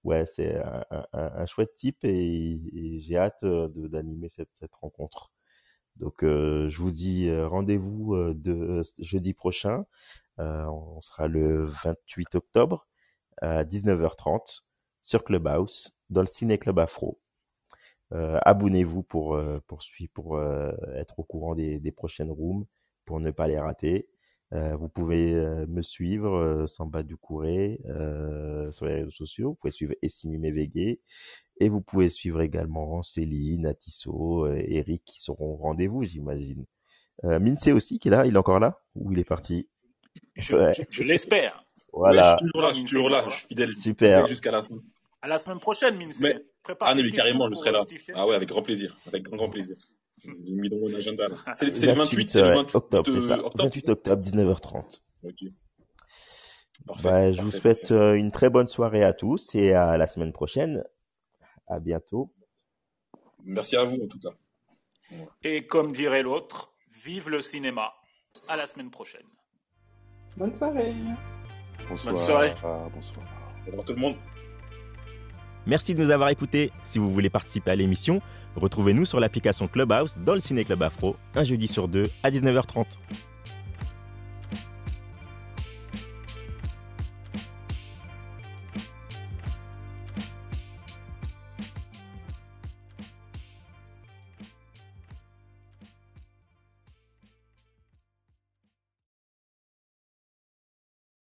ouais, 0.04 0.26
c'est 0.26 0.56
un, 0.58 0.86
un, 0.92 1.06
un, 1.14 1.46
chouette 1.46 1.76
type 1.78 2.04
et, 2.04 2.60
j'ai 3.00 3.18
hâte 3.18 3.44
euh, 3.44 3.68
d'animer 3.70 4.30
cette, 4.30 4.50
cette, 4.60 4.74
rencontre. 4.76 5.32
Donc, 5.98 6.24
euh, 6.24 6.70
je 6.70 6.80
vous 6.80 6.92
dis 6.92 7.30
euh, 7.30 7.48
rendez-vous 7.48 8.16
euh, 8.16 8.34
de 8.36 8.84
jeudi 9.00 9.34
prochain. 9.34 9.86
on 10.38 11.02
sera 11.02 11.28
le 11.28 11.66
28 11.66 12.36
octobre 12.36 12.88
à 13.42 13.64
19h30 13.64 14.64
sur 15.02 15.24
Clubhouse 15.24 15.94
dans 16.10 16.22
le 16.22 16.28
Ciné 16.28 16.58
Club 16.60 16.80
Afro. 16.80 17.20
Euh, 18.14 18.40
abonnez-vous 18.44 19.04
pour, 19.04 19.36
euh, 19.36 19.60
pour, 19.68 19.82
pour 20.14 20.38
euh, 20.38 20.72
être 20.96 21.20
au 21.20 21.24
courant 21.24 21.56
des, 21.56 21.80
des 21.80 21.92
prochaines 21.92 22.32
rooms, 22.32 22.66
pour 23.06 23.20
ne 23.20 23.32
pas 23.32 23.48
les 23.48 23.60
rater. 23.60 24.08
Euh, 24.54 24.76
vous 24.78 24.88
pouvez 24.88 25.34
euh, 25.34 25.66
me 25.68 25.82
suivre, 25.82 26.34
euh, 26.36 26.68
Samba 26.68 27.04
Doucouré, 27.04 27.82
euh, 27.90 28.72
sur 28.72 28.86
les 28.86 28.96
réseaux 28.96 29.12
sociaux. 29.12 29.50
Vous 29.50 29.56
pouvez 29.56 29.72
suivre 29.72 29.94
Estimé 30.02 30.38
Mévégué. 30.38 31.02
Et 31.60 31.70
vous 31.70 31.82
pouvez 31.82 32.10
suivre 32.10 32.42
également 32.42 33.02
Céline, 33.04 33.66
Atisso, 33.66 34.46
euh, 34.46 34.56
Eric 34.68 35.04
qui 35.06 35.20
seront 35.22 35.54
au 35.54 35.56
rendez-vous, 35.56 36.04
j'imagine. 36.06 36.66
Euh, 37.26 37.40
Minsé 37.40 37.72
aussi, 37.74 38.00
qui 38.00 38.08
est 38.08 38.12
là, 38.12 38.26
il 38.26 38.36
est 38.36 38.38
encore 38.38 38.60
là 38.60 38.80
Ou 38.96 39.12
il 39.12 39.20
est 39.20 39.24
parti? 39.24 39.68
Je, 40.36 40.56
Ouais. 40.56 40.74
je- 40.74 40.84
je 40.90 41.04
l'espère. 41.04 41.64
Voilà, 41.94 42.22
Ouais, 42.22 42.24
je 42.24 42.46
suis 42.46 42.52
toujours 42.54 42.62
là, 42.62 42.70
je 42.70 42.76
suis 42.76 42.86
toujours 42.86 43.10
là, 43.10 43.24
je 43.26 43.32
suis 43.36 43.48
fidèle. 43.48 43.74
super. 43.74 44.28
Jusqu'à 44.28 44.52
la 44.52 44.62
fin. 44.64 44.76
À 45.24 45.28
la 45.28 45.40
semaine 45.40 45.60
prochaine, 45.60 45.98
Minsé. 45.98 46.24
Mais- 46.24 46.40
Prépare 46.64 46.90
Ah 46.90 46.96
non, 46.96 47.02
mais 47.04 47.12
carrément, 47.12 47.50
je 47.50 47.56
serai 47.56 47.72
là. 47.72 47.84
Ah 48.14 48.28
ouais, 48.28 48.36
avec 48.36 48.50
grand 48.50 48.62
plaisir. 48.62 48.98
Avec 49.08 49.24
grand, 49.24 49.38
grand 49.38 49.50
plaisir. 49.50 49.76
J'ai 50.24 50.32
mis 50.34 50.70
dans 50.70 50.78
mon 50.78 50.94
agenda. 50.96 51.28
là. 51.28 51.36
C'est 51.56 51.66
le 51.66 51.94
28, 51.94 52.30
c'est 52.30 52.42
le 52.42 52.48
ouais, 52.48 52.54
28 52.56 52.76
octobre, 52.76 53.12
c'est 53.12 53.22
ça. 53.22 53.38
octobre 53.40 53.64
28 53.64 53.90
octobre, 53.90 54.24
19h30. 54.24 55.02
Ok. 55.24 55.34
Parfait. 56.86 57.04
Bah, 57.04 57.32
je 57.32 57.42
vous 57.42 57.52
souhaite 57.52 57.92
euh, 57.92 58.14
une 58.14 58.32
très 58.32 58.50
bonne 58.50 58.68
soirée 58.68 59.04
à 59.04 59.14
tous 59.14 59.54
et 59.56 59.74
à 59.74 59.98
la 59.98 60.08
semaine 60.08 60.32
prochaine. 60.32 60.84
À 61.68 61.80
bientôt. 61.80 62.32
Merci 63.44 63.76
à 63.76 63.84
vous, 63.84 63.98
en 63.98 64.08
tout 64.08 64.20
cas. 64.20 65.18
Et 65.44 65.66
comme 65.66 65.92
dirait 65.92 66.24
l'autre, 66.24 66.74
vive 67.04 67.30
le 67.30 67.42
cinéma. 67.42 67.94
À 68.48 68.56
la 68.56 68.68
semaine 68.68 68.92
prochaine. 68.92 69.26
Bonne 70.38 70.54
soirée. 70.54 70.94
Bonsoir. 71.90 72.14
Bonne 72.14 72.24
soirée. 72.24 72.54
Bonsoir. 72.94 73.26
Au 73.66 73.70
revoir 73.72 73.86
tout 73.86 73.94
le 73.94 74.00
monde. 74.00 74.16
Merci 75.68 75.94
de 75.94 76.00
nous 76.00 76.12
avoir 76.12 76.30
écoutés. 76.30 76.72
Si 76.84 76.98
vous 76.98 77.10
voulez 77.10 77.30
participer 77.30 77.72
à 77.72 77.76
l'émission, 77.76 78.22
retrouvez-nous 78.56 79.04
sur 79.04 79.20
l'application 79.20 79.68
Clubhouse 79.68 80.18
dans 80.26 80.34
le 80.34 80.40
Ciné 80.40 80.64
Club 80.64 80.82
Afro, 80.82 81.18
un 81.36 81.44
jeudi 81.44 81.68
sur 81.68 81.90
deux 81.90 82.10
à 82.24 82.32
19h30. 82.32 82.98